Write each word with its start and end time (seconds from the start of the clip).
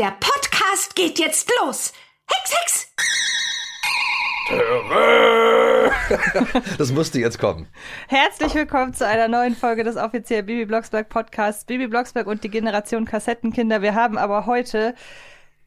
Der 0.00 0.16
Podcast 0.18 0.96
geht 0.96 1.18
jetzt 1.18 1.52
los. 1.60 1.92
Hex, 2.26 2.54
Hex! 2.58 2.90
Das 6.78 6.90
musste 6.90 7.20
jetzt 7.20 7.38
kommen. 7.38 7.68
Herzlich 8.08 8.54
willkommen 8.54 8.94
zu 8.94 9.06
einer 9.06 9.28
neuen 9.28 9.54
Folge 9.54 9.84
des 9.84 9.98
offiziellen 9.98 10.46
Bibi 10.46 10.64
Blocksberg 10.64 11.10
Podcasts. 11.10 11.66
Bibi 11.66 11.86
Blocksberg 11.86 12.26
und 12.26 12.42
die 12.42 12.48
Generation 12.48 13.04
Kassettenkinder. 13.04 13.82
Wir 13.82 13.94
haben 13.94 14.16
aber 14.16 14.46
heute 14.46 14.94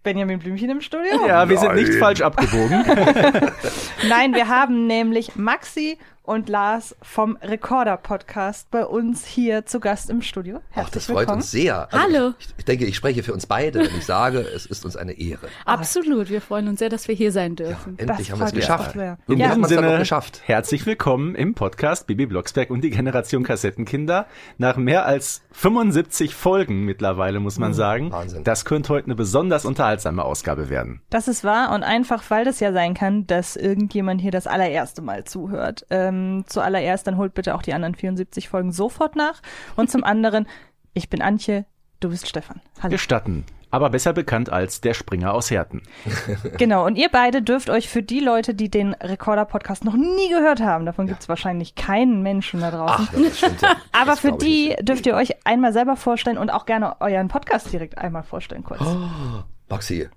Benjamin 0.01 0.39
Blümchen 0.39 0.71
im 0.71 0.81
Studio. 0.81 1.27
Ja, 1.27 1.47
wir 1.47 1.59
sind 1.59 1.75
nicht 1.75 1.93
falsch 1.93 2.21
abgebogen. 2.21 2.83
Nein, 4.09 4.33
wir 4.33 4.47
haben 4.47 4.87
nämlich 4.87 5.35
Maxi 5.35 5.99
und 6.23 6.47
Lars 6.47 6.95
vom 7.01 7.37
Recorder 7.41 7.97
Podcast 7.97 8.71
bei 8.71 8.85
uns 8.85 9.25
hier 9.25 9.65
zu 9.65 9.81
Gast 9.81 10.09
im 10.09 10.21
Studio. 10.21 10.61
Ach, 10.71 10.75
das 10.75 10.75
Herzlich 10.85 11.03
freut 11.05 11.17
willkommen. 11.19 11.37
uns 11.41 11.51
sehr. 11.51 11.93
Also 11.93 11.97
Hallo. 11.99 12.33
Ich, 12.39 12.47
ich 12.57 12.65
denke, 12.65 12.85
ich 12.85 12.95
spreche 12.95 13.23
für 13.23 13.33
uns 13.33 13.45
beide, 13.45 13.79
wenn 13.79 13.97
ich 13.97 14.05
sage, 14.05 14.39
es 14.55 14.65
ist 14.65 14.85
uns 14.85 14.95
eine 14.95 15.13
Ehre. 15.19 15.47
Absolut, 15.65 16.29
wir 16.29 16.39
freuen 16.39 16.69
uns 16.69 16.79
sehr, 16.79 16.87
dass 16.87 17.09
wir 17.09 17.15
hier 17.15 17.33
sein 17.33 17.57
dürfen. 17.57 17.99
Endlich 17.99 18.31
haben 18.31 18.39
wir 18.39 18.45
es 18.45 18.53
geschafft. 18.53 18.95
In 18.95 19.01
wir 19.01 19.49
haben 19.49 19.61
diesem 19.63 19.65
Sinne, 19.65 19.97
geschafft. 19.97 20.41
herzlich 20.45 20.85
willkommen 20.85 21.35
im 21.35 21.55
Podcast 21.55 22.07
Bibi 22.07 22.25
Blocksberg 22.25 22.69
und 22.69 22.81
die 22.81 22.89
Generation 22.89 23.43
Kassettenkinder. 23.43 24.25
Nach 24.57 24.77
mehr 24.77 25.05
als 25.05 25.41
75 25.51 26.35
Folgen 26.35 26.85
mittlerweile, 26.85 27.41
muss 27.41 27.59
man 27.59 27.73
sagen. 27.73 28.11
Wahnsinn. 28.13 28.45
Das 28.45 28.63
könnte 28.63 28.93
heute 28.93 29.07
eine 29.07 29.15
besonders 29.15 29.65
unterhaltsame 29.65 30.23
Ausgabe 30.23 30.69
werden. 30.69 31.01
Das 31.09 31.27
ist 31.27 31.43
wahr 31.43 31.73
und 31.73 31.83
einfach, 31.83 32.23
weil 32.29 32.45
das 32.45 32.61
ja 32.61 32.71
sein 32.71 32.93
kann, 32.93 33.27
dass 33.27 33.57
irgendjemand 33.57 34.21
hier 34.21 34.31
das 34.31 34.47
allererste 34.47 35.01
Mal 35.01 35.25
zuhört. 35.25 35.85
Ähm, 35.89 36.12
zuallererst, 36.47 37.05
dann 37.07 37.17
holt 37.17 37.33
bitte 37.33 37.55
auch 37.55 37.61
die 37.61 37.73
anderen 37.73 37.95
74 37.95 38.49
Folgen 38.49 38.71
sofort 38.71 39.15
nach. 39.15 39.41
Und 39.75 39.89
zum 39.89 40.03
anderen, 40.13 40.47
ich 40.93 41.09
bin 41.09 41.21
Antje, 41.21 41.65
du 41.99 42.09
bist 42.09 42.27
Stefan. 42.27 42.61
Hallo. 42.81 42.91
Gestatten. 42.91 43.45
Aber 43.71 43.89
besser 43.89 44.13
bekannt 44.13 44.51
als 44.51 44.81
der 44.81 44.93
Springer 44.93 45.33
aus 45.33 45.49
Herten. 45.49 45.81
Genau, 46.59 46.85
und 46.85 46.95
ihr 46.95 47.09
beide 47.11 47.41
dürft 47.41 47.71
euch 47.71 47.89
für 47.89 48.03
die 48.03 48.19
Leute, 48.19 48.53
die 48.53 48.69
den 48.69 48.93
Recorder-Podcast 48.93 49.83
noch 49.83 49.95
nie 49.95 50.29
gehört 50.29 50.61
haben, 50.61 50.85
davon 50.85 51.07
gibt's 51.07 51.27
wahrscheinlich 51.27 51.73
keinen 51.73 52.21
Menschen 52.21 52.61
da 52.61 52.69
draußen, 52.69 53.07
Ach, 53.09 53.13
das 53.13 53.37
stimmt 53.39 53.61
ja. 53.63 53.75
aber 53.91 54.11
Das 54.11 54.19
für 54.19 54.33
die 54.33 54.67
nicht. 54.69 54.87
dürft 54.87 55.07
ihr 55.07 55.15
euch 55.15 55.33
einmal 55.47 55.73
selber 55.73 55.95
vorstellen 55.95 56.37
und 56.37 56.51
auch 56.51 56.67
gerne 56.67 57.01
euren 57.01 57.27
Podcast 57.29 57.73
direkt 57.73 57.97
einmal 57.97 58.21
vorstellen 58.21 58.63
kurz. 58.63 58.81
Maxi. 59.69 60.07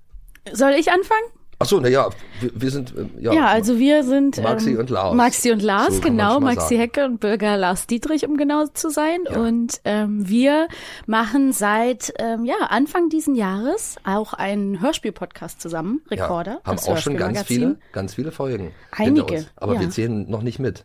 Soll 0.52 0.72
ich 0.72 0.92
anfangen? 0.92 1.24
Ach 1.58 1.66
so, 1.66 1.80
na 1.80 1.88
ja, 1.88 2.10
wir, 2.40 2.50
wir 2.54 2.70
sind 2.70 2.94
äh, 2.94 3.06
ja, 3.18 3.32
Ja, 3.32 3.46
also 3.46 3.78
wir 3.78 4.04
sind 4.04 4.42
Maxi 4.42 4.72
ähm, 4.72 4.80
und 4.80 4.90
Lars. 4.90 5.14
Maxi 5.14 5.52
und 5.52 5.62
Lars, 5.62 5.96
So 5.96 6.00
genau, 6.02 6.38
Maxi 6.38 6.60
sagen. 6.60 6.76
Hecke 6.80 7.04
und 7.06 7.18
Bürger 7.18 7.56
Lars 7.56 7.86
Dietrich, 7.86 8.26
um 8.28 8.36
genau 8.36 8.66
zu 8.66 8.90
sein. 8.90 9.20
Ja. 9.30 9.40
Und 9.40 9.80
ähm, 9.84 10.28
wir 10.28 10.68
machen 11.06 11.52
seit 11.52 12.12
ähm, 12.18 12.44
ja 12.44 12.56
Anfang 12.68 13.08
diesen 13.08 13.34
Jahres 13.34 13.96
auch 14.04 14.34
einen 14.34 14.82
Hörspiel-Podcast 14.82 15.60
zusammen, 15.60 16.02
Recorder. 16.10 16.60
ja, 16.64 16.70
haben 16.70 16.78
auch 16.78 16.98
schon 16.98 17.16
ganz 17.16 17.42
viele, 17.44 17.78
ganz 17.92 18.14
viele 18.14 18.32
Folgen. 18.32 18.72
Einige. 18.90 19.46
Aber 19.56 19.80
wir 19.80 19.88
zählen 19.88 20.28
noch 20.28 20.42
nicht 20.42 20.58
mit. 20.58 20.84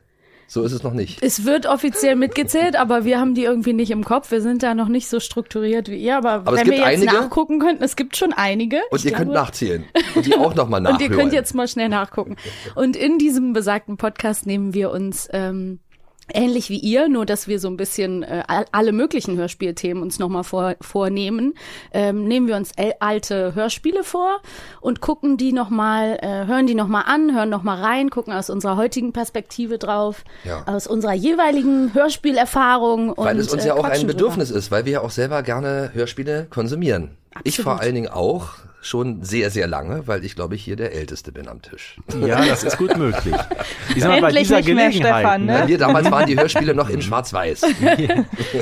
So 0.53 0.63
ist 0.63 0.73
es 0.73 0.83
noch 0.83 0.91
nicht. 0.91 1.23
Es 1.23 1.45
wird 1.45 1.65
offiziell 1.65 2.17
mitgezählt, 2.17 2.75
aber 2.75 3.05
wir 3.05 3.21
haben 3.21 3.35
die 3.35 3.45
irgendwie 3.45 3.71
nicht 3.71 3.89
im 3.89 4.03
Kopf. 4.03 4.31
Wir 4.31 4.41
sind 4.41 4.63
da 4.63 4.75
noch 4.75 4.89
nicht 4.89 5.07
so 5.07 5.21
strukturiert 5.21 5.87
wie 5.87 5.95
ihr. 5.95 6.17
Aber, 6.17 6.31
Aber 6.31 6.57
wenn 6.57 6.65
wir 6.67 6.73
jetzt 6.79 6.85
einige. 6.87 7.05
nachgucken 7.13 7.59
könnten, 7.59 7.81
es 7.85 7.95
gibt 7.95 8.17
schon 8.17 8.33
einige. 8.33 8.81
Und 8.91 8.99
Ich 8.99 9.05
ihr 9.05 9.11
könnt 9.13 9.31
glaube- 9.31 9.45
nachzählen. 9.45 9.85
Und 10.13 10.25
die 10.25 10.35
auch 10.35 10.53
nochmal 10.53 10.81
nachhören. 10.81 11.01
Und 11.01 11.09
ihr 11.09 11.17
könnt 11.17 11.31
jetzt 11.31 11.55
mal 11.55 11.69
schnell 11.69 11.87
nachgucken. 11.87 12.35
Und 12.75 12.97
in 12.97 13.17
diesem 13.17 13.53
besagten 13.53 13.95
Podcast 13.95 14.45
nehmen 14.45 14.73
wir 14.73 14.91
uns 14.91 15.29
ähm, 15.31 15.79
ähnlich 16.33 16.69
wie 16.69 16.77
ihr, 16.79 17.09
nur 17.09 17.25
dass 17.25 17.47
wir 17.47 17.59
so 17.59 17.67
ein 17.67 17.75
bisschen 17.77 18.23
äh, 18.23 18.43
all- 18.47 18.65
alle 18.71 18.91
möglichen 18.93 19.37
Hörspielthemen 19.37 20.01
uns 20.01 20.17
nochmal 20.19 20.43
vor, 20.43 20.75
vornehmen, 20.79 21.53
ähm, 21.93 22.25
nehmen 22.25 22.47
wir 22.47 22.55
uns 22.55 22.71
alte 22.99 23.53
Hörspiele 23.55 24.03
vor 24.03 24.39
und 24.79 25.01
gucken 25.01 25.35
die 25.37 25.51
nochmal, 25.51 26.17
äh, 26.21 26.45
hören 26.47 26.67
die 26.67 26.75
nochmal 26.75 27.03
an, 27.07 27.35
hören 27.35 27.49
nochmal 27.49 27.81
rein, 27.81 28.09
gucken 28.09 28.33
aus 28.33 28.49
unserer 28.49 28.77
heutigen 28.77 29.11
Perspektive 29.13 29.77
drauf, 29.77 30.23
Ja. 30.45 30.63
aus 30.67 30.87
unserer 30.87 31.13
jeweiligen 31.13 31.93
Hörspielerfahrung. 31.93 33.13
Weil 33.17 33.35
und, 33.35 33.41
es 33.41 33.51
uns 33.51 33.63
äh, 33.65 33.67
ja 33.69 33.73
auch 33.75 33.83
ein 33.83 34.07
Bedürfnis 34.07 34.51
ist, 34.51 34.71
weil 34.71 34.85
wir 34.85 34.93
ja 34.93 35.01
auch 35.01 35.11
selber 35.11 35.43
gerne 35.43 35.91
Hörspiele 35.93 36.47
konsumieren. 36.49 37.11
Ich 37.43 37.59
Absolut. 37.59 37.63
vor 37.63 37.79
allen 37.81 37.95
Dingen 37.95 38.09
auch 38.09 38.49
schon 38.81 39.23
sehr, 39.23 39.51
sehr 39.51 39.67
lange, 39.67 40.07
weil 40.07 40.25
ich 40.25 40.35
glaube 40.35 40.55
ich 40.55 40.63
hier 40.63 40.75
der 40.75 40.93
Älteste 40.93 41.31
bin 41.31 41.47
am 41.47 41.61
Tisch. 41.61 41.97
Ja, 42.19 42.43
das 42.45 42.63
ist 42.63 42.77
gut 42.77 42.97
möglich. 42.97 43.35
Ich 43.95 44.01
sag 44.01 44.09
mal, 44.09 44.21
bei 44.21 44.27
Endlich 44.29 44.47
dieser 44.47 44.57
nicht 44.57 44.73
mehr, 44.73 44.89
Gelegenheit, 44.89 45.21
Stefan, 45.21 45.45
ne? 45.45 45.59
Bei 45.59 45.65
mir 45.67 45.77
damals 45.77 46.11
waren 46.11 46.25
die 46.25 46.37
Hörspiele 46.37 46.73
noch 46.73 46.89
in 46.89 47.01
Schwarz-Weiß. 47.01 47.65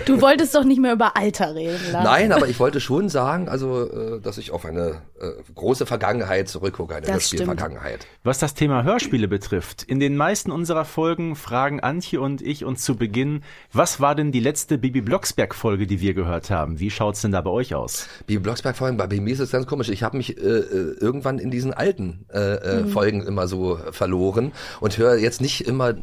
Du 0.06 0.22
wolltest 0.22 0.53
doch 0.56 0.63
nicht 0.63 0.79
mehr 0.79 0.94
über 0.94 1.16
Alter 1.18 1.56
reden, 1.56 1.79
Lars. 1.91 2.03
Nein, 2.03 2.31
aber 2.31 2.47
ich 2.47 2.59
wollte 2.59 2.79
schon 2.79 3.09
sagen, 3.09 3.50
also, 3.50 3.90
äh, 3.90 4.19
dass 4.22 4.38
ich 4.38 4.52
auf 4.52 4.66
eine 4.66 5.02
äh, 5.19 5.31
große 5.56 5.85
Vergangenheit 5.85 6.47
zurückgucke, 6.47 6.96
eine. 6.96 7.08
Hörspielvergangenheit. 7.08 8.08
Was 8.24 8.40
das 8.40 8.53
Thema 8.53 8.84
Hörspiele 8.84 9.28
betrifft, 9.28 9.84
in 9.84 10.00
den 10.00 10.16
meisten 10.18 10.52
unserer 10.52 10.85
Folgen 10.85 11.35
fragen 11.35 11.79
Antje 11.79 12.22
und 12.22 12.41
ich 12.41 12.66
uns 12.66 12.84
zu 12.84 12.96
Beginn, 12.96 13.44
was 13.72 14.00
war 14.00 14.16
denn 14.16 14.31
die 14.31 14.40
letzte 14.40 14.78
Bibi 14.78 15.02
Blocksberg-Folge, 15.02 15.88
die 15.88 16.02
wir 16.02 16.13
gehört 16.13 16.50
haben? 16.50 16.79
Wie 16.79 16.91
schaut's 16.91 17.22
denn 17.22 17.31
da 17.31 17.41
bei 17.41 17.50
euch 17.50 17.75
aus? 17.75 18.08
Bibi 18.28 18.41
Blocksberg 18.41 18.75
Folgen, 18.75 18.97
bei 18.97 19.08
mir 19.08 19.34
ist 19.34 19.40
es 19.40 19.52
ganz 19.52 19.66
komisch. 19.68 19.90
Ich 19.90 20.03
habe 20.03 20.09
mich 20.18 20.38
äh, 20.38 20.42
äh, 20.42 20.96
irgendwann 21.00 21.40
in 21.40 21.52
diesen 21.52 21.74
alten 21.74 22.25
äh, 22.34 22.40
äh, 22.40 22.86
Folgen 22.86 23.25
immer 23.25 23.47
so 23.47 23.80
verloren 23.92 24.52
und 24.80 24.97
höre 24.97 25.18
jetzt 25.18 25.42
nicht 25.42 25.68
immer 25.68 25.90
äh, 25.90 25.96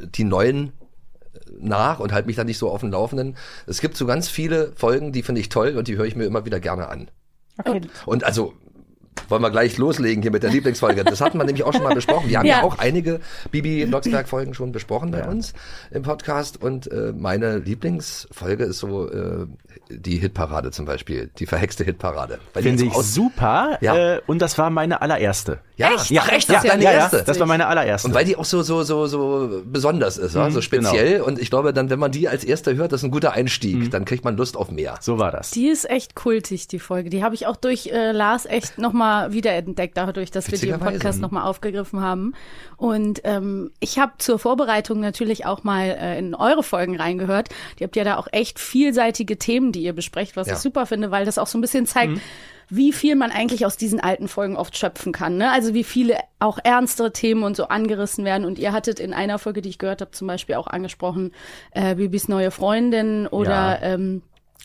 die 0.00 0.24
neuen 0.24 0.68
äh, 0.68 1.38
nach 1.60 2.00
und 2.00 2.12
halte 2.12 2.26
mich 2.26 2.36
da 2.36 2.44
nicht 2.44 2.58
so 2.58 2.70
auf 2.70 2.80
dem 2.80 2.90
Laufenden. 2.90 3.36
Es 3.66 3.80
gibt 3.80 3.96
so 3.96 4.06
ganz 4.06 4.28
viele 4.28 4.72
Folgen, 4.76 5.12
die 5.12 5.22
finde 5.22 5.40
ich 5.40 5.48
toll 5.48 5.76
und 5.76 5.88
die 5.88 5.96
höre 5.96 6.06
ich 6.06 6.16
mir 6.16 6.24
immer 6.24 6.44
wieder 6.44 6.60
gerne 6.60 6.88
an. 6.88 7.10
Okay. 7.58 7.82
Und 8.06 8.24
also 8.24 8.54
wollen 9.28 9.42
wir 9.42 9.50
gleich 9.50 9.78
loslegen 9.78 10.22
hier 10.22 10.32
mit 10.32 10.42
der 10.42 10.50
Lieblingsfolge. 10.50 11.04
Das 11.04 11.20
hatten 11.20 11.38
wir 11.38 11.44
nämlich 11.44 11.62
auch 11.64 11.72
schon 11.72 11.82
mal 11.84 11.94
besprochen. 11.94 12.28
Wir 12.28 12.38
haben 12.38 12.46
ja, 12.46 12.58
Ja. 12.58 12.62
auch 12.64 12.78
einige 12.78 13.20
Bibi 13.52 13.86
Blocksberg 13.86 14.28
Folgen 14.28 14.54
schon 14.54 14.72
besprochen 14.72 15.10
bei 15.12 15.24
uns 15.26 15.52
im 15.92 16.02
Podcast 16.02 16.60
und 16.62 16.90
äh, 16.90 17.12
meine 17.16 17.58
Lieblingsfolge 17.58 18.64
ist 18.64 18.78
so 18.78 19.08
äh, 19.08 19.46
die 19.88 20.16
Hitparade 20.18 20.70
zum 20.72 20.84
Beispiel, 20.84 21.30
die 21.38 21.46
verhexte 21.46 21.84
Hitparade. 21.84 22.38
Finde 22.54 22.84
ich 22.84 22.92
super. 22.94 23.78
Ja. 23.80 24.16
Äh, 24.16 24.20
und 24.26 24.40
das 24.42 24.58
war 24.58 24.70
meine 24.70 25.00
allererste. 25.02 25.58
Ja, 25.76 25.94
Echt? 25.94 26.10
ja, 26.10 26.26
echt, 26.28 26.48
das 26.50 26.62
ja 26.64 26.70
deine 26.70 26.84
ja, 26.84 26.90
erste. 26.92 27.16
ja, 27.18 27.22
das 27.22 27.40
war 27.40 27.46
meine 27.46 27.66
allererste. 27.66 28.08
Und 28.08 28.14
weil 28.14 28.24
die 28.24 28.36
auch 28.36 28.44
so 28.44 28.62
so 28.62 28.82
so 28.82 29.06
so 29.06 29.62
besonders 29.64 30.18
ist, 30.18 30.34
ja, 30.34 30.46
Mhm, 30.48 30.52
so 30.52 30.60
speziell 30.60 31.20
und 31.22 31.38
ich 31.40 31.48
glaube, 31.50 31.72
dann 31.72 31.88
wenn 31.88 31.98
man 31.98 32.10
die 32.12 32.28
als 32.28 32.44
erste 32.44 32.74
hört, 32.76 32.92
das 32.92 33.00
ist 33.00 33.04
ein 33.04 33.10
guter 33.10 33.32
Einstieg, 33.32 33.76
Mhm. 33.76 33.90
dann 33.90 34.04
kriegt 34.04 34.24
man 34.24 34.36
Lust 34.36 34.56
auf 34.56 34.70
mehr. 34.70 34.96
so 35.00 35.18
war 35.18 35.30
das. 35.30 35.50
Die 35.52 35.68
ist 35.68 35.88
echt 35.88 36.14
kultig, 36.14 36.68
die 36.68 36.78
Folge. 36.78 37.08
Die 37.10 37.22
habe 37.24 37.34
ich 37.34 37.46
auch 37.46 37.56
durch 37.56 37.86
äh, 37.86 38.12
Lars 38.12 38.44
echt 38.46 38.76
nochmal 38.78 38.99
wiederentdeckt, 39.00 39.96
dadurch, 39.96 40.30
dass 40.30 40.46
wir 40.46 40.52
Witzigerweise. 40.52 40.92
Podcast 40.92 41.20
nochmal 41.20 41.44
aufgegriffen 41.46 42.00
haben. 42.00 42.34
Und 42.76 43.20
ähm, 43.24 43.70
ich 43.80 43.98
habe 43.98 44.12
zur 44.18 44.38
Vorbereitung 44.38 45.00
natürlich 45.00 45.46
auch 45.46 45.64
mal 45.64 45.84
äh, 46.00 46.18
in 46.18 46.34
eure 46.34 46.62
Folgen 46.62 46.96
reingehört. 46.96 47.48
Die 47.78 47.84
habt 47.84 47.96
ja 47.96 48.04
da 48.04 48.16
auch 48.16 48.28
echt 48.32 48.58
vielseitige 48.58 49.38
Themen, 49.38 49.72
die 49.72 49.82
ihr 49.82 49.92
besprecht, 49.92 50.36
was 50.36 50.46
Ja. 50.46 50.54
ich 50.54 50.58
super 50.60 50.86
finde, 50.86 51.10
weil 51.10 51.24
das 51.24 51.38
auch 51.38 51.46
so 51.46 51.58
ein 51.58 51.60
bisschen 51.60 51.86
zeigt, 51.86 52.20
wie 52.68 52.92
viel 52.92 53.16
man 53.16 53.32
eigentlich 53.32 53.66
aus 53.66 53.76
diesen 53.76 53.98
alten 53.98 54.28
Folgen 54.28 54.56
oft 54.56 54.76
schöpfen 54.78 55.12
kann. 55.12 55.36
Ne? 55.36 55.50
Also 55.50 55.74
wie 55.74 55.82
viele 55.82 56.16
auch 56.38 56.58
ernstere 56.62 57.12
Themen 57.12 57.42
und 57.42 57.56
so 57.56 57.64
angerissen 57.66 58.24
werden. 58.24 58.44
Und 58.44 58.58
ihr 58.60 58.72
hattet 58.72 59.00
in 59.00 59.12
einer 59.12 59.38
Folge, 59.40 59.60
die 59.60 59.68
ich 59.70 59.78
gehört 59.78 60.00
habe, 60.00 60.12
zum 60.12 60.28
Beispiel 60.28 60.54
auch 60.54 60.68
angesprochen, 60.68 61.32
äh, 61.72 61.96
Bibis 61.96 62.28
neue 62.28 62.50
Freundin 62.52 63.26
oder 63.26 63.50
Ja. 63.50 63.82
ähm, 63.82 64.22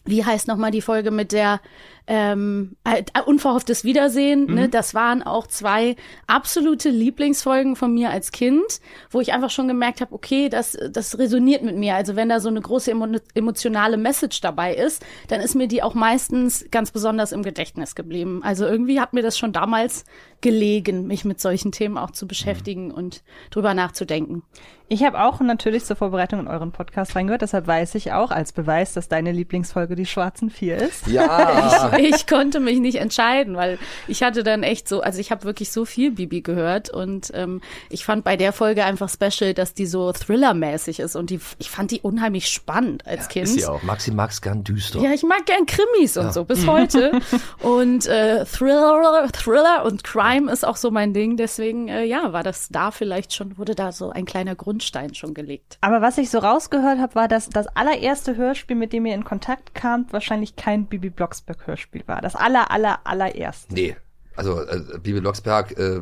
wie 0.08 0.24
heißt 0.24 0.48
nochmal 0.48 0.70
die 0.70 0.82
Folge 0.82 1.10
mit 1.10 1.32
der 1.32 1.60
ähm, 2.08 2.76
äh, 2.84 3.04
unverhofftes 3.26 3.84
Wiedersehen? 3.84 4.54
Ne? 4.54 4.70
Das 4.70 4.94
waren 4.94 5.24
auch 5.24 5.48
zwei 5.48 5.96
absolute 6.28 6.90
Lieblingsfolgen 6.90 7.76
von 7.76 7.94
mir 7.94 8.10
als 8.10 8.32
Kind, 8.32 8.80
wo 9.10 9.22
ich 9.22 9.34
einfach 9.34 9.50
schon 9.50 9.68
gemerkt 9.68 10.02
habe, 10.02 10.14
okay, 10.14 10.50
das, 10.50 10.78
das 10.92 11.18
resoniert 11.18 11.64
mit 11.64 11.78
mir. 11.78 11.96
Also 11.96 12.16
wenn 12.16 12.30
da 12.30 12.40
so 12.40 12.50
eine 12.50 12.62
große 12.62 12.92
emo 12.92 13.08
emotionale 13.34 13.98
Message 13.98 14.42
dabei 14.42 14.76
ist, 14.76 15.06
dann 15.28 15.42
ist 15.42 15.56
mir 15.56 15.68
die 15.68 15.84
auch 15.84 15.94
meistens 15.94 16.66
ganz 16.72 16.92
besonders 16.92 17.32
im 17.32 17.44
Gedächtnis 17.44 17.96
geblieben. 17.96 18.42
Also 18.44 18.66
irgendwie 18.66 19.00
hat 19.00 19.14
mir 19.14 19.22
das 19.22 19.38
schon 19.38 19.54
damals 19.54 20.06
gelegen, 20.42 21.08
mich 21.08 21.26
mit 21.26 21.42
solchen 21.42 21.72
Themen 21.72 21.98
auch 21.98 22.12
zu 22.12 22.28
beschäftigen 22.28 22.92
und 22.92 23.24
drüber 23.50 23.74
nachzudenken. 23.74 24.44
Ich 24.88 25.04
habe 25.04 25.20
auch 25.20 25.40
natürlich 25.40 25.84
zur 25.86 25.96
Vorbereitung 25.96 26.42
in 26.42 26.48
euren 26.48 26.72
Podcast 26.72 27.16
reingehört, 27.16 27.42
deshalb 27.42 27.66
weiß 27.66 27.96
ich 27.96 28.12
auch 28.12 28.30
als 28.30 28.52
Beweis, 28.52 28.94
dass 28.94 29.10
deine 29.10 29.32
Lieblingsfolge 29.32 29.96
die 29.96 30.06
Schwarzen 30.06 30.52
Vier 30.52 30.78
ist. 30.78 31.08
Ja. 31.08 31.92
ich 32.00 32.28
konnte 32.28 32.60
mich 32.60 32.80
nicht 32.80 32.98
entscheiden, 32.98 33.56
weil 33.56 33.78
ich 34.08 34.24
hatte 34.24 34.44
dann 34.44 34.64
echt 34.64 34.88
so, 34.88 35.02
also 35.02 35.20
ich 35.20 35.32
habe 35.32 35.44
wirklich 35.44 35.72
so 35.72 35.86
viel 35.86 36.12
Bibi 36.12 36.42
gehört 36.42 36.90
und 36.90 37.32
ähm, 37.34 37.62
ich 37.90 38.06
fand 38.06 38.24
bei 38.24 38.38
der 38.38 38.54
Folge 38.54 38.86
einfach 38.86 39.10
special, 39.10 39.54
dass 39.54 39.74
die 39.74 39.86
so 39.86 40.12
Thriller-mäßig 40.12 41.00
ist 41.00 41.16
und 41.16 41.30
die, 41.30 41.40
ich 41.60 41.70
fand 41.70 41.92
die 41.92 42.02
unheimlich 42.02 42.50
spannend 42.50 43.06
als 43.08 43.28
Kind. 43.28 43.46
Ist 43.46 43.56
sie 43.56 43.66
auch. 43.66 43.84
Maxi 43.84 44.12
mag's 44.12 44.42
gern 44.42 44.64
düster. 44.64 45.00
Ja, 45.00 45.12
ich 45.12 45.24
mag 45.24 45.46
gern 45.46 45.66
Krimis 45.66 46.18
und 46.18 46.34
so 46.34 46.46
bis 46.46 46.68
heute. 46.68 47.12
Und 47.62 48.06
äh, 48.06 48.46
Thriller, 48.46 49.28
Thriller 49.32 49.86
und 49.86 50.04
Crime 50.04 50.52
ist 50.52 50.66
auch 50.66 50.76
so 50.76 50.92
mein 50.92 51.14
Ding. 51.14 51.38
Deswegen, 51.38 51.88
äh, 51.88 52.04
ja, 52.04 52.34
war 52.34 52.44
das 52.44 52.70
da 52.70 52.92
vielleicht 52.92 53.34
schon, 53.34 53.58
wurde 53.58 53.76
da 53.76 53.92
so 53.92 54.10
ein 54.10 54.26
kleiner 54.26 54.56
Grundstein 54.56 55.14
schon 55.16 55.34
gelegt. 55.34 55.78
Aber 55.82 56.02
was 56.02 56.18
ich 56.18 56.30
so 56.30 56.40
rausgehört 56.40 57.00
habe, 57.00 57.16
war, 57.16 57.28
dass 57.28 57.50
das 57.50 57.68
allererste 57.68 58.36
Hörspiel, 58.36 58.76
mit 58.76 58.94
dem 58.94 59.06
ihr 59.06 59.16
in 59.16 59.24
Kontakt 59.24 59.74
kamt, 59.74 60.14
wahrscheinlich 60.14 60.56
kein 60.56 60.86
Bibi 60.86 61.10
Blocksberg-Hörspiel 61.10 61.85
Hörspiel 61.86 62.04
war. 62.08 62.22
Das 62.22 62.36
aller, 62.36 62.72
aller, 62.72 63.00
allererste. 63.04 63.74
Nee, 63.74 63.96
also 64.36 64.62
äh, 64.62 65.00
Bibi 65.00 65.22
Blocksberg 65.22 65.78
äh, 65.78 66.02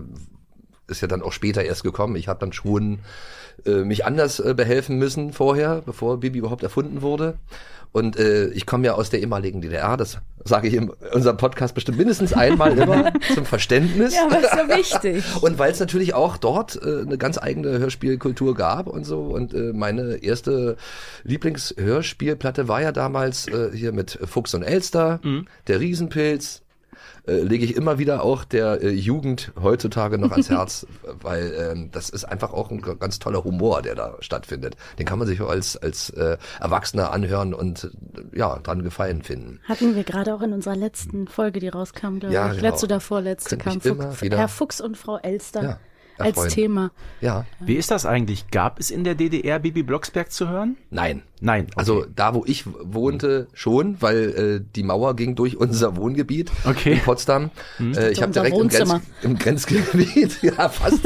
ist 0.87 1.01
ja 1.01 1.07
dann 1.07 1.21
auch 1.21 1.31
später 1.31 1.63
erst 1.63 1.83
gekommen. 1.83 2.15
Ich 2.15 2.27
habe 2.27 2.39
dann 2.39 2.53
schon 2.53 2.99
äh, 3.65 3.83
mich 3.83 4.05
anders 4.05 4.39
äh, 4.39 4.53
behelfen 4.53 4.97
müssen 4.97 5.33
vorher, 5.33 5.81
bevor 5.85 6.19
Bibi 6.19 6.39
überhaupt 6.39 6.63
erfunden 6.63 7.01
wurde. 7.01 7.35
Und 7.93 8.17
äh, 8.17 8.47
ich 8.47 8.65
komme 8.65 8.87
ja 8.87 8.93
aus 8.95 9.11
der 9.11 9.21
ehemaligen 9.21 9.61
DDR, 9.61 9.97
das 9.97 10.17
sage 10.43 10.67
ich 10.67 10.73
in 10.73 10.89
unserem 10.89 11.37
Podcast 11.37 11.75
bestimmt 11.75 11.99
mindestens 11.99 12.33
einmal 12.33 12.75
immer 12.77 13.13
zum 13.35 13.45
Verständnis. 13.45 14.15
Ja, 14.15 14.25
aber 14.25 14.39
ist 14.39 14.51
so 14.51 14.67
wichtig. 14.67 15.23
Und 15.41 15.59
weil 15.59 15.71
es 15.71 15.79
natürlich 15.79 16.15
auch 16.15 16.37
dort 16.37 16.75
äh, 16.83 17.01
eine 17.01 17.19
ganz 17.19 17.37
eigene 17.37 17.77
Hörspielkultur 17.77 18.55
gab 18.55 18.87
und 18.87 19.03
so. 19.05 19.21
Und 19.21 19.53
äh, 19.53 19.73
meine 19.73 20.15
erste 20.23 20.75
Lieblingshörspielplatte 21.23 22.67
war 22.67 22.81
ja 22.81 22.91
damals 22.91 23.47
äh, 23.47 23.69
hier 23.73 23.91
mit 23.91 24.17
Fuchs 24.23 24.55
und 24.55 24.63
Elster, 24.63 25.19
der 25.67 25.79
Riesenpilz. 25.79 26.62
Äh, 27.25 27.41
lege 27.41 27.63
ich 27.63 27.75
immer 27.77 27.99
wieder 27.99 28.21
auch 28.23 28.43
der 28.43 28.81
äh, 28.81 28.89
Jugend 28.89 29.53
heutzutage 29.61 30.17
noch 30.17 30.31
ans 30.31 30.49
Herz, 30.51 30.85
weil 31.21 31.53
ähm, 31.71 31.89
das 31.91 32.09
ist 32.09 32.25
einfach 32.25 32.51
auch 32.51 32.69
ein 32.69 32.81
ganz 32.81 33.17
toller 33.19 33.45
Humor, 33.45 33.81
der 33.81 33.95
da 33.95 34.17
stattfindet. 34.19 34.75
Den 34.99 35.05
kann 35.05 35.19
man 35.19 35.27
sich 35.27 35.39
auch 35.41 35.47
als 35.49 35.77
als 35.77 36.09
äh, 36.09 36.37
Erwachsener 36.59 37.11
anhören 37.13 37.53
und 37.53 37.89
äh, 38.33 38.37
ja 38.37 38.59
dran 38.59 38.83
gefallen 38.83 39.21
finden. 39.23 39.61
Hatten 39.63 39.95
wir 39.95 40.03
gerade 40.03 40.35
auch 40.35 40.41
in 40.41 40.51
unserer 40.51 40.75
letzten 40.75 41.27
Folge, 41.29 41.61
die 41.61 41.69
rauskam, 41.69 42.19
glaube 42.19 42.33
Ja, 42.33 42.47
ich. 42.51 42.57
genau. 42.57 42.69
Letzte 42.71 42.85
oder 42.87 42.99
vorletzte 42.99 43.57
kam 43.57 43.81
wieder- 43.83 44.37
Herr 44.37 44.49
Fuchs 44.49 44.81
und 44.81 44.97
Frau 44.97 45.17
Elster 45.17 45.63
Ja, 45.63 45.79
als 46.23 46.37
erfreuen. 46.37 46.49
Thema. 46.49 46.91
Ja, 47.21 47.45
Wie 47.59 47.75
ist 47.75 47.91
das 47.91 48.05
eigentlich? 48.05 48.49
Gab 48.51 48.79
es 48.79 48.91
in 48.91 49.03
der 49.03 49.15
DDR 49.15 49.59
Bibi 49.59 49.83
Blocksberg 49.83 50.31
zu 50.31 50.49
hören? 50.49 50.77
nein. 50.89 51.23
Nein. 51.45 51.63
okay. 51.65 51.73
Also 51.75 52.05
da, 52.15 52.33
wo 52.35 52.45
ich 52.47 52.63
wohnte, 52.65 53.47
schon, 53.53 54.01
weil 54.01 54.61
äh, 54.63 54.65
die 54.77 54.83
Mauer 54.83 55.13
ging 55.13 55.35
durch 55.35 55.57
unser 55.57 55.97
Wohngebiet 55.97 56.49
Okay. 56.63 56.93
in 56.93 56.99
Potsdam. 57.01 57.51
Äh, 57.81 58.11
ich 58.11 58.21
habe 58.21 58.31
direkt 58.31 58.57
im, 58.57 58.69
Grenz, 58.69 58.93
im 59.23 59.37
Grenzgebiet, 59.37 60.37
ja 60.41 60.69
fast, 60.69 61.01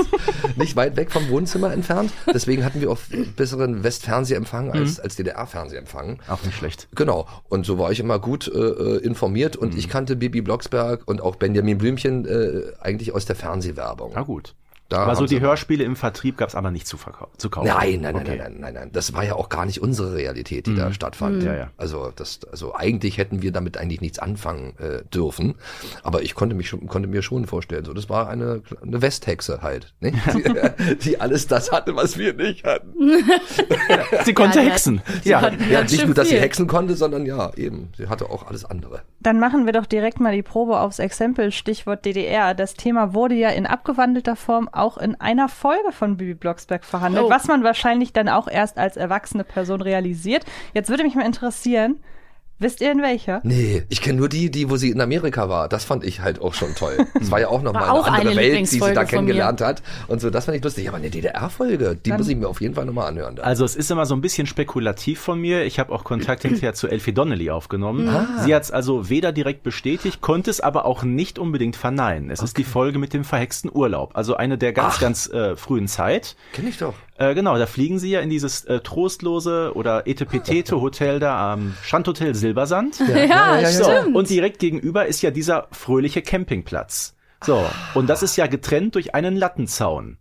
nicht 0.55 0.75
weit 0.75 0.95
weg 0.95 1.09
vom 1.11 1.27
Wohnzimmer 1.29 1.73
entfernt. 1.73 2.11
Deswegen 2.31 2.63
hatten 2.63 2.81
wir 2.81 2.91
auch 2.91 2.99
besseren 3.35 3.83
Westfernsehempfang 3.83 4.69
als, 4.69 4.99
als 4.99 5.15
DDR-Fernsehempfang. 5.15 6.19
auch 6.27 6.43
nicht 6.43 6.55
schlecht. 6.55 6.87
Genau. 6.93 7.27
Und 7.49 7.65
so 7.65 7.79
war 7.79 7.91
ich 7.91 7.99
immer 7.99 8.19
gut 8.19 8.47
äh, 8.47 8.59
äh, 8.59 8.97
informiert 8.97 9.55
und 9.55 9.75
ich 9.75 9.89
kannte 9.89 10.15
Bibi 10.15 10.41
Blocksberg 10.41 11.01
und 11.07 11.19
auch 11.19 11.37
Benjamin 11.37 11.79
Blümchen 11.79 12.25
äh, 12.25 12.73
eigentlich 12.79 13.11
aus 13.11 13.25
der 13.25 13.35
Fernsehwerbung. 13.35 14.11
Na 14.13 14.21
gut. 14.21 14.53
Da 14.89 14.99
aber 14.99 15.15
so 15.15 15.25
die 15.25 15.41
Hörspiele 15.41 15.83
im 15.83 15.95
Vertrieb 15.95 16.37
gab 16.37 16.49
es 16.49 16.55
aber 16.55 16.71
nicht 16.71 16.87
zu, 16.87 16.97
zu 17.37 17.49
kaufen. 17.49 17.67
Nein, 17.67 18.01
nein, 18.01 18.15
nein, 18.15 18.25
Okay. 18.27 18.37
nein, 18.37 18.53
nein, 18.53 18.61
nein, 18.61 18.73
nein. 18.73 18.89
Das 18.93 19.13
war 19.13 19.23
ja 19.23 19.35
auch 19.35 19.49
gar 19.49 19.65
nicht 19.65 19.81
unsere 19.81 20.15
Realität, 20.15 20.67
die 20.67 20.75
da 20.75 20.93
stattfand. 20.93 21.43
Ja, 21.43 21.55
ja. 21.55 21.69
Also 21.77 22.11
das, 22.15 22.39
also 22.51 22.73
eigentlich 22.75 23.17
hätten 23.17 23.41
wir 23.41 23.51
damit 23.51 23.77
eigentlich 23.77 24.01
nichts 24.01 24.19
anfangen 24.19 24.77
äh, 24.77 25.03
dürfen. 25.13 25.55
Aber 26.03 26.21
ich 26.21 26.35
konnte 26.35 26.55
mich 26.55 26.69
schon, 26.69 26.87
konnte 26.87 27.07
mir 27.09 27.21
schon 27.21 27.45
vorstellen, 27.47 27.83
so 27.85 27.93
das 27.93 28.09
war 28.09 28.29
eine, 28.29 28.61
eine 28.81 29.01
Westhexe 29.01 29.61
halt, 29.61 29.93
ne? 29.99 30.11
die, 30.33 30.95
die 30.99 31.19
alles 31.19 31.47
das 31.47 31.71
hatte, 31.71 31.95
was 31.95 32.17
wir 32.17 32.33
nicht 32.33 32.63
hatten. 32.63 32.93
Sie 34.25 34.33
konnte 34.33 34.59
Ja, 34.59 34.65
hexen. 34.65 35.01
die 35.23 35.29
Ja. 35.29 35.51
Ja, 35.69 35.81
nicht 35.81 36.05
nur, 36.05 36.15
dass 36.15 36.29
sie 36.29 36.39
hexen 36.39 36.67
konnte, 36.67 36.95
sondern 36.95 37.25
ja, 37.25 37.51
eben, 37.55 37.89
sie 37.97 38.07
hatte 38.07 38.29
auch 38.29 38.47
alles 38.47 38.65
andere. 38.65 39.01
Dann 39.19 39.39
machen 39.39 39.65
wir 39.65 39.73
doch 39.73 39.85
direkt 39.85 40.19
mal 40.19 40.33
die 40.33 40.43
Probe 40.43 40.79
aufs 40.79 40.99
Exempel, 40.99 41.51
Stichwort 41.51 42.05
DDR. 42.05 42.53
Das 42.53 42.73
Thema 42.73 43.13
wurde 43.13 43.35
ja 43.35 43.49
in 43.49 43.65
abgewandelter 43.65 44.35
Form 44.35 44.69
auch 44.71 44.97
in 44.97 45.15
einer 45.19 45.49
Folge 45.49 45.91
von 45.91 46.17
Bibi 46.17 46.33
Blocksberg 46.33 46.83
verhandelt, 46.85 47.25
Oh. 47.25 47.29
was 47.29 47.47
man 47.47 47.63
wahrscheinlich 47.63 48.13
dann 48.13 48.29
auch 48.29 48.47
erst 48.47 48.77
als 48.77 48.97
erwachsene 48.97 49.43
Person 49.43 49.81
realisiert. 49.81 50.45
Jetzt 50.73 50.89
würde 50.89 51.03
mich 51.03 51.15
mal 51.15 51.25
interessieren, 51.25 51.97
wisst 52.59 52.81
ihr 52.81 52.91
in 52.91 53.01
welcher? 53.01 53.41
Nee, 53.43 53.83
ich 53.89 54.01
kenne 54.01 54.17
nur 54.19 54.29
die, 54.29 54.49
die, 54.51 54.69
wo 54.69 54.77
sie 54.77 54.89
in 54.91 55.01
Amerika 55.01 55.49
war. 55.49 55.69
Das 55.69 55.85
fand 55.85 56.03
ich 56.03 56.21
halt 56.21 56.41
auch 56.41 56.53
schon 56.53 56.75
toll. 56.75 56.97
Das 57.17 57.31
war 57.31 57.39
ja 57.39 57.47
auch 57.47 57.61
nochmal 57.61 57.83
eine 57.83 57.93
auch 57.93 58.05
andere 58.05 58.29
eine 58.31 58.35
Welt, 58.35 58.59
die 58.59 58.65
sie 58.65 58.93
da 58.93 59.03
kennengelernt 59.03 59.59
hat. 59.59 59.81
Und 60.07 60.21
so, 60.21 60.29
das 60.29 60.45
fand 60.45 60.57
ich 60.57 60.63
lustig. 60.63 60.87
Aber 60.87 60.97
eine 60.97 61.09
DDR-Folge, 61.09 61.95
die 61.95 62.11
muss 62.11 62.27
ich 62.27 62.37
mir 62.37 62.47
auf 62.47 62.61
jeden 62.61 62.75
Fall 62.75 62.85
nochmal 62.85 63.07
anhören. 63.07 63.35
Dann. 63.35 63.45
Also 63.45 63.65
es 63.65 63.75
ist 63.75 63.89
immer 63.89 64.05
so 64.05 64.15
ein 64.15 64.21
bisschen 64.21 64.47
spekulativ 64.47 65.19
von 65.19 65.39
mir. 65.39 65.65
Ich 65.65 65.79
habe 65.79 65.91
auch 65.91 66.03
Kontakt 66.03 66.41
hinterher 66.43 66.73
zu 66.73 66.87
Elfie 66.87 67.13
Donnelly 67.13 67.49
aufgenommen. 67.49 68.07
Ah. 68.07 68.43
Sie 68.43 68.53
hat 68.53 68.63
es 68.63 68.71
also 68.71 69.09
weder 69.09 69.31
direkt 69.31 69.63
bestätigt, 69.63 70.21
konnte 70.21 70.51
es 70.51 70.61
aber 70.61 70.85
auch 70.85 71.03
nicht 71.03 71.39
unbedingt 71.39 71.75
verneinen. 71.75 72.29
Es 72.29 72.41
ist 72.41 72.57
die 72.57 72.63
Folge 72.63 72.99
mit 72.99 73.13
dem 73.13 73.23
verhexten 73.23 73.71
Urlaub. 73.73 74.11
Also 74.15 74.35
eine 74.35 74.57
der 74.57 74.73
ganz, 74.73 74.95
Ach. 74.95 75.01
ganz 75.01 75.27
äh, 75.27 75.55
frühen 75.55 75.87
Zeit. 75.87 76.35
Kenn 76.53 76.67
ich 76.67 76.77
doch. 76.77 76.93
Äh, 77.17 77.33
genau, 77.33 77.57
da 77.57 77.65
fliegen 77.65 77.97
sie 77.97 78.11
ja 78.11 78.19
in 78.19 78.29
dieses 78.29 78.63
äh, 78.65 78.79
trostlose 78.79 79.71
oder 79.73 80.05
etepetete 80.07 80.79
Hotel 80.81 81.19
da 81.19 81.53
am 81.53 81.75
Strandhotel 81.81 82.35
Silbersand. 82.35 82.99
Ja, 83.07 83.17
ja, 83.17 83.59
ja, 83.59 83.69
So, 83.71 83.83
stimmt. 83.85 84.15
und 84.15 84.29
direkt 84.29 84.59
gegenüber 84.59 85.07
ist 85.07 85.21
ja 85.21 85.31
dieser 85.31 85.67
fröhliche 85.71 86.21
Campingplatz. 86.21 87.15
So, 87.43 87.63
und 87.95 88.07
das 88.07 88.23
ist 88.23 88.35
ja 88.35 88.47
getrennt 88.47 88.95
durch 88.95 89.15
einen 89.15 89.35
Lattenzaun. 89.35 90.17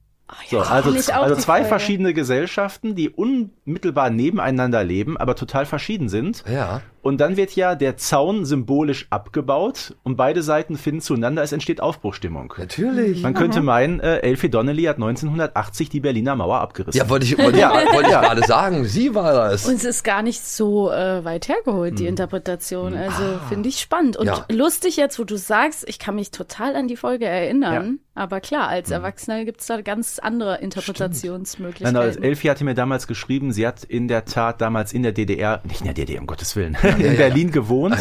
So, 0.50 0.58
also, 0.58 0.90
kenn 0.90 0.98
ich 1.00 1.14
auch 1.14 1.22
also 1.22 1.34
die 1.36 1.40
zwei 1.40 1.58
Folge. 1.58 1.68
verschiedene 1.68 2.12
Gesellschaften, 2.14 2.96
die 2.96 3.10
unmittelbar 3.10 4.10
nebeneinander 4.10 4.82
leben, 4.82 5.16
aber 5.16 5.36
total 5.36 5.66
verschieden 5.66 6.08
sind. 6.08 6.42
Ja. 6.52 6.82
Und 7.02 7.18
dann 7.20 7.36
wird 7.36 7.54
ja 7.54 7.76
der 7.76 7.96
Zaun 7.96 8.44
symbolisch 8.44 9.06
abgebaut 9.10 9.94
und 10.02 10.16
beide 10.16 10.42
Seiten 10.42 10.76
finden 10.76 11.00
zueinander, 11.00 11.44
es 11.44 11.52
entsteht 11.52 11.80
Aufbruchstimmung. 11.80 12.52
Natürlich. 12.58 13.22
Man 13.22 13.34
könnte 13.34 13.60
meinen, 13.60 14.00
äh, 14.00 14.18
Elfie 14.18 14.48
Donnelly 14.48 14.82
hat 14.84 14.96
1980 14.96 15.88
die 15.88 16.00
Berliner 16.00 16.34
Mauer 16.34 16.58
abgerissen. 16.60 16.98
Ja, 16.98 17.08
wollte 17.08 17.26
ich, 17.26 17.38
wollte 17.38 17.58
ich, 17.58 17.64
wollte 17.64 18.08
ich 18.10 18.20
gerade 18.20 18.42
sagen. 18.44 18.84
Sie 18.84 19.14
war 19.14 19.32
das. 19.32 19.66
Und 19.66 19.76
es 19.76 19.84
ist 19.84 20.02
gar 20.02 20.22
nicht 20.22 20.44
so 20.44 20.90
äh, 20.90 21.24
weit 21.24 21.46
hergeholt, 21.48 22.00
die 22.00 22.06
Interpretation. 22.08 22.94
Also 22.94 23.22
finde 23.48 23.68
ich 23.68 23.78
spannend. 23.80 24.16
Und 24.16 24.26
Ja. 24.26 24.44
lustig 24.50 24.96
jetzt, 24.96 25.20
wo 25.20 25.24
du 25.24 25.36
sagst, 25.38 25.88
ich 25.88 26.00
kann 26.00 26.16
mich 26.16 26.32
total 26.32 26.74
an 26.74 26.88
die 26.88 26.96
Folge 26.96 27.26
erinnern. 27.26 28.00
Aber 28.16 28.40
klar, 28.40 28.68
als 28.68 28.90
Erwachsener 28.90 29.44
gibt's 29.44 29.66
da 29.66 29.80
ganz 29.82 30.18
andere 30.18 30.52
Nein, 30.54 30.62
Interpretationsmöglichkeiten. 30.62 31.96
also 31.96 32.18
Elfie 32.20 32.48
hatte 32.50 32.64
mir 32.64 32.74
damals 32.74 33.06
geschrieben, 33.06 33.52
sie 33.52 33.66
hat 33.66 33.84
in 33.84 34.08
der 34.08 34.24
Tat 34.24 34.60
damals 34.62 34.94
in 34.94 35.02
der 35.02 35.12
DDR, 35.12 35.60
nicht 35.64 35.80
in 35.80 35.84
der 35.84 35.94
DDR, 35.94 36.20
um 36.20 36.26
Gottes 36.26 36.56
Willen, 36.56 36.76
in 36.98 37.16
Berlin 37.16 37.50
gewohnt 37.52 37.94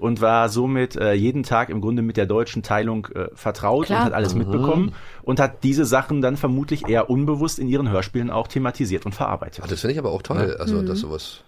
und 0.00 0.20
war 0.20 0.50
somit 0.50 0.96
äh, 0.96 1.14
jeden 1.14 1.42
Tag 1.44 1.70
im 1.70 1.80
Grunde 1.80 2.02
mit 2.02 2.16
der 2.18 2.26
deutschen 2.26 2.62
Teilung 2.62 3.08
äh, 3.14 3.28
vertraut 3.34 3.86
Klar. 3.86 4.00
und 4.00 4.04
hat 4.04 4.12
alles 4.12 4.34
mitbekommen 4.34 4.94
und 5.22 5.40
hat 5.40 5.64
diese 5.64 5.86
Sachen 5.86 6.20
dann 6.20 6.36
vermutlich 6.36 6.86
eher 6.88 7.08
unbewusst 7.08 7.58
in 7.58 7.66
ihren 7.68 7.88
Hörspielen 7.90 8.30
auch 8.30 8.48
thematisiert 8.48 9.06
und 9.06 9.14
verarbeitet. 9.14 9.64
Ah, 9.64 9.66
Das 9.68 9.80
finde 9.80 9.92
ich 9.94 9.98
aber 9.98 10.12
auch 10.12 10.22
toll. 10.22 10.56
Also, 10.60 10.82
dass 10.82 11.00
sowas. 11.00 11.42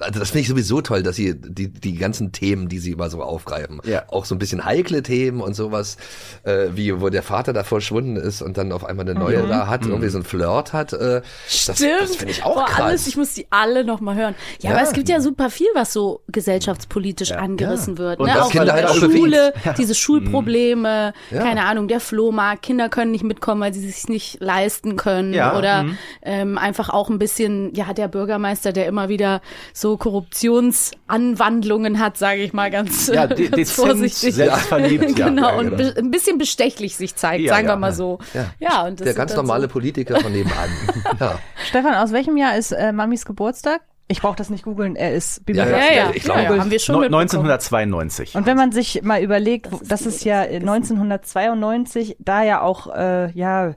Also 0.00 0.20
das 0.20 0.30
finde 0.30 0.42
ich 0.42 0.48
sowieso 0.48 0.80
toll, 0.80 1.02
dass 1.02 1.16
sie 1.16 1.34
die, 1.40 1.72
die 1.72 1.94
ganzen 1.96 2.30
Themen, 2.30 2.68
die 2.68 2.78
sie 2.78 2.92
immer 2.92 3.10
so 3.10 3.20
aufgreifen, 3.20 3.80
Ja. 3.84 4.04
auch 4.08 4.24
so 4.26 4.34
ein 4.34 4.38
bisschen 4.38 4.64
heikle 4.64 5.02
Themen 5.02 5.40
und 5.40 5.54
sowas, 5.54 5.96
äh, 6.44 6.68
wie 6.74 7.00
wo 7.00 7.08
der 7.08 7.24
Vater 7.24 7.52
da 7.52 7.64
verschwunden 7.64 8.14
ist 8.16 8.40
und 8.40 8.56
dann 8.58 8.70
auf 8.70 8.84
einmal 8.84 9.08
eine 9.08 9.18
neue 9.18 9.46
da 9.48 9.66
hat, 9.66 9.84
irgendwie 9.84 10.08
so 10.08 10.18
ein 10.18 10.24
Flirt 10.24 10.72
hat. 10.72 10.92
Äh, 10.92 11.20
das 11.20 11.76
Stimmt. 11.78 11.80
das 12.00 12.14
finde 12.16 12.30
ich 12.32 12.44
auch 12.44 12.54
Boah, 12.54 12.66
krass. 12.66 12.80
alles, 12.80 13.06
ich 13.08 13.16
muss 13.16 13.34
die 13.34 13.48
alle 13.50 13.82
noch 13.84 14.00
mal 14.00 14.14
hören. 14.14 14.34
Ja, 14.60 14.70
Ja. 14.70 14.76
aber 14.76 14.86
es 14.86 14.92
gibt 14.92 15.08
ja 15.08 15.20
super 15.20 15.50
viel, 15.50 15.66
was 15.74 15.92
so 15.92 16.22
gesellschaftspolitisch 16.28 17.32
angerissen 17.32 17.98
wird. 17.98 18.20
Und 18.20 18.26
Ne? 18.26 18.34
das 18.34 18.46
Auch 18.46 18.50
Kinder 18.50 18.66
in 18.66 18.72
halt 18.72 18.84
der 18.84 18.90
auch. 18.92 18.96
Schule, 19.12 19.52
diese 19.78 19.94
Schulprobleme, 19.96 21.12
Ja. 21.30 21.42
keine 21.42 21.64
Ahnung, 21.64 21.88
der 21.88 22.00
Flohmarkt, 22.00 22.62
Kinder 22.62 22.88
können 22.88 23.10
nicht 23.10 23.24
mitkommen, 23.24 23.60
weil 23.60 23.74
sie 23.74 23.80
sich 23.88 24.08
nicht 24.08 24.40
leisten 24.40 24.96
können. 24.96 25.32
Ja, 25.34 25.58
Oder 25.58 25.82
mhm. 25.84 25.98
ähm, 26.22 26.58
einfach 26.58 26.88
auch 26.90 27.08
ein 27.10 27.18
bisschen, 27.18 27.74
ja, 27.74 27.92
der 27.92 28.08
Bürgermeister, 28.08 28.72
der 28.72 28.86
immer 28.86 29.08
wieder 29.08 29.40
so 29.72 29.87
Korruptionsanwandlungen 29.96 31.98
hat, 31.98 32.16
sage 32.16 32.42
ich 32.42 32.52
mal 32.52 32.70
ganz, 32.70 33.08
Ja, 33.08 33.26
de 33.26 33.46
ganz 33.48 33.56
dezent, 33.56 33.88
vorsichtig. 33.88 34.34
selbstverliebt. 34.34 35.18
ja. 35.18 35.26
genau, 35.28 35.48
ja, 35.50 35.56
und 35.58 35.76
genau. 35.76 35.92
be- 35.92 35.98
ein 35.98 36.10
bisschen 36.10 36.38
bestechlich 36.38 36.96
sich 36.96 37.14
zeigt, 37.16 37.42
Ja, 37.44 37.54
sagen 37.54 37.66
ja. 37.68 37.74
wir 37.74 37.78
mal 37.78 37.92
so. 37.92 38.18
Ja. 38.34 38.46
Ja, 38.58 38.86
und 38.86 39.00
das 39.00 39.04
der 39.06 39.14
ganz 39.14 39.34
normale 39.34 39.62
so, 39.64 39.68
Politiker 39.72 40.20
von 40.20 40.32
nebenan. 40.32 40.68
ja. 41.20 41.38
Stefan, 41.68 41.94
aus 41.94 42.12
welchem 42.12 42.36
Jahr 42.36 42.56
ist 42.56 42.72
äh, 42.72 42.92
Mamis 42.92 43.24
Geburtstag? 43.24 43.80
Ich 44.10 44.22
brauche 44.22 44.36
das 44.36 44.48
nicht 44.48 44.64
googeln, 44.64 44.96
er 44.96 45.12
ist 45.12 45.44
Bibi 45.44 45.58
Ja, 45.58 45.66
Ja, 45.68 45.76
ja, 45.78 45.92
Ja, 45.92 46.10
ich 46.14 46.22
glaube, 46.22 46.40
ja, 46.40 46.48
haben 46.58 46.70
wir 46.70 46.78
schon 46.78 46.94
No- 46.94 47.00
mitbekommen. 47.00 47.20
1992. 47.24 48.34
Und 48.36 48.46
wenn 48.46 48.56
man 48.56 48.72
sich 48.72 49.02
mal 49.02 49.22
überlegt, 49.22 49.66
Das 49.66 49.80
ist 49.82 49.90
das 49.90 50.06
ist 50.06 50.24
ja 50.24 50.40
1992, 50.40 52.16
da 52.18 52.42
ja 52.42 52.62
auch 52.62 52.86
äh, 52.94 53.30
ja 53.32 53.74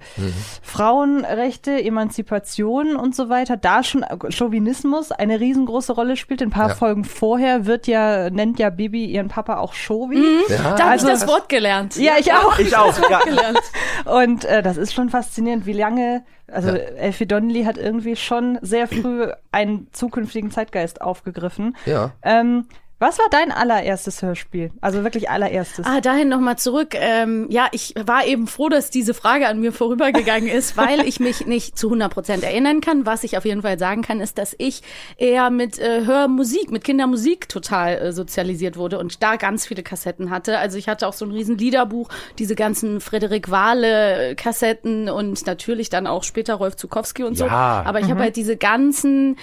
Frauenrechte, 0.61 1.83
Emanzipation 1.83 2.95
und 2.95 3.13
so 3.15 3.27
weiter, 3.29 3.57
da 3.57 3.83
schon 3.83 4.05
Chauvinismus 4.29 5.11
eine 5.11 5.39
riesengroße 5.39 5.91
Rolle 5.93 6.15
spielt. 6.15 6.41
Ein 6.41 6.49
paar 6.49 6.69
Ja. 6.69 6.75
Folgen 6.75 7.03
vorher 7.03 7.65
wird 7.65 7.87
ja 7.87 8.29
nennt 8.29 8.57
ja 8.57 8.69
Bibi 8.69 9.05
ihren 9.05 9.27
Papa 9.27 9.57
auch 9.57 9.73
Chauvi. 9.73 10.23
Ja. 10.47 10.57
Da 10.57 10.63
habe 10.79 10.83
Also- 10.91 11.07
ich 11.07 11.13
das 11.13 11.27
Wort 11.27 11.49
gelernt. 11.49 11.97
Ja, 11.97 12.13
ich 12.19 12.31
auch. 12.31 12.57
ich 12.57 12.75
auch, 12.75 12.97
ja. 13.09 13.19
gelernt. 13.19 13.59
Und 14.05 14.45
äh, 14.45 14.61
das 14.63 14.77
ist 14.77 14.93
schon 14.93 15.09
faszinierend, 15.09 15.65
wie 15.65 15.73
lange, 15.73 16.23
also 16.51 16.69
Elfie 16.69 17.25
Donnelly 17.25 17.63
hat 17.63 17.77
irgendwie 17.77 18.15
schon 18.15 18.59
sehr 18.61 18.87
früh 18.87 19.27
einen 19.51 19.87
zukünftigen 19.91 20.51
Zeitgeist 20.51 21.01
aufgegriffen. 21.01 21.75
Ja. 21.85 22.13
Ähm, 22.23 22.65
Was 23.01 23.17
war 23.17 23.25
dein 23.31 23.51
allererstes 23.51 24.21
Hörspiel? 24.21 24.69
Also 24.79 25.03
wirklich 25.03 25.27
allererstes. 25.27 25.87
Ah, 25.87 26.01
dahin 26.01 26.29
nochmal 26.29 26.59
zurück. 26.59 26.89
Ähm, 26.93 27.47
ja, 27.49 27.67
ich 27.71 27.95
war 28.05 28.27
eben 28.27 28.45
froh, 28.45 28.69
dass 28.69 28.91
diese 28.91 29.15
Frage 29.15 29.47
an 29.47 29.59
mir 29.59 29.73
vorübergegangen 29.73 30.47
ist, 30.47 30.77
weil 30.77 31.07
ich 31.07 31.19
mich 31.19 31.47
nicht 31.47 31.79
zu 31.79 31.87
100 31.87 32.13
Prozent 32.13 32.43
erinnern 32.43 32.79
kann. 32.79 33.07
Was 33.07 33.23
ich 33.23 33.39
auf 33.39 33.45
jeden 33.45 33.63
Fall 33.63 33.79
sagen 33.79 34.03
kann, 34.03 34.21
ist, 34.21 34.37
dass 34.37 34.53
ich 34.55 34.83
eher 35.17 35.49
mit 35.49 35.79
äh, 35.79 36.05
Hörmusik, 36.05 36.69
mit 36.69 36.83
Kindermusik 36.83 37.49
total 37.49 37.97
äh, 37.97 38.11
sozialisiert 38.13 38.77
wurde 38.77 38.99
und 38.99 39.23
da 39.23 39.35
ganz 39.35 39.65
viele 39.65 39.81
Kassetten 39.81 40.29
hatte. 40.29 40.59
Also 40.59 40.77
ich 40.77 40.87
hatte 40.87 41.07
auch 41.07 41.13
so 41.13 41.25
ein 41.25 41.31
riesen 41.31 41.57
Liederbuch, 41.57 42.07
diese 42.37 42.53
ganzen 42.53 43.01
Frederik 43.01 43.49
Wahle 43.49 44.35
Kassetten 44.35 45.09
und 45.09 45.47
natürlich 45.47 45.89
dann 45.89 46.05
auch 46.05 46.23
später 46.23 46.53
Rolf 46.53 46.75
Zukowski 46.75 47.23
und 47.23 47.35
so. 47.35 47.47
Ja. 47.47 47.81
Aber 47.83 47.99
ich 47.99 48.11
habe 48.11 48.19
halt 48.19 48.35
diese 48.35 48.57
ganzen 48.57 49.37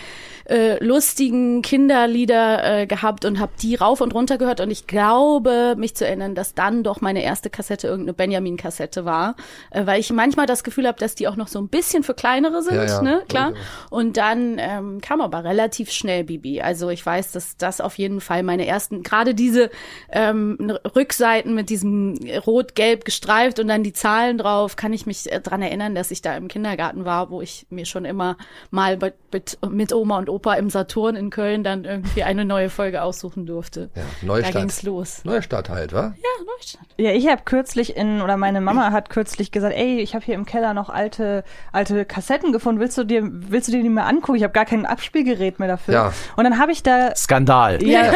äh, 0.49 0.83
lustigen 0.83 1.63
Kinderlieder 1.63 2.83
äh, 2.83 2.87
gehabt 2.87 3.25
und 3.25 3.39
habe 3.39 3.48
die 3.63 3.75
rauf 3.75 4.01
und 4.01 4.15
runter 4.15 4.39
gehört 4.39 4.61
und 4.61 4.71
ich 4.71 4.87
glaube, 4.87 5.75
mich 5.77 5.95
zu 5.95 6.07
erinnern, 6.07 6.35
dass 6.35 6.55
dann 6.55 6.83
doch 6.83 7.01
meine 7.01 7.23
erste 7.23 7.51
Kassette 7.51 7.87
irgendeine 7.87 8.15
Benjamin-Kassette 8.15 9.05
war, 9.05 9.37
äh, 9.71 9.87
weil 9.87 10.01
ich 10.01 10.13
manchmal 10.13 10.47
das 10.47 10.65
Gefühl 10.65 10.87
habe, 10.87 10.99
dass 10.99 11.15
die 11.15 11.29
auch 11.29 11.37
noch 11.37 11.49
so 11.49 11.59
ein 11.59 11.69
bisschen 11.69 12.03
für 12.03 12.15
kleinere 12.15 12.63
sind, 12.63 12.77
Ja, 12.77 12.85
ja. 12.85 13.03
ne, 13.03 13.23
klar. 13.29 13.53
Und 13.91 14.17
dann 14.17 14.57
ähm, 14.59 15.01
kam 15.01 15.21
aber 15.21 15.45
relativ 15.45 15.91
schnell 15.91 16.25
Bibi. 16.25 16.61
Also 16.61 16.91
ich 16.91 17.05
weiß, 17.05 17.33
dass 17.33 17.57
das 17.57 17.81
auf 17.81 17.99
jeden 17.99 18.21
Fall 18.21 18.43
meine 18.43 18.67
ersten, 18.67 19.03
gerade 19.03 19.35
diese 19.35 19.71
ähm, 20.11 20.77
Rückseiten 20.95 21.55
mit 21.55 21.71
diesem 21.71 22.15
rot-gelb 22.47 23.05
gestreift 23.05 23.59
und 23.59 23.69
dann 23.69 23.83
die 23.83 23.93
Zahlen 23.93 24.39
drauf, 24.39 24.77
kann 24.77 24.93
ich 24.93 25.07
mich 25.07 25.31
äh, 25.31 25.41
dran 25.41 25.63
erinnern, 25.63 25.95
dass 25.95 26.11
ich 26.11 26.23
da 26.23 26.37
im 26.37 26.49
Kindergarten 26.49 27.05
war, 27.05 27.31
wo 27.31 27.41
ich 27.43 27.67
mir 27.71 27.87
schon 27.87 28.05
immer 28.05 28.37
mal 28.71 28.97
mit, 28.97 29.15
mit, 29.33 29.59
mit 29.71 29.93
Oma 29.93 30.19
und 30.19 30.29
Opa 30.29 30.55
im 30.55 30.71
Saturn 30.71 31.17
in 31.17 31.31
Köln 31.31 31.65
dann 31.65 31.85
irgendwie 31.85 32.23
eine 32.23 32.45
neue 32.45 32.71
Folge 32.71 33.03
aussuchen 33.03 33.38
durfte. 33.47 33.91
Ja, 33.95 34.03
da 34.21 34.27
Neustadt. 34.27 34.53
ging's 34.55 34.83
los. 34.83 35.25
Neustadt 35.25 35.69
halt, 35.69 35.93
wa? 35.93 36.15
Ja, 36.17 36.45
Neustadt. 36.45 36.87
Ja, 36.97 37.13
ich 37.13 37.27
habe 37.29 37.43
kürzlich 37.45 37.97
in, 37.97 38.23
oder 38.23 38.37
meine 38.37 38.61
Mama 38.61 38.91
hat 38.93 39.11
kürzlich 39.11 39.51
gesagt, 39.53 39.75
ey, 39.77 40.01
ich 40.01 40.15
habe 40.15 40.25
hier 40.25 40.35
im 40.35 40.45
Keller 40.47 40.75
noch 40.75 40.89
alte, 40.91 41.45
alte 41.73 42.05
Kassetten 42.05 42.53
gefunden. 42.53 42.81
Willst 42.81 42.97
du 42.99 43.05
dir, 43.05 43.23
willst 43.25 43.69
du 43.69 43.73
dir 43.73 43.83
die 43.83 43.89
mal 43.89 44.05
angucken? 44.05 44.37
Ich 44.37 44.43
habe 44.43 44.53
gar 44.53 44.65
kein 44.65 44.87
Abspielgerät 44.87 45.59
mehr 45.59 45.69
dafür. 45.69 45.95
Ja. 45.95 46.13
Und 46.37 46.45
dann 46.45 46.59
habe 46.59 46.73
ich 46.73 46.83
da, 46.83 47.15
Skandal. 47.15 47.83
ja, 47.83 48.13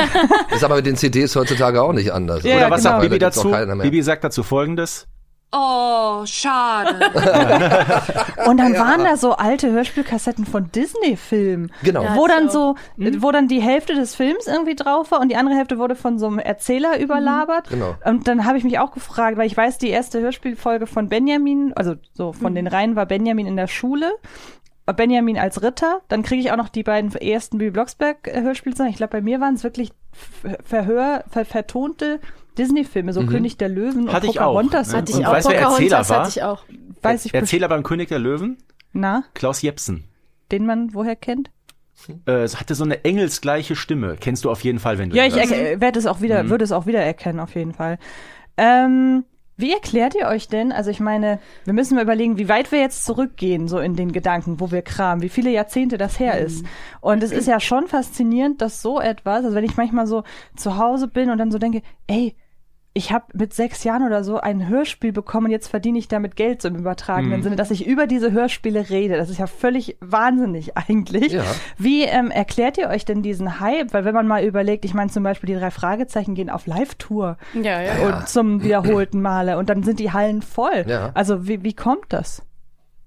Ist 0.50 0.64
aber 0.64 0.76
mit 0.76 0.86
den 0.86 0.96
CDs 0.96 1.34
heutzutage 1.36 1.82
auch 1.82 1.92
nicht 1.92 2.12
anders. 2.12 2.42
Ja, 2.44 2.56
Oder 2.56 2.60
ja, 2.62 2.70
was 2.70 2.82
genau. 2.82 2.90
sagt 2.92 3.02
Bibi 3.02 3.18
Da 3.18 3.26
dazu? 3.26 3.50
Bibi 3.82 4.02
sagt 4.02 4.24
dazu 4.24 4.42
folgendes. 4.42 5.06
Oh, 5.54 6.24
schade. 6.24 7.10
und 8.46 8.56
dann 8.56 8.74
waren 8.74 9.04
da 9.04 9.18
so 9.18 9.32
alte 9.32 9.70
Hörspielkassetten 9.70 10.46
von 10.46 10.72
Disney-Filmen. 10.72 11.70
Genau. 11.82 12.02
Ja. 12.02 12.16
Wo 12.16 12.26
dann 12.26 12.48
so, 12.48 12.76
wo 12.96 13.30
dann 13.32 13.48
die 13.48 13.60
Hälfte 13.60 13.94
des 13.94 14.14
Films 14.14 14.46
irgendwie 14.46 14.74
drauf 14.74 15.10
war 15.10 15.20
und 15.20 15.28
die 15.28 15.36
andere 15.36 15.56
Hälfte 15.56 15.78
wurde 15.78 15.94
von 15.94 16.18
so 16.18 16.26
einem 16.26 16.38
Erzähler 16.38 16.98
überlabert. 16.98 17.68
Genau. 17.68 17.94
Und 18.06 18.26
dann 18.28 18.46
habe 18.46 18.56
ich 18.56 18.64
mich 18.64 18.78
auch 18.78 18.92
gefragt, 18.92 19.36
weil 19.36 19.46
ich 19.46 19.56
weiß, 19.56 19.76
die 19.76 19.90
erste 19.90 20.20
Hörspielfolge 20.20 20.86
von 20.86 21.10
Benjamin, 21.10 21.74
also 21.76 21.96
so 22.14 22.32
von 22.32 22.54
den 22.54 22.66
Reihen 22.66 22.96
war 22.96 23.04
Benjamin 23.04 23.46
in 23.46 23.56
der 23.56 23.66
Schule. 23.66 24.10
Benjamin 24.96 25.38
als 25.38 25.62
Ritter, 25.62 26.00
dann 26.08 26.22
kriege 26.22 26.40
ich 26.40 26.50
auch 26.50 26.56
noch 26.56 26.68
die 26.68 26.82
beiden 26.82 27.14
ersten 27.14 27.58
Bibi 27.58 27.70
Blocksberg 27.70 28.26
äh, 28.26 28.40
Hörspiele. 28.40 28.88
Ich 28.88 28.96
glaube, 28.96 29.12
bei 29.12 29.20
mir 29.20 29.40
waren 29.40 29.54
es 29.54 29.64
wirklich 29.64 29.92
Verhör, 30.64 31.24
ver 31.30 31.44
vertonte 31.44 32.20
Disney-Filme, 32.58 33.12
so 33.12 33.24
König 33.26 33.56
der 33.56 33.68
Löwen 33.68 34.08
und 34.08 34.12
Hatte 34.12 34.26
ich 34.26 34.40
auch, 34.40 34.52
Pocahontas. 34.54 34.88
ne? 34.88 34.94
und 34.94 34.98
Hatte 35.02 35.12
ich 35.12 35.26
auch. 35.26 35.32
weißt 35.32 35.46
du, 35.46 35.50
wer 35.50 35.58
Pocahontas 35.58 35.80
Erzähler 35.82 36.08
war? 36.08 36.20
hatte 36.26 36.30
ich 36.38 36.42
auch. 36.42 36.64
Weiß 37.02 37.24
ich 37.26 37.34
Erzähler 37.34 37.68
beim 37.68 37.82
König 37.82 38.08
der 38.08 38.18
Löwen? 38.18 38.58
Na, 38.92 39.24
Klaus 39.34 39.62
Jepsen. 39.62 40.04
den 40.52 40.66
man 40.66 40.94
woher 40.94 41.16
kennt? 41.16 41.50
Äh, 42.26 42.42
es 42.42 42.58
hatte 42.60 42.74
so 42.74 42.84
eine 42.84 43.04
engelsgleiche 43.04 43.76
Stimme. 43.76 44.16
Kennst 44.20 44.44
du 44.44 44.50
auf 44.50 44.62
jeden 44.64 44.78
Fall, 44.80 44.98
wenn 44.98 45.10
du 45.10 45.16
Ja, 45.16 45.24
ich 45.24 45.34
erke- 45.36 45.80
werde 45.80 45.98
es 45.98 46.06
auch 46.06 46.20
wieder, 46.20 46.48
würde 46.50 46.64
es 46.64 46.72
auch 46.72 46.86
wieder 46.86 47.00
erkennen, 47.00 47.38
auf 47.40 47.54
jeden 47.54 47.72
Fall. 47.74 47.98
Ähm, 48.56 49.24
wie 49.56 49.72
erklärt 49.72 50.14
ihr 50.14 50.26
euch 50.26 50.48
denn? 50.48 50.72
Also 50.72 50.90
ich 50.90 50.98
meine, 50.98 51.38
wir 51.64 51.72
müssen 51.74 51.94
mal 51.94 52.02
überlegen, 52.02 52.38
wie 52.38 52.48
weit 52.48 52.72
wir 52.72 52.80
jetzt 52.80 53.04
zurückgehen, 53.04 53.68
so 53.68 53.78
in 53.78 53.94
den 53.94 54.10
Gedanken, 54.10 54.58
wo 54.60 54.70
wir 54.72 54.82
kramen, 54.82 55.22
wie 55.22 55.28
viele 55.28 55.50
Jahrzehnte 55.50 55.98
das 55.98 56.18
her 56.18 56.38
ist. 56.40 56.64
Und 57.00 57.22
es 57.22 57.30
ist 57.30 57.46
ja 57.46 57.60
schon 57.60 57.86
faszinierend, 57.86 58.60
dass 58.62 58.82
so 58.82 59.00
etwas, 59.00 59.44
also 59.44 59.54
wenn 59.54 59.64
ich 59.64 59.76
manchmal 59.76 60.06
so 60.06 60.24
zu 60.56 60.78
Hause 60.78 61.06
bin 61.06 61.30
und 61.30 61.38
dann 61.38 61.50
so 61.52 61.58
denke, 61.58 61.82
ey, 62.06 62.34
ich 62.94 63.10
habe 63.10 63.24
mit 63.32 63.54
sechs 63.54 63.84
Jahren 63.84 64.04
oder 64.06 64.22
so 64.22 64.38
ein 64.38 64.68
Hörspiel 64.68 65.12
bekommen 65.12 65.46
und 65.46 65.52
jetzt 65.52 65.68
verdiene 65.68 65.98
ich 65.98 66.08
damit 66.08 66.36
Geld 66.36 66.60
so 66.60 66.68
im 66.68 66.76
übertragenen 66.76 67.42
Sinne, 67.42 67.56
dass 67.56 67.70
ich 67.70 67.86
über 67.86 68.06
diese 68.06 68.32
Hörspiele 68.32 68.90
rede. 68.90 69.16
Das 69.16 69.30
ist 69.30 69.38
ja 69.38 69.46
völlig 69.46 69.96
wahnsinnig 70.00 70.76
eigentlich. 70.88 71.32
Ja. 71.32 71.42
Wie 71.78 72.02
ähm, 72.02 72.30
erklärt 72.30 72.76
ihr 72.76 72.88
euch 72.88 73.06
denn 73.06 73.22
diesen 73.22 73.60
Hype? 73.60 73.94
Weil 73.94 74.04
wenn 74.04 74.14
man 74.14 74.26
mal 74.26 74.44
überlegt, 74.44 74.84
ich 74.84 74.92
meine 74.92 75.10
zum 75.10 75.22
Beispiel 75.22 75.46
die 75.48 75.58
drei 75.58 75.70
Fragezeichen 75.70 76.34
gehen 76.34 76.50
auf 76.50 76.66
Live-Tour 76.66 77.38
Ja, 77.54 77.80
ja. 77.80 77.92
und 78.06 78.28
zum 78.28 78.62
wiederholten 78.62 79.22
Male 79.22 79.56
und 79.56 79.70
dann 79.70 79.82
sind 79.82 79.98
die 79.98 80.12
Hallen 80.12 80.42
voll. 80.42 80.84
Ja. 80.86 81.12
Also 81.14 81.48
wie, 81.48 81.64
wie 81.64 81.74
kommt 81.74 82.06
das? 82.12 82.42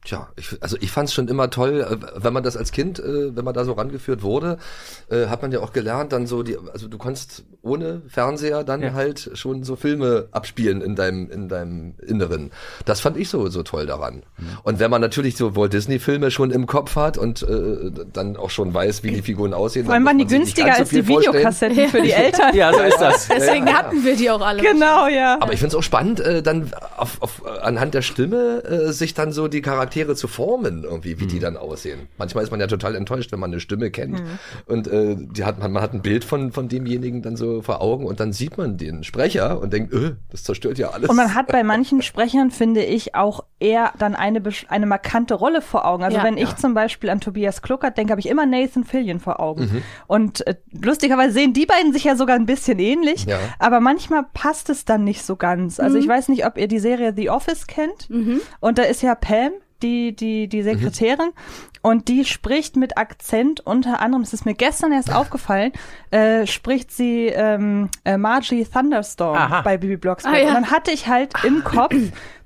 Tja, 0.06 0.30
ich, 0.36 0.56
also 0.62 0.78
ich 0.80 0.92
fand 0.92 1.10
es 1.10 1.14
schon 1.16 1.28
immer 1.28 1.50
toll, 1.50 1.82
äh, 1.82 1.98
wenn 2.24 2.32
man 2.32 2.44
das 2.44 2.56
als 2.56 2.72
Kind, 2.72 3.00
äh, 3.00 3.36
wenn 3.36 3.44
man 3.44 3.56
da 3.56 3.66
so 3.66 3.74
rangeführt 3.74 4.22
wurde, 4.22 4.58
äh, 5.10 5.26
hat 5.26 5.42
man 5.42 5.52
ja 5.52 5.60
auch 5.62 5.74
gelernt, 5.74 6.14
dann 6.14 6.28
so 6.28 6.44
die, 6.44 6.58
also 6.72 6.88
du 6.88 6.98
konntest 7.00 7.44
ohne 7.64 8.04
Fernseher 8.08 8.64
dann 8.64 8.82
Ja. 8.84 8.94
halt 8.94 9.32
schon 9.34 9.64
so 9.64 9.76
Filme 9.76 10.28
abspielen 10.32 10.82
in 10.82 10.96
deinem 10.96 11.32
in 11.32 11.50
deinem 11.50 11.96
Inneren. 12.06 12.52
Das 12.86 13.00
fand 13.00 13.18
ich 13.18 13.30
so 13.30 13.48
so 13.50 13.64
toll 13.64 13.88
daran. 13.88 14.22
Mhm. 14.38 14.46
Und 14.64 14.78
wenn 14.80 14.92
man 14.92 15.02
natürlich 15.02 15.38
so 15.38 15.56
Walt 15.56 15.74
Disney 15.74 15.98
Filme 15.98 16.30
schon 16.30 16.52
im 16.52 16.68
Kopf 16.68 16.96
hat 16.96 17.18
und 17.18 17.42
äh, 17.42 17.90
dann 18.14 18.38
auch 18.38 18.52
schon 18.52 18.72
weiß, 18.76 19.02
wie 19.02 19.10
die 19.10 19.24
Figuren 19.24 19.56
aussehen, 19.56 19.86
Vor 19.86 19.96
allem 19.96 20.06
waren 20.06 20.20
die 20.20 20.28
günstiger 20.28 20.68
ganz 20.68 20.78
so 20.78 20.82
als 20.84 20.90
die. 20.92 21.08
Videokassetten 21.08 21.90
für 21.90 22.02
die 22.04 22.12
Eltern. 22.26 22.56
Ja, 22.56 22.72
so 22.72 22.82
ist 22.82 23.00
das. 23.02 23.28
Deswegen 23.28 23.74
hatten 23.74 24.04
wir 24.06 24.16
die 24.16 24.30
auch 24.30 24.42
alle. 24.42 24.62
Genau, 24.62 25.08
ja. 25.08 25.38
Aber 25.42 25.52
ich 25.54 25.60
finde 25.60 25.70
es 25.70 25.76
auch 25.76 25.84
spannend, 25.84 26.20
äh, 26.20 26.44
dann 26.44 26.70
auf, 26.96 27.20
auf, 27.24 27.42
anhand 27.64 27.96
der 27.96 28.04
Stimme 28.04 28.64
äh, 28.64 28.92
sich 28.92 29.16
dann 29.16 29.32
so 29.32 29.48
die 29.48 29.64
Charaktere 29.64 29.95
zu 30.16 30.28
formen, 30.28 30.84
irgendwie, 30.84 31.20
wie 31.20 31.26
die 31.26 31.40
dann 31.40 31.56
aussehen. 31.58 32.08
Manchmal 32.18 32.44
ist 32.44 32.52
man 32.52 32.60
ja 32.60 32.68
total 32.68 32.96
enttäuscht, 32.96 33.32
wenn 33.32 33.40
man 33.40 33.52
eine 33.52 33.60
Stimme 33.62 33.92
kennt 33.92 34.22
und 34.66 34.88
äh, 34.88 35.16
die 35.18 35.44
hat, 35.46 35.60
man, 35.60 35.72
man 35.72 35.82
hat 35.82 35.94
ein 35.94 36.02
Bild 36.02 36.24
von, 36.26 36.52
von 36.52 36.68
demjenigen 36.68 37.22
dann 37.22 37.38
so 37.38 37.62
vor 37.62 37.82
Augen 37.82 38.06
und 38.06 38.20
dann 38.20 38.34
sieht 38.34 38.58
man 38.58 38.78
den 38.78 39.04
Sprecher 39.04 39.60
und 39.62 39.72
denkt, 39.74 39.94
öh, 39.94 40.12
das 40.32 40.44
zerstört 40.44 40.78
ja 40.78 40.90
alles. 40.90 41.10
Und 41.10 41.16
man 41.16 41.34
hat 41.34 41.48
bei 41.48 41.64
manchen 41.64 42.02
Sprechern, 42.02 42.52
finde 42.52 42.84
ich, 42.84 43.16
auch 43.16 43.44
eher 43.60 43.94
dann 43.98 44.16
eine, 44.16 44.42
eine 44.68 44.86
markante 44.86 45.34
Rolle 45.34 45.62
vor 45.62 45.86
Augen. 45.86 46.04
Also 46.04 46.18
Ja. 46.18 46.24
wenn 46.24 46.38
ich 46.38 46.56
zum 46.58 46.74
Beispiel 46.74 47.10
an 47.10 47.22
Tobias 47.22 47.62
Kluckert 47.62 47.98
denke, 47.98 48.12
habe 48.12 48.20
ich 48.20 48.28
immer 48.28 48.46
Nathan 48.46 48.84
Fillion 48.84 49.20
vor 49.20 49.40
Augen. 49.40 49.64
Mhm. 49.64 49.82
Und 50.08 50.46
äh, 50.48 50.56
lustigerweise 50.82 51.34
sehen 51.34 51.54
die 51.54 51.66
beiden 51.66 51.94
sich 51.94 52.04
ja 52.04 52.16
sogar 52.16 52.36
ein 52.36 52.46
bisschen 52.46 52.80
ähnlich, 52.80 53.26
Ja. 53.26 53.38
aber 53.60 53.80
manchmal 53.80 54.24
passt 54.34 54.70
es 54.70 54.84
dann 54.86 55.04
nicht 55.04 55.24
so 55.24 55.36
ganz. 55.36 55.80
Also 55.80 55.98
Mhm. 55.98 56.04
ich 56.04 56.10
weiß 56.10 56.28
nicht, 56.30 56.46
ob 56.46 56.58
ihr 56.58 56.68
die 56.68 56.80
Serie 56.80 57.14
The 57.16 57.30
Office 57.30 57.68
kennt. 57.68 58.10
Und 58.60 58.78
da 58.78 58.84
ist 58.84 59.02
ja 59.02 59.16
Pam, 59.16 59.52
die, 59.86 60.16
die, 60.16 60.48
die 60.48 60.64
Sekretärin. 60.64 61.32
Und 61.82 62.08
die 62.08 62.26
spricht 62.26 62.76
mit 62.78 62.98
Akzent 62.98 63.60
unter 63.60 64.00
anderem, 64.02 64.24
es 64.24 64.34
ist 64.34 64.46
mir 64.46 64.56
gestern 64.56 64.92
erst 64.92 65.14
aufgefallen, 65.14 65.72
äh, 66.10 66.48
spricht 66.48 66.92
sie 66.92 67.28
ähm, 67.28 67.90
äh, 68.06 68.18
Margie 68.18 68.66
Thunderstorm 68.66 69.38
Aha. 69.38 69.62
bei 69.62 69.78
Bibi 69.78 69.98
Blocksberg. 69.98 70.34
Ah, 70.36 70.40
ja. 70.40 70.48
Und 70.48 70.54
dann 70.56 70.72
hatte 70.72 70.90
ich 70.92 71.08
halt 71.08 71.34
im 71.44 71.64
Kopf 71.64 71.94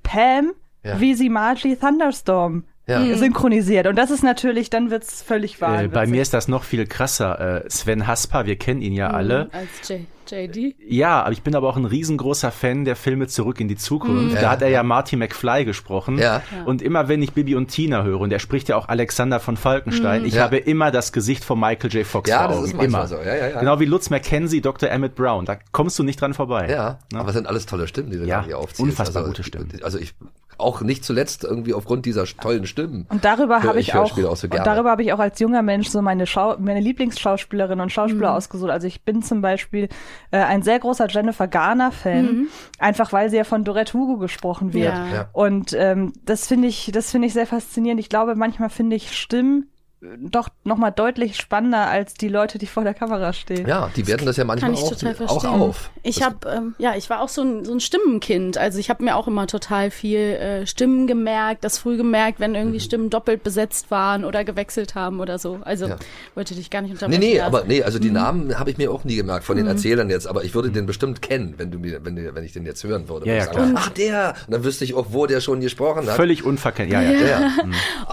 Pam, 0.03 0.51
Ja. 0.83 0.99
wie 0.99 1.13
sie 1.13 1.29
Margie 1.29 1.77
Thunderstorm 1.77 2.65
Ja. 2.89 3.03
äh, 3.05 3.15
synchronisiert. 3.15 3.87
Und 3.87 3.95
das 3.95 4.11
ist 4.11 4.23
natürlich, 4.23 4.69
dann 4.69 4.89
wird's 4.91 5.21
völlig 5.21 5.61
wahr. 5.61 5.83
Äh, 5.83 5.87
bei 5.87 6.07
mir 6.07 6.21
ist 6.21 6.33
das 6.33 6.47
noch 6.47 6.63
viel 6.63 6.85
krasser. 6.87 7.63
Äh, 7.65 7.69
Sven 7.69 8.07
Hasper, 8.07 8.45
wir 8.45 8.55
kennen 8.57 8.81
ihn 8.81 8.93
ja 8.93 9.11
alle. 9.11 9.49
Als 9.51 9.87
J 9.87 10.01
JD. 10.31 10.75
Ja, 10.87 11.23
aber 11.23 11.31
ich 11.31 11.41
bin 11.41 11.55
aber 11.55 11.67
auch 11.67 11.75
ein 11.75 11.85
riesengroßer 11.85 12.51
Fan 12.51 12.85
der 12.85 12.95
Filme 12.95 13.25
Zurück 13.25 13.59
in 13.59 13.67
die 13.67 13.75
Zukunft. 13.77 14.35
Da 14.37 14.41
Ja. 14.43 14.49
hat 14.51 14.61
er 14.61 14.69
ja 14.69 14.83
Marty 14.83 15.15
McFly 15.15 15.65
gesprochen. 15.65 16.19
Ja. 16.19 16.43
Und 16.65 16.83
immer 16.83 17.07
wenn 17.07 17.23
ich 17.23 17.33
Bibi 17.33 17.55
und 17.55 17.69
Tina 17.69 18.03
höre, 18.03 18.19
und 18.21 18.31
er 18.31 18.37
spricht 18.37 18.69
ja 18.69 18.75
auch 18.75 18.89
Alexander 18.89 19.39
von 19.39 19.57
Falkenstein, 19.57 20.25
ich 20.25 20.35
Ja. 20.35 20.43
habe 20.43 20.57
immer 20.57 20.91
das 20.91 21.13
Gesicht 21.13 21.43
von 21.43 21.59
Michael 21.59 21.89
J. 21.91 22.05
Fox 22.05 22.29
Ja, 22.29 22.41
vor 22.41 22.47
das 22.49 22.57
Augen. 22.57 22.65
ist 22.67 22.73
manchmal 22.75 23.01
immer. 23.01 23.07
so. 23.07 23.15
Ja, 23.15 23.35
ja, 23.35 23.47
ja. 23.47 23.59
Genau 23.59 23.79
wie 23.79 23.85
Lutz 23.85 24.11
McKenzie, 24.11 24.61
Dr. 24.61 24.91
Emmett 24.91 25.15
Brown. 25.15 25.45
Da 25.45 25.57
kommst 25.71 25.97
du 25.97 26.03
nicht 26.03 26.21
dran 26.21 26.35
vorbei. 26.35 26.69
Ja, 26.69 26.99
Ne? 27.11 27.19
aber 27.21 27.29
es 27.29 27.35
sind 27.35 27.47
alles 27.47 27.65
tolle 27.65 27.87
Stimmen, 27.87 28.11
die 28.11 28.17
du 28.19 28.25
Ja, 28.25 28.41
da 28.41 28.45
hier 28.45 28.59
aufziehst. 28.59 28.81
unfassbar 28.81 29.23
also, 29.23 29.31
gute 29.31 29.43
Stimmen. 29.43 29.69
Also 29.81 29.97
ich 29.97 30.13
auch 30.59 30.81
nicht 30.81 31.03
zuletzt 31.03 31.43
irgendwie 31.43 31.73
aufgrund 31.73 32.05
dieser 32.05 32.25
tollen 32.25 32.65
Stimmen. 32.65 33.05
Und 33.09 33.25
darüber 33.25 33.63
habe 33.63 33.79
ich 33.79 33.93
auch, 33.93 33.99
Hörspiele 33.99 34.29
auch 34.29 34.35
so 34.35 34.47
und 34.47 34.65
darüber 34.65 34.91
habe 34.91 35.03
ich 35.03 35.13
auch 35.13 35.19
als 35.19 35.39
junger 35.39 35.61
Mensch 35.61 35.89
so 35.89 36.01
meine 36.01 36.25
Schau 36.25 36.57
meine 36.59 36.79
Lieblingsschauspielerinnen 36.79 37.81
und 37.81 37.91
Schauspieler 37.91 38.33
ausgesucht. 38.33 38.71
Also 38.71 38.87
ich 38.87 39.03
bin 39.03 39.21
zum 39.21 39.41
Beispiel 39.41 39.89
äh, 40.31 40.37
ein 40.37 40.61
sehr 40.61 40.79
großer 40.79 41.07
Jennifer 41.09 41.47
Garner 41.47 41.91
Fan, 41.91 42.47
einfach 42.79 43.13
weil 43.13 43.29
sie 43.29 43.37
ja 43.37 43.43
von 43.43 43.63
Dorette 43.63 43.93
Hugo 43.93 44.17
gesprochen 44.17 44.73
wird. 44.73 44.93
Ja. 44.93 45.07
Ja. 45.13 45.29
Und 45.33 45.73
ähm, 45.73 46.13
das 46.25 46.47
finde 46.47 46.67
ich, 46.67 46.91
das 46.93 47.11
finde 47.11 47.27
ich 47.27 47.33
sehr 47.33 47.47
faszinierend. 47.47 47.99
Ich 47.99 48.09
glaube, 48.09 48.35
manchmal 48.35 48.69
finde 48.69 48.95
ich 48.95 49.17
Stimmen 49.17 49.69
doch 50.01 50.47
nochmal 50.63 50.93
deutlich 50.93 51.35
spannender 51.35 51.87
als 51.87 52.13
die 52.13 52.29
Leute, 52.29 52.57
die 52.57 52.67
vor 52.67 52.83
der 52.85 52.93
Kamera 52.93 53.33
stehen. 53.33 53.67
Ja, 53.67 53.89
die 53.95 54.07
werden 54.07 54.25
das 54.25 54.37
ja 54.37 54.45
manchmal 54.45 54.71
Kann 54.71 54.79
ich 54.79 54.85
auch, 54.85 54.95
total 54.95 55.13
auch 55.27 55.41
verstehen. 55.41 55.49
auf. 55.61 55.91
Ich 56.03 56.23
habe, 56.23 56.37
ähm, 56.49 56.75
ja, 56.77 56.95
ich 56.95 57.09
war 57.09 57.21
auch 57.21 57.27
so 57.27 57.41
ein, 57.41 57.65
so 57.65 57.73
ein 57.73 57.81
Stimmenkind. 57.81 58.57
Also 58.57 58.79
ich 58.79 58.89
habe 58.89 59.03
mir 59.03 59.17
auch 59.17 59.27
immer 59.27 59.45
total 59.47 59.91
viel 59.91 60.19
äh, 60.19 60.65
Stimmen 60.65 61.05
gemerkt, 61.05 61.65
das 61.65 61.77
früh 61.79 61.97
gemerkt, 61.97 62.39
wenn 62.39 62.55
irgendwie 62.55 62.79
Stimmen 62.79 63.09
doppelt 63.09 63.43
besetzt 63.43 63.91
waren 63.91 64.23
oder 64.23 64.45
gewechselt 64.45 64.95
haben 64.95 65.19
oder 65.19 65.37
so. 65.37 65.59
Also 65.63 65.85
Mhm. 65.85 65.91
Ja. 65.91 65.97
wollte 66.35 66.55
dich 66.55 66.69
gar 66.69 66.81
nicht 66.81 66.91
Nee, 66.91 66.93
unterbrechen. 66.95 67.19
nee, 67.19 67.37
Lars. 67.37 67.47
aber 67.47 67.63
nee, 67.65 67.83
also 67.83 67.97
Mhm. 67.97 68.01
die 68.03 68.11
Namen 68.11 68.57
habe 68.59 68.69
ich 68.71 68.77
mir 68.77 68.91
auch 68.91 69.03
nie 69.03 69.17
gemerkt 69.17 69.43
von 69.43 69.57
den 69.57 69.67
Erzählern 69.67 70.09
jetzt, 70.09 70.27
aber 70.27 70.45
ich 70.45 70.55
würde 70.55 70.71
den 70.71 70.85
bestimmt 70.85 71.21
kennen, 71.21 71.55
wenn 71.57 71.71
du 71.71 71.77
mir, 71.79 72.05
wenn, 72.05 72.15
du- 72.15 72.33
wenn 72.33 72.43
ich 72.45 72.53
den 72.53 72.65
jetzt 72.65 72.85
hören 72.85 73.09
würde. 73.09 73.27
Ja, 73.27 73.33
ja, 73.33 73.43
sagen, 73.45 73.71
klar. 73.71 73.71
Ach, 73.75 73.89
der! 73.89 74.35
Und 74.47 74.53
dann 74.53 74.63
wüsste 74.63 74.85
ich 74.85 74.93
auch, 74.93 75.07
wo 75.09 75.25
der 75.25 75.41
schon 75.41 75.59
gesprochen 75.59 76.07
hat. 76.07 76.15
Völlig 76.15 76.45
unverkennt. 76.45 76.91
Ja, 76.93 77.01
ja. 77.01 77.11
Ja. 77.11 77.51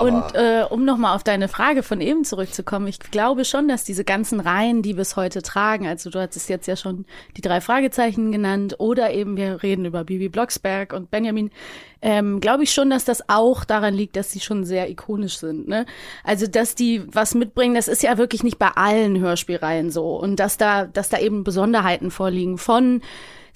Und 0.01 0.35
äh, 0.35 0.65
um 0.69 0.85
nochmal 0.85 1.15
auf 1.15 1.23
deine 1.23 1.47
Frage 1.49 1.76
von 1.83 2.01
eben 2.01 2.25
zurückzukommen, 2.25 2.87
ich 2.87 2.99
glaube 2.99 3.45
schon, 3.45 3.69
dass 3.69 3.85
diese 3.85 4.05
ganzen 4.05 4.41
Reihen, 4.41 4.83
die 4.83 4.95
bis 4.95 5.17
heute 5.17 5.43
tragen, 5.43 5.87
also 5.87 6.11
du 6.11 6.21
hattest 6.21 6.49
jetzt 6.49 6.67
ja 6.67 6.77
schon 6.77 7.05
die 7.37 7.41
drei 7.41 7.61
Fragezeichen 7.61 8.33
genannt 8.33 8.77
oder 8.79 9.13
eben 9.13 9.37
wir 9.37 9.63
reden 9.63 9.85
über 9.85 10.05
Bibi 10.05 10.29
Blocksberg 10.29 10.93
und 10.93 11.11
Benjamin, 11.11 11.51
ähm, 12.03 12.41
glaube 12.41 12.65
ich 12.65 12.73
schon, 12.73 12.91
dass 12.91 13.05
das 13.05 13.29
auch 13.29 13.65
daran 13.65 13.95
liegt, 13.95 14.17
dass 14.17 14.31
sie 14.31 14.41
schon 14.41 14.65
sehr 14.65 14.91
ikonisch 14.91 15.39
sind. 15.39 15.69
Ne? 15.69 15.87
Also 16.25 16.47
dass 16.47 16.75
die 16.75 17.03
was 17.07 17.35
mitbringen, 17.35 17.75
das 17.75 17.89
ist 17.89 18.03
ja 18.03 18.19
wirklich 18.19 18.43
nicht 18.43 18.59
bei 18.59 18.69
allen 18.69 19.19
Hörspielreihen 19.19 19.91
so 19.91 20.17
und 20.17 20.37
dass 20.37 20.57
da, 20.57 20.87
dass 20.87 21.09
da 21.09 21.19
eben 21.19 21.45
Besonderheiten 21.45 22.11
vorliegen 22.11 22.59
von 22.59 23.03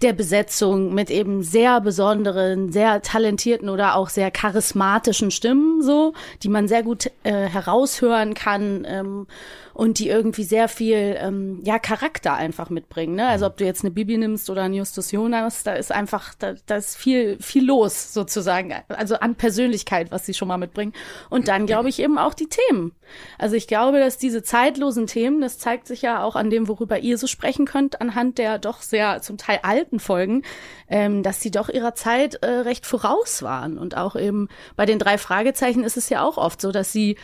der 0.02 0.12
Besetzung 0.12 0.95
mit 0.95 1.11
eben 1.11 1.42
sehr 1.42 1.80
besonderen, 1.80 2.73
sehr 2.73 3.02
talentierten 3.02 3.69
oder 3.69 3.97
auch 3.97 4.09
sehr 4.09 4.30
charismatischen 4.30 5.30
Stimmen, 5.30 5.83
so, 5.83 6.14
die 6.42 6.49
man 6.49 6.69
sehr 6.69 6.83
gut 6.83 7.11
äh, 7.23 7.47
heraushören 7.47 8.35
kann 8.35 8.87
ähm, 8.88 9.26
und 9.75 9.99
die 9.99 10.09
irgendwie 10.09 10.45
sehr 10.45 10.69
viel 10.69 11.16
ähm, 11.19 11.61
ja 11.64 11.78
Charakter 11.78 12.35
einfach 12.35 12.71
mitbringen. 12.71 13.16
Ne? 13.16 13.26
Also 13.26 13.47
ob 13.47 13.57
du 13.57 13.64
jetzt 13.64 13.85
eine 13.85 13.90
Bibi 13.90 14.19
nimmst 14.19 14.50
oder 14.50 14.62
einen 14.62 14.75
Justus 14.75 15.12
Jonas, 15.12 15.62
da 15.62 15.75
ist 15.75 15.92
einfach 15.92 16.35
da, 16.38 16.54
da 16.66 16.76
ist 16.76 16.97
viel 16.97 17.38
viel 17.40 17.64
los 17.64 18.12
sozusagen, 18.12 18.75
also 18.88 19.16
an 19.16 19.35
Persönlichkeit, 19.35 20.11
was 20.11 20.26
sie 20.26 20.35
schon 20.35 20.49
mal 20.49 20.59
mitbringen. 20.59 20.92
Und 21.28 21.49
dann 21.49 21.66
glaube 21.66 21.88
ich 21.90 22.00
eben 22.00 22.19
auch 22.19 22.35
die 22.35 22.49
Themen. 22.49 22.92
Also 23.38 23.57
ich 23.57 23.67
glaube, 23.67 23.99
dass 23.99 24.19
diese 24.19 24.43
zeitlosen 24.43 25.07
Themen, 25.07 25.40
das 25.40 25.59
zeigt 25.59 25.87
sich 25.87 26.02
ja 26.02 26.23
auch 26.23 26.37
an 26.37 26.50
dem, 26.50 26.69
worüber 26.69 26.99
ihr 26.99 27.19
so 27.19 27.26
sprechen 27.26 27.67
könnt, 27.67 28.00
anhand 28.00 28.38
der 28.38 28.59
doch 28.59 28.83
sehr 28.83 29.23
zum 29.23 29.38
Teil 29.38 29.61
alten 29.62 30.00
Folgen, 30.00 30.43
ähm, 30.88 31.23
dass 31.23 31.40
sie 31.40 31.50
doch 31.50 31.69
ihrer 31.69 31.95
Zeit 31.95 32.37
äh, 32.37 32.47
recht 32.47 32.87
voraus 32.87 33.43
waren. 33.43 33.79
Und 33.79 33.97
auch 33.97 34.17
eben 34.17 34.49
bei 34.76 34.87
den 34.87 34.99
drei 34.99 35.19
Fragezeichen 35.19 35.85
ist 35.85 35.97
es 35.97 36.09
ja 36.09 36.23
auch 36.23 36.37
oft 36.37 36.61
so, 36.61 36.73
dass 36.73 36.93
sie 36.93 37.17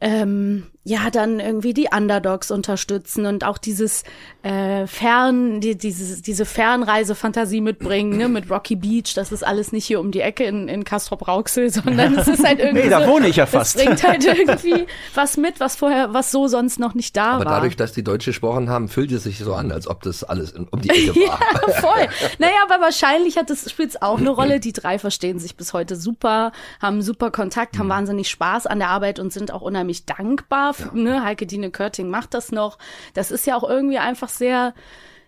ähm, 0.00 0.66
ja 0.82 1.10
dann 1.10 1.40
irgendwie 1.40 1.74
die 1.74 1.88
Underdogs 1.94 2.50
unterstützen 2.50 3.26
und 3.26 3.44
auch 3.44 3.58
dieses 3.58 4.02
äh, 4.42 4.86
Fern, 4.86 5.60
die, 5.60 5.76
dieses, 5.76 6.22
diese 6.22 6.46
Fernreisefantasie 6.46 7.60
mitbringen, 7.60 8.16
ne, 8.16 8.28
mit 8.28 8.50
Rocky 8.50 8.76
Beach, 8.76 9.12
das 9.14 9.30
ist 9.30 9.46
alles 9.46 9.72
nicht 9.72 9.84
hier 9.84 10.00
um 10.00 10.10
die 10.10 10.20
Ecke 10.22 10.44
in, 10.44 10.68
in 10.68 10.84
Castrop 10.84 11.28
Rauxel, 11.28 11.70
sondern 11.72 12.16
es 12.16 12.28
ist 12.28 12.44
halt 12.44 12.60
irgendwie. 12.60 12.84
Nee, 12.84 12.90
da 12.90 13.06
wohne 13.06 13.28
ich 13.28 13.36
ja 13.36 13.44
Das 13.44 13.52
fast. 13.52 13.76
bringt 13.76 14.02
halt 14.02 14.24
irgendwie 14.24 14.86
was 15.14 15.36
mit, 15.36 15.60
was 15.60 15.76
vorher, 15.76 16.14
was 16.14 16.30
so 16.30 16.48
sonst 16.48 16.78
noch 16.80 16.94
nicht 16.94 17.14
da 17.16 17.32
Aber 17.32 17.44
war. 17.44 17.52
dadurch, 17.56 17.76
dass 17.76 17.92
die 17.92 18.02
Deutsch 18.02 18.24
gesprochen 18.24 18.70
haben, 18.70 18.88
fühlt 18.88 19.12
es 19.12 19.24
sich 19.24 19.38
so 19.38 19.54
an, 19.54 19.72
als 19.72 19.86
ob 19.86 20.02
das 20.02 20.24
alles 20.24 20.52
in, 20.52 20.66
um 20.68 20.80
die 20.80 20.88
Ecke 20.90 21.14
war. 21.28 21.38
Ja, 21.68 21.74
voll. 21.74 22.08
Naja, 22.38 22.54
aber 22.68 22.82
wahrscheinlich 22.82 23.36
hat 23.36 23.50
das 23.50 23.70
spielt 23.70 24.00
auch 24.02 24.18
eine 24.18 24.30
Rolle. 24.30 24.60
Die 24.60 24.72
drei 24.72 24.98
verstehen 24.98 25.38
sich 25.38 25.56
bis 25.56 25.72
heute 25.72 25.96
super, 25.96 26.52
haben 26.80 27.02
super 27.02 27.30
Kontakt, 27.30 27.78
haben 27.78 27.88
wahnsinnig 27.88 28.28
Spaß 28.30 28.66
an 28.66 28.78
der 28.78 28.88
Arbeit 28.88 29.18
und 29.18 29.32
sind 29.32 29.52
auch 29.52 29.60
unheimlich 29.62 30.06
dankbar. 30.06 30.69
Für, 30.74 30.96
ne? 30.96 31.24
Heike 31.24 31.46
Dine 31.46 31.70
Körting 31.70 32.08
macht 32.10 32.34
das 32.34 32.52
noch. 32.52 32.78
Das 33.14 33.30
ist 33.30 33.46
ja 33.46 33.56
auch 33.56 33.68
irgendwie 33.68 33.98
einfach 33.98 34.28
sehr 34.28 34.74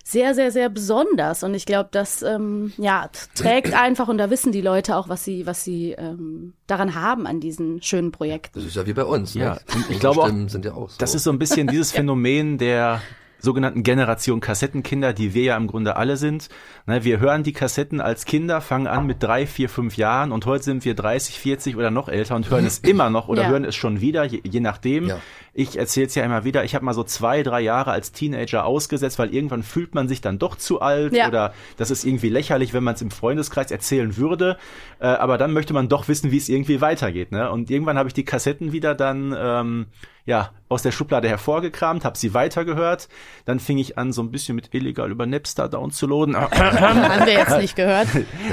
sehr, 0.05 0.35
sehr, 0.35 0.51
sehr 0.51 0.69
besonders. 0.69 1.43
Und 1.43 1.55
ich 1.55 1.65
glaube, 1.65 1.89
das 1.93 2.23
ähm, 2.23 2.73
ja, 2.77 3.09
trägt 3.35 3.73
einfach, 3.81 4.09
und 4.09 4.19
da 4.19 4.31
wissen 4.31 4.53
die 4.53 4.61
Leute 4.61 4.97
auch, 4.97 5.09
was 5.09 5.25
sie, 5.25 5.47
was 5.47 5.65
sie 5.65 5.93
ähm, 5.93 6.55
daran 6.67 6.95
haben 6.95 7.27
an 7.27 7.41
diesen 7.41 7.83
schönen 7.83 8.11
Projekten. 8.13 8.59
Das 8.59 8.65
ist 8.67 8.77
ja 8.77 8.87
wie 8.87 8.93
bei 8.93 9.05
uns. 9.05 9.35
Ja, 9.35 9.55
ne? 9.55 9.61
und 9.75 9.81
ich 9.83 9.87
Unsere 9.87 10.01
glaube 10.01 10.21
auch, 10.23 10.27
Stimmen 10.27 10.49
sind 10.49 10.65
ja 10.65 10.75
auch 10.75 10.91
so. 10.91 10.97
Das 10.99 11.15
ist 11.15 11.25
so 11.25 11.31
ein 11.31 11.39
bisschen 11.39 11.69
dieses 11.69 11.93
Phänomen 11.93 12.59
der 12.59 13.01
sogenannten 13.43 13.83
Generation 13.83 14.41
Kassettenkinder, 14.41 15.13
die 15.13 15.35
wir 15.35 15.43
ja 15.43 15.57
im 15.57 15.67
Grunde 15.67 15.97
alle 15.97 16.17
sind. 16.17 16.49
Ne, 16.87 17.05
wir 17.05 17.19
hören 17.19 17.43
die 17.43 17.53
Kassetten 17.53 18.01
als 18.01 18.25
Kinder, 18.25 18.61
fangen 18.61 18.87
an 18.87 19.05
mit 19.05 19.23
drei, 19.23 19.47
vier, 19.47 19.69
fünf 19.69 19.97
Jahren 19.97 20.31
und 20.31 20.47
heute 20.47 20.62
sind 20.62 20.85
wir 20.85 20.95
30, 20.95 21.38
40 21.40 21.77
oder 21.77 21.90
noch 21.90 22.09
älter 22.09 22.37
und 22.37 22.49
hören 22.51 22.64
es 22.64 22.79
immer 22.83 23.11
noch 23.11 23.27
oder 23.29 23.43
Ja. 23.43 23.49
hören 23.49 23.64
es 23.64 23.75
schon 23.75 24.01
wieder, 24.01 24.25
je, 24.25 24.40
je 24.45 24.61
nachdem. 24.61 25.09
Ja. 25.09 25.21
Ich 25.55 25.79
erzähle 25.79 26.07
es 26.07 26.15
ja 26.15 26.25
immer 26.25 26.45
wieder, 26.45 26.65
ich 26.65 26.75
habe 26.75 26.85
mal 26.85 26.95
so 26.95 27.05
zwei, 27.05 27.43
drei 27.43 27.61
Jahre 27.61 27.91
als 27.91 28.12
Teenager 28.12 28.65
ausgesetzt, 28.65 29.19
weil 29.19 29.35
irgendwann 29.35 29.62
fühlt 29.62 29.95
man 29.95 30.09
sich 30.09 30.21
dann 30.23 30.38
doch 30.38 30.57
zu 30.57 30.81
alt 30.81 31.15
Ja. 31.15 31.29
oder 31.29 31.53
das 31.77 31.91
ist 31.91 32.05
irgendwie 32.05 32.31
lächerlich, 32.31 32.73
wenn 32.73 32.83
man 32.83 32.95
es 32.95 33.03
im 33.03 33.11
Freundeskreis 33.11 33.71
erzählen 33.71 34.17
würde. 34.17 34.57
Äh, 34.99 35.07
aber 35.09 35.37
dann 35.37 35.53
möchte 35.53 35.75
man 35.75 35.88
doch 35.91 36.09
wissen, 36.09 36.31
wie 36.31 36.38
es 36.38 36.49
irgendwie 36.49 36.81
weitergeht. 36.81 37.33
Ne? 37.33 37.51
Und 37.51 37.71
irgendwann 37.71 37.99
habe 37.99 38.09
ich 38.09 38.15
die 38.15 38.25
Kassetten 38.25 38.73
wieder 38.73 38.95
dann 38.95 39.35
ähm, 39.38 39.87
ja 40.25 40.51
aus 40.69 40.83
der 40.83 40.93
Schublade 40.93 41.29
hervorgekramt, 41.29 42.05
habe 42.05 42.17
sie 42.17 42.33
weitergehört. 42.33 43.09
Dann 43.45 43.61
fing 43.61 43.79
ich 43.79 43.99
an, 43.99 44.13
so 44.13 44.23
ein 44.23 44.31
bisschen 44.31 44.57
mit 44.57 44.73
illegal 44.75 45.11
über 45.11 45.27
Napster 45.27 45.69
downzuladen. 45.69 46.37
Haben 46.41 47.27
wir 47.27 47.33
jetzt 47.33 47.59
nicht 47.59 47.77
gehört. 47.77 48.09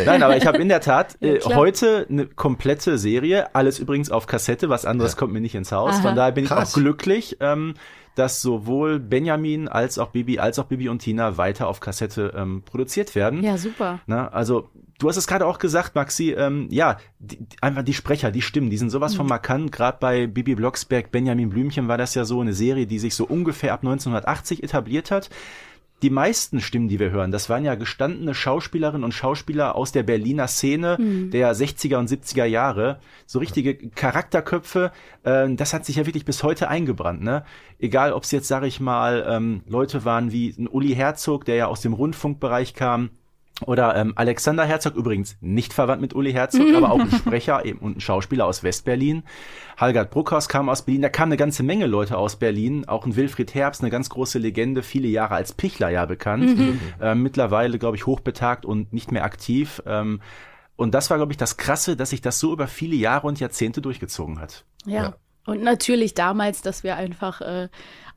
Nein, 0.05 0.21
aber 0.21 0.35
ich 0.35 0.45
habe 0.45 0.57
in 0.57 0.67
der 0.67 0.81
Tat 0.81 1.17
äh, 1.21 1.37
klar. 1.37 1.55
heute 1.55 2.05
eine 2.09 2.25
komplette 2.25 2.97
Serie, 2.97 3.55
alles 3.55 3.79
übrigens 3.79 4.11
auf 4.11 4.27
Kassette, 4.27 4.69
was 4.69 4.85
anderes 4.85 5.15
kommt 5.15 5.31
mir 5.31 5.41
nicht 5.41 5.55
ins 5.55 5.71
Haus. 5.71 5.95
Aha. 5.95 6.01
Von 6.01 6.15
daher 6.15 6.31
bin 6.33 6.43
ich 6.43 6.49
Krass. 6.49 6.71
auch 6.71 6.79
glücklich, 6.79 7.37
ähm, 7.39 7.75
dass 8.19 8.41
sowohl 8.41 8.99
Benjamin 8.99 9.69
als 9.69 9.97
auch 9.97 10.09
Bibi, 10.09 10.39
als 10.39 10.59
auch 10.59 10.65
Bibi 10.65 10.89
und 10.89 10.99
Tina 10.99 11.37
weiter 11.37 11.69
auf 11.69 11.79
Kassette 11.79 12.33
ähm, 12.35 12.63
produziert 12.65 13.15
werden. 13.15 13.41
Ja, 13.41 13.57
super. 13.57 14.01
Na, 14.07 14.27
also 14.27 14.69
du 14.99 15.07
hast 15.07 15.15
es 15.15 15.25
gerade 15.25 15.45
auch 15.45 15.57
gesagt, 15.57 15.95
Maxi, 15.95 16.31
ähm, 16.31 16.67
ja, 16.69 16.97
die, 17.19 17.39
einfach 17.61 17.83
die 17.83 17.93
Sprecher, 17.93 18.29
die 18.29 18.41
Stimmen, 18.41 18.69
die 18.69 18.77
sind 18.77 18.89
sowas 18.89 19.15
von 19.15 19.25
markant. 19.25 19.71
Gerade 19.71 19.97
bei 20.01 20.27
Bibi 20.27 20.55
Blocksberg, 20.55 21.11
Benjamin 21.11 21.49
Blümchen 21.49 21.87
war 21.87 21.97
das 21.97 22.13
ja 22.13 22.25
so 22.25 22.41
eine 22.41 22.53
Serie, 22.53 22.87
die 22.87 22.99
sich 22.99 23.15
so 23.15 23.25
ungefähr 23.25 23.71
ab 23.71 23.79
1980 23.83 24.63
etabliert 24.63 25.11
hat. 25.11 25.29
Die 26.01 26.09
meisten 26.09 26.61
Stimmen, 26.61 26.87
die 26.87 26.99
wir 26.99 27.11
hören, 27.11 27.31
das 27.31 27.49
waren 27.49 27.65
ja 27.65 27.75
gestandene 27.75 28.33
Schauspielerinnen 28.33 29.03
und 29.03 29.13
Schauspieler 29.13 29.75
aus 29.75 29.91
der 29.91 30.03
Berliner 30.03 30.47
Szene 30.47 30.97
der 31.29 31.53
60er 31.53 31.97
und 31.97 32.09
70er 32.09 32.45
Jahre. 32.45 32.99
So 33.25 33.39
richtige 33.39 33.75
Charakterköpfe. 33.75 34.91
Äh, 35.23 35.53
das 35.55 35.73
hat 35.73 35.85
sich 35.85 35.97
ja 35.97 36.05
wirklich 36.05 36.25
bis 36.25 36.43
heute 36.43 36.69
eingebrannt. 36.69 37.21
Ne? 37.21 37.43
Egal, 37.79 38.13
ob 38.13 38.23
es 38.23 38.31
jetzt, 38.31 38.47
sage 38.47 38.67
ich 38.67 38.79
mal, 38.79 39.25
ähm, 39.27 39.61
Leute 39.67 40.05
waren 40.05 40.31
wie 40.31 40.55
ein 40.57 40.67
Uli 40.67 40.95
Herzog, 40.95 41.45
der 41.45 41.55
ja 41.55 41.67
aus 41.67 41.81
dem 41.81 41.93
Rundfunkbereich 41.93 42.73
kam, 42.73 43.09
oder 43.65 43.95
ähm, 43.95 44.13
Alexander 44.15 44.65
Herzog, 44.65 44.95
übrigens 44.95 45.37
nicht 45.41 45.73
verwandt 45.73 46.01
mit 46.01 46.13
Uli 46.13 46.31
Herzog, 46.31 46.67
aber 46.75 46.91
auch 46.91 46.99
ein 46.99 47.11
Sprecher 47.11 47.65
eben 47.65 47.79
und 47.79 47.97
ein 47.97 48.01
Schauspieler 48.01 48.45
aus 48.45 48.63
Westberlin. 48.63 49.23
Halgard 49.77 50.11
Bruckhaus 50.11 50.49
kam 50.49 50.69
aus 50.69 50.83
Berlin, 50.83 51.01
da 51.01 51.09
kamen 51.09 51.31
eine 51.31 51.37
ganze 51.37 51.63
Menge 51.63 51.87
Leute 51.87 52.17
aus 52.17 52.35
Berlin, 52.37 52.87
auch 52.87 53.05
ein 53.05 53.15
Wilfried 53.15 53.53
Herbst, 53.53 53.81
eine 53.81 53.89
ganz 53.89 54.09
große 54.09 54.39
Legende, 54.39 54.83
viele 54.83 55.07
Jahre 55.07 55.35
als 55.35 55.53
Pichler 55.53 55.89
ja 55.89 56.05
bekannt, 56.05 56.59
ähm, 57.01 57.23
mittlerweile, 57.23 57.79
glaube 57.79 57.97
ich, 57.97 58.05
hochbetagt 58.05 58.65
und 58.65 58.93
nicht 58.93 59.11
mehr 59.11 59.23
aktiv. 59.23 59.81
Ähm, 59.85 60.21
und 60.75 60.93
das 60.93 61.09
war, 61.09 61.17
glaube 61.17 61.33
ich, 61.33 61.37
das 61.37 61.57
Krasse, 61.57 61.97
dass 61.97 62.11
sich 62.11 62.21
das 62.21 62.39
so 62.39 62.53
über 62.53 62.67
viele 62.67 62.95
Jahre 62.95 63.27
und 63.27 63.39
Jahrzehnte 63.39 63.81
durchgezogen 63.81 64.39
hat. 64.39 64.63
Ja. 64.85 65.03
Ja. 65.03 65.15
Und 65.45 65.63
natürlich 65.63 66.13
damals, 66.13 66.61
dass 66.61 66.83
wir 66.83 66.95
einfach 66.95 67.41
äh, 67.41 67.69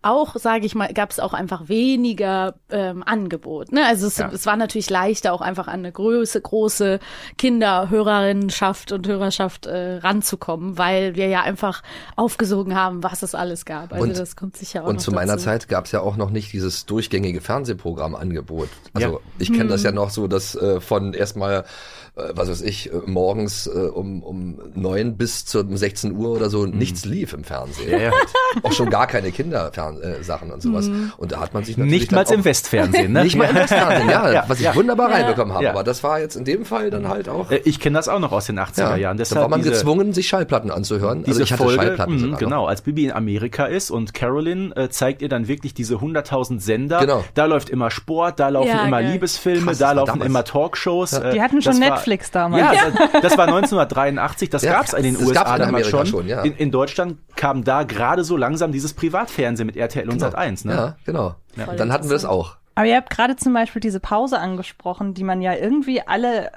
auch, 0.02 0.36
sage 0.36 0.66
ich 0.66 0.74
mal, 0.74 0.92
gab 0.92 1.10
es 1.10 1.20
auch 1.20 1.32
einfach 1.32 1.68
weniger 1.68 2.54
ähm, 2.70 3.02
Angebot. 3.04 3.70
Ne? 3.72 3.86
Also 3.86 4.06
es, 4.08 4.18
Ja. 4.18 4.30
es 4.32 4.46
war 4.46 4.56
natürlich 4.56 4.90
leichter, 4.90 5.32
auch 5.32 5.40
einfach 5.40 5.68
an 5.68 5.74
eine 5.80 5.92
große, 5.92 6.40
große 6.40 6.98
Kinderhörerinnenschaft 7.38 8.92
und 8.92 9.06
Hörerschaft 9.06 9.66
äh, 9.66 9.96
ranzukommen, 9.98 10.78
weil 10.78 11.14
wir 11.14 11.28
ja 11.28 11.42
einfach 11.42 11.82
aufgesogen 12.16 12.74
haben, 12.74 13.02
was 13.02 13.22
es 13.22 13.34
alles 13.34 13.64
gab. 13.64 13.92
Also 13.92 14.04
Und- 14.04 14.18
das 14.18 14.36
kommt 14.36 14.56
sicher 14.56 14.84
auch 14.84 14.88
Und 14.88 14.96
noch 14.96 15.02
zu 15.02 15.12
meiner 15.12 15.32
dazu. 15.34 15.44
Zeit 15.44 15.68
gab 15.68 15.86
es 15.86 15.92
ja 15.92 16.00
auch 16.00 16.16
noch 16.16 16.30
nicht 16.30 16.52
dieses 16.52 16.86
durchgängige 16.86 17.40
Fernsehprogrammangebot. 17.40 18.68
Also 18.94 19.08
Ja. 19.08 19.18
ich 19.38 19.52
kenne 19.52 19.68
das 19.70 19.82
ja 19.82 19.92
noch 19.92 20.10
so, 20.10 20.26
dass 20.26 20.54
äh, 20.54 20.80
von 20.80 21.14
erstmal, 21.14 21.64
was 22.14 22.50
weiß 22.50 22.60
ich, 22.60 22.92
äh, 22.92 22.96
morgens 23.06 23.66
äh, 23.66 23.70
um, 23.70 24.22
um 24.22 24.58
neun 24.74 25.16
bis 25.16 25.46
zu 25.46 25.64
16 25.66 26.14
Uhr 26.14 26.30
oder 26.32 26.50
so 26.50 26.66
nichts 26.66 27.06
lief 27.06 27.32
im 27.32 27.42
Fernsehen. 27.42 27.90
Ja, 27.90 27.98
ja. 27.98 28.10
Auch 28.62 28.72
schon 28.72 28.90
gar 28.90 29.06
keine 29.06 29.32
Kindersachen 29.32 30.50
und 30.52 30.60
sowas. 30.62 30.90
Und 31.16 31.32
da 31.32 31.40
hat 31.40 31.54
man 31.54 31.64
sich 31.64 31.78
natürlich 31.78 32.00
Nicht 32.02 32.12
mal 32.12 32.30
im 32.30 32.44
Westfernsehen, 32.44 33.12
ne? 33.14 33.24
Nicht 33.24 33.36
mal 33.36 33.46
im 33.48 33.54
Westfernsehen, 33.56 34.10
ja, 34.10 34.30
Ja, 34.32 34.44
was 34.46 34.58
ich 34.58 34.66
ja. 34.66 34.74
wunderbar 34.74 35.10
reinbekommen 35.10 35.54
habe. 35.54 35.64
Ja. 35.64 35.70
Aber 35.70 35.84
das 35.84 36.04
war 36.04 36.20
jetzt 36.20 36.36
in 36.36 36.44
dem 36.44 36.66
Fall 36.66 36.90
dann 36.90 37.08
halt 37.08 37.30
auch. 37.30 37.50
Äh, 37.50 37.62
Ich 37.64 37.80
kenne 37.80 37.96
das 37.96 38.08
auch 38.08 38.18
noch 38.20 38.32
aus 38.32 38.44
den 38.46 38.58
80er 38.60 38.96
Jahren. 38.96 39.16
da 39.16 39.22
Deshalb 39.22 39.40
war 39.42 39.48
man 39.48 39.60
diese- 39.60 39.70
gezwungen, 39.70 40.12
sich 40.12 40.28
Schallplatten 40.28 40.70
anzuhören. 40.70 41.20
diese 41.24 41.30
also 41.40 41.42
ich 41.44 41.52
hatte 41.52 41.62
Folge, 41.64 41.82
Schallplatten 41.82 42.14
mh, 42.14 42.20
sogar 42.20 42.32
noch. 42.32 42.38
genau, 42.40 42.66
als 42.66 42.82
Bibi 42.82 43.06
in 43.06 43.12
Amerika 43.12 43.64
ist 43.64 43.90
und 43.90 44.12
Carolyn 44.12 44.72
äh, 44.76 44.90
zeigt 44.90 45.22
ihr 45.22 45.30
dann 45.30 45.48
wirklich 45.48 45.72
diese 45.72 45.94
100.000 45.96 46.60
Sender. 46.60 47.00
Genau. 47.00 47.24
Da 47.34 47.46
läuft 47.46 47.70
immer 47.70 47.90
Sport, 47.90 48.38
da 48.38 48.50
laufen 48.50 48.68
Ja, 48.68 48.84
immer 48.86 49.00
geil. 49.00 49.12
Liebesfilme, 49.12 49.64
Krass, 49.66 49.78
da 49.78 49.92
laufen 49.92 50.08
damals. 50.10 50.26
immer 50.28 50.44
Talkshows. 50.44 51.14
Äh, 51.14 51.32
Die 51.32 51.40
hatten 51.40 51.62
schon 51.62 51.72
das 51.72 51.80
war- 51.80 51.96
Netflix 52.02 52.30
damals. 52.30 52.62
Ja, 52.62 52.90
das, 52.90 53.22
das 53.22 53.38
war 53.38 53.46
1983, 53.46 54.50
das 54.50 54.62
Ja, 54.62 54.72
gab's 54.72 54.92
in 54.92 55.02
den 55.04 55.16
USA 55.16 55.54
in 55.56 55.62
damals 55.62 55.88
schon. 55.88 56.06
schon, 56.06 56.28
ja. 56.28 56.42
in, 56.42 56.54
in 56.56 56.70
Deutschland 56.70 57.18
kam 57.36 57.64
da 57.64 57.82
gerade 57.84 58.24
so 58.24 58.36
langsam 58.36 58.72
dieses 58.72 58.94
Privatfernsehen 58.94 59.66
mit 59.66 59.76
RTL 59.76 60.08
und 60.08 60.18
Sat 60.18 60.34
1, 60.34 60.64
ne? 60.64 60.72
Ja, 60.74 60.96
genau. 61.04 61.34
Und 61.66 61.78
dann 61.78 61.92
hatten 61.92 62.08
wir 62.08 62.16
es 62.16 62.24
auch. 62.24 62.56
Aber 62.74 62.86
ihr 62.86 62.96
habt 62.96 63.10
gerade 63.10 63.36
zum 63.36 63.52
Beispiel 63.52 63.80
diese 63.80 64.00
Pause 64.00 64.38
angesprochen, 64.38 65.14
die 65.14 65.24
man 65.24 65.42
ja 65.42 65.54
irgendwie 65.54 66.00
alle 66.06 66.50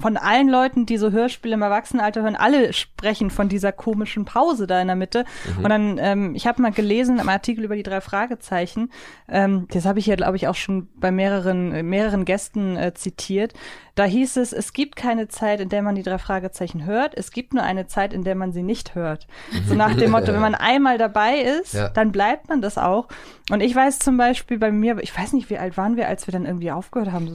von 0.00 0.16
allen 0.16 0.48
Leuten, 0.48 0.86
die 0.86 0.96
so 0.96 1.10
Hörspiele 1.10 1.54
im 1.54 1.62
Erwachsenenalter 1.62 2.22
hören, 2.22 2.36
alle 2.36 2.72
sprechen 2.72 3.30
von 3.30 3.48
dieser 3.48 3.72
komischen 3.72 4.24
Pause 4.24 4.66
da 4.68 4.80
in 4.80 4.86
der 4.86 4.96
Mitte. 4.96 5.24
Mhm. 5.56 5.64
Und 5.64 5.70
dann, 5.70 5.98
ähm, 5.98 6.34
ich 6.36 6.46
habe 6.46 6.62
mal 6.62 6.70
gelesen 6.70 7.18
im 7.18 7.28
Artikel 7.28 7.64
über 7.64 7.74
die 7.74 7.82
drei 7.82 8.00
Fragezeichen, 8.00 8.90
ähm, 9.28 9.66
das 9.72 9.86
habe 9.86 9.98
ich 9.98 10.06
ja, 10.06 10.14
glaube 10.14 10.36
ich, 10.36 10.46
auch 10.46 10.54
schon 10.54 10.88
bei 10.96 11.10
mehreren, 11.10 11.72
äh, 11.72 11.82
mehreren 11.82 12.24
Gästen 12.24 12.76
äh, 12.76 12.94
zitiert. 12.94 13.54
Da 13.96 14.04
hieß 14.04 14.36
es, 14.36 14.52
es 14.52 14.72
gibt 14.72 14.94
keine 14.94 15.26
Zeit, 15.26 15.60
in 15.60 15.68
der 15.68 15.82
man 15.82 15.96
die 15.96 16.04
drei 16.04 16.18
Fragezeichen 16.18 16.84
hört, 16.84 17.16
es 17.16 17.32
gibt 17.32 17.52
nur 17.52 17.64
eine 17.64 17.88
Zeit, 17.88 18.12
in 18.12 18.22
der 18.22 18.36
man 18.36 18.52
sie 18.52 18.62
nicht 18.62 18.94
hört. 18.94 19.26
So 19.66 19.74
nach 19.74 19.94
dem 19.96 20.12
Motto, 20.12 20.32
wenn 20.32 20.40
man 20.40 20.54
einmal 20.54 20.98
dabei 20.98 21.38
ist, 21.40 21.74
Ja. 21.74 21.88
dann 21.88 22.12
bleibt 22.12 22.48
man 22.48 22.62
das 22.62 22.78
auch. 22.78 23.08
Und 23.50 23.60
ich 23.60 23.74
weiß 23.74 23.98
zum 23.98 24.16
Beispiel 24.16 24.58
bei 24.58 24.70
mir, 24.70 24.98
ich 25.00 25.16
weiß 25.18 25.32
nicht, 25.32 25.50
wie 25.50 25.58
alt 25.58 25.76
waren 25.76 25.96
wir, 25.96 26.06
als 26.06 26.28
wir 26.28 26.32
dann 26.32 26.46
irgendwie 26.46 26.70
aufgehört 26.70 27.10
haben, 27.10 27.26
so 27.28 27.34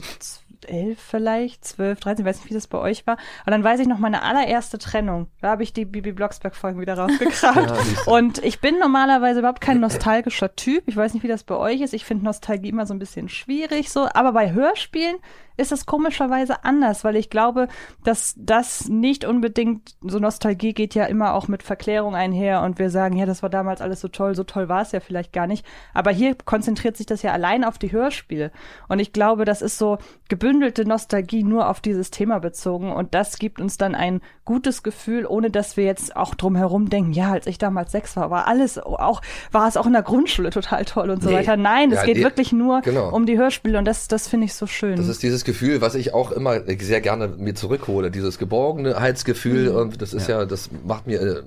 elf 0.64 0.98
vielleicht, 1.00 1.64
zwölf, 1.64 2.00
dreizehn, 2.00 2.24
ich 2.24 2.28
weiß 2.28 2.40
nicht, 2.40 2.50
wie 2.50 2.54
das 2.54 2.66
bei 2.66 2.78
euch 2.78 3.06
war. 3.06 3.16
Aber 3.42 3.50
dann 3.50 3.64
weiß 3.64 3.80
ich 3.80 3.86
noch 3.86 3.98
meine 3.98 4.22
allererste 4.22 4.78
Trennung. 4.78 5.28
Da 5.40 5.50
habe 5.50 5.62
ich 5.62 5.72
die 5.72 5.84
Bibi 5.84 6.12
Blocksberg-Folgen 6.12 6.80
wieder 6.80 6.98
rausgekramt. 6.98 7.72
und 8.06 8.44
ich 8.44 8.60
bin 8.60 8.78
normalerweise 8.78 9.40
überhaupt 9.40 9.60
kein 9.60 9.80
nostalgischer 9.80 10.54
Typ. 10.56 10.84
Ich 10.86 10.96
weiß 10.96 11.14
nicht, 11.14 11.22
wie 11.22 11.28
das 11.28 11.44
bei 11.44 11.56
euch 11.56 11.80
ist. 11.80 11.94
Ich 11.94 12.04
finde 12.04 12.24
Nostalgie 12.24 12.68
immer 12.68 12.86
so 12.86 12.94
ein 12.94 12.98
bisschen 12.98 13.28
schwierig 13.28 13.90
so. 13.90 14.08
Aber 14.12 14.32
bei 14.32 14.52
Hörspielen 14.52 15.16
ist 15.56 15.72
es 15.72 15.86
komischerweise 15.86 16.64
anders, 16.64 17.04
weil 17.04 17.16
ich 17.16 17.30
glaube, 17.30 17.68
dass 18.02 18.34
das 18.36 18.88
nicht 18.88 19.24
unbedingt, 19.24 19.94
so 20.02 20.18
Nostalgie 20.18 20.72
geht 20.74 20.94
ja 20.94 21.04
immer 21.04 21.34
auch 21.34 21.48
mit 21.48 21.62
Verklärung 21.62 22.14
einher 22.14 22.62
und 22.62 22.78
wir 22.78 22.90
sagen, 22.90 23.16
ja, 23.16 23.26
das 23.26 23.42
war 23.42 23.50
damals 23.50 23.80
alles 23.80 24.00
so 24.00 24.08
toll, 24.08 24.34
so 24.34 24.44
toll 24.44 24.68
war 24.68 24.82
es 24.82 24.92
ja 24.92 25.00
vielleicht 25.00 25.32
gar 25.32 25.46
nicht. 25.46 25.64
Aber 25.92 26.10
hier 26.10 26.36
konzentriert 26.44 26.96
sich 26.96 27.06
das 27.06 27.22
ja 27.22 27.32
allein 27.32 27.64
auf 27.64 27.78
die 27.78 27.92
Hörspiele. 27.92 28.50
Und 28.88 28.98
ich 28.98 29.12
glaube, 29.12 29.44
das 29.44 29.62
ist 29.62 29.78
so 29.78 29.98
gebündelte 30.28 30.84
Nostalgie 30.86 31.44
nur 31.44 31.68
auf 31.68 31.80
dieses 31.80 32.10
Thema 32.10 32.38
bezogen 32.40 32.92
und 32.92 33.14
das 33.14 33.38
gibt 33.38 33.60
uns 33.60 33.76
dann 33.76 33.94
ein 33.94 34.20
gutes 34.44 34.82
Gefühl, 34.82 35.24
ohne 35.26 35.50
dass 35.50 35.76
wir 35.76 35.84
jetzt 35.84 36.16
auch 36.16 36.34
drum 36.34 36.56
herum 36.56 36.90
denken, 36.90 37.12
ja, 37.12 37.32
als 37.32 37.46
ich 37.46 37.58
damals 37.58 37.92
sechs 37.92 38.16
war, 38.16 38.30
war 38.30 38.46
alles 38.46 38.78
auch, 38.78 39.22
war 39.52 39.68
es 39.68 39.76
auch 39.76 39.86
in 39.86 39.92
der 39.92 40.02
Grundschule 40.02 40.50
total 40.50 40.84
toll 40.84 41.10
und 41.10 41.22
so 41.22 41.30
Nee. 41.30 41.36
weiter. 41.36 41.56
Nein, 41.56 41.92
es 41.92 42.00
Ja, 42.00 42.04
geht 42.06 42.16
nee. 42.18 42.22
wirklich 42.24 42.52
nur 42.52 42.80
Genau. 42.82 43.10
um 43.14 43.24
die 43.26 43.38
Hörspiele 43.38 43.78
und 43.78 43.84
das, 43.86 44.08
das 44.08 44.28
finde 44.28 44.46
ich 44.46 44.54
so 44.54 44.66
schön. 44.66 44.96
Das 44.96 45.08
ist 45.08 45.22
dieses 45.22 45.43
Gefühl, 45.44 45.80
was 45.80 45.94
ich 45.94 46.14
auch 46.14 46.32
immer 46.32 46.60
sehr 46.80 47.00
gerne 47.00 47.28
mir 47.28 47.54
zurückhole, 47.54 48.10
dieses 48.10 48.38
Geborgenheitsgefühl. 48.38 49.70
Mhm. 49.70 49.76
Und 49.76 50.02
das 50.02 50.14
ist 50.14 50.28
ja. 50.28 50.44
das 50.44 50.70
macht 50.84 51.06
mir 51.06 51.20
äh, 51.20 51.42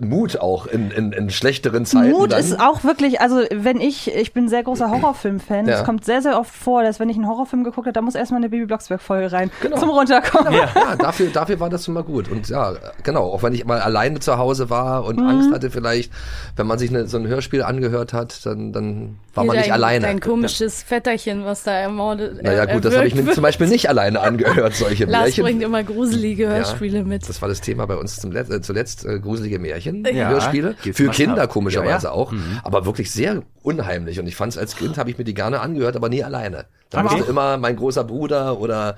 Mut 0.00 0.38
auch 0.40 0.66
in, 0.66 0.90
in, 0.90 1.12
in 1.12 1.30
schlechteren 1.30 1.84
Zeiten. 1.86 2.10
Mut 2.10 2.32
dann. 2.32 2.40
ist 2.40 2.58
auch 2.60 2.84
wirklich, 2.84 3.20
also 3.20 3.42
wenn 3.52 3.80
ich, 3.80 4.14
ich 4.14 4.32
bin 4.32 4.44
ein 4.44 4.48
sehr 4.48 4.62
großer 4.62 4.90
Horrorfilm-Fan, 4.90 5.66
Ja. 5.66 5.78
es 5.80 5.84
kommt 5.84 6.04
sehr, 6.04 6.22
sehr 6.22 6.38
oft 6.38 6.54
vor, 6.54 6.82
dass 6.82 7.00
wenn 7.00 7.08
ich 7.08 7.16
einen 7.16 7.28
Horrorfilm 7.28 7.64
geguckt 7.64 7.86
habe, 7.86 7.92
da 7.92 8.00
muss 8.00 8.14
erstmal 8.14 8.38
eine 8.40 8.48
Baby 8.48 8.66
Blocksberg-Folge 8.66 9.32
rein, 9.32 9.50
Genau. 9.60 9.78
zum 9.78 9.90
Runterkommen. 9.90 10.52
ja, 10.54 10.96
dafür, 10.96 11.28
dafür 11.32 11.60
war 11.60 11.70
das 11.70 11.84
schon 11.84 11.94
mal 11.94 12.02
gut. 12.04 12.28
Und 12.30 12.48
ja, 12.48 12.74
genau, 13.02 13.24
auch 13.32 13.42
wenn 13.42 13.52
ich 13.54 13.64
mal 13.64 13.80
alleine 13.80 14.20
zu 14.20 14.38
Hause 14.38 14.70
war 14.70 15.02
Mhm. 15.02 15.06
und 15.08 15.20
Angst 15.20 15.52
hatte 15.52 15.70
vielleicht, 15.70 16.12
wenn 16.56 16.66
man 16.66 16.78
sich 16.78 16.90
eine, 16.90 17.06
so 17.06 17.18
ein 17.18 17.26
Hörspiel 17.26 17.62
angehört 17.62 18.12
hat, 18.12 18.44
dann, 18.46 18.72
dann 18.72 19.16
war 19.34 19.44
Hier 19.44 19.48
man 19.48 19.56
nicht 19.56 19.66
dein, 19.68 19.72
alleine. 19.74 20.06
Dein 20.06 20.20
komisches 20.20 20.82
Vetterchen, 20.82 21.44
was 21.44 21.62
da 21.64 21.72
ermordet 21.72 22.42
naja 22.42 22.64
gut, 22.64 22.84
das 22.84 22.96
habe 22.96 23.06
ich 23.06 23.14
mir 23.14 23.30
zum 23.32 23.42
Beispiel 23.42 23.66
nicht 23.68 23.88
alleine 23.88 24.20
angehört, 24.20 24.74
solche 24.74 25.04
Lars 25.04 25.24
Märchen. 25.26 25.44
bringt 25.44 25.62
immer 25.62 25.82
gruselige 25.82 26.48
Hörspiele 26.48 27.04
mit. 27.04 27.28
Das 27.28 27.40
war 27.42 27.48
das 27.48 27.60
Thema 27.60 27.86
bei 27.86 27.96
uns 27.96 28.16
zum 28.20 28.32
Let 28.32 28.50
äh, 28.50 28.60
zuletzt, 28.60 29.04
äh, 29.04 29.18
gruselige 29.20 29.58
Märchen, 29.58 29.89
Ja, 30.12 30.28
Hörspiele. 30.30 30.74
Für 30.92 31.10
Kinder 31.10 31.42
ab. 31.42 31.50
komischerweise 31.50 32.06
Ja, 32.06 32.12
ja. 32.12 32.18
auch. 32.18 32.32
Aber 32.62 32.84
wirklich 32.86 33.10
sehr 33.10 33.42
unheimlich. 33.62 34.18
Und 34.18 34.26
ich 34.26 34.36
fand 34.36 34.52
es 34.52 34.58
als 34.58 34.76
Kind, 34.76 34.98
habe 34.98 35.10
ich 35.10 35.18
mir 35.18 35.24
die 35.24 35.34
gerne 35.34 35.60
angehört, 35.60 35.96
aber 35.96 36.08
nie 36.08 36.24
alleine. 36.24 36.66
Da 36.90 37.02
musste 37.02 37.24
immer 37.24 37.56
mein 37.56 37.76
großer 37.76 38.04
Bruder 38.04 38.58
oder 38.58 38.96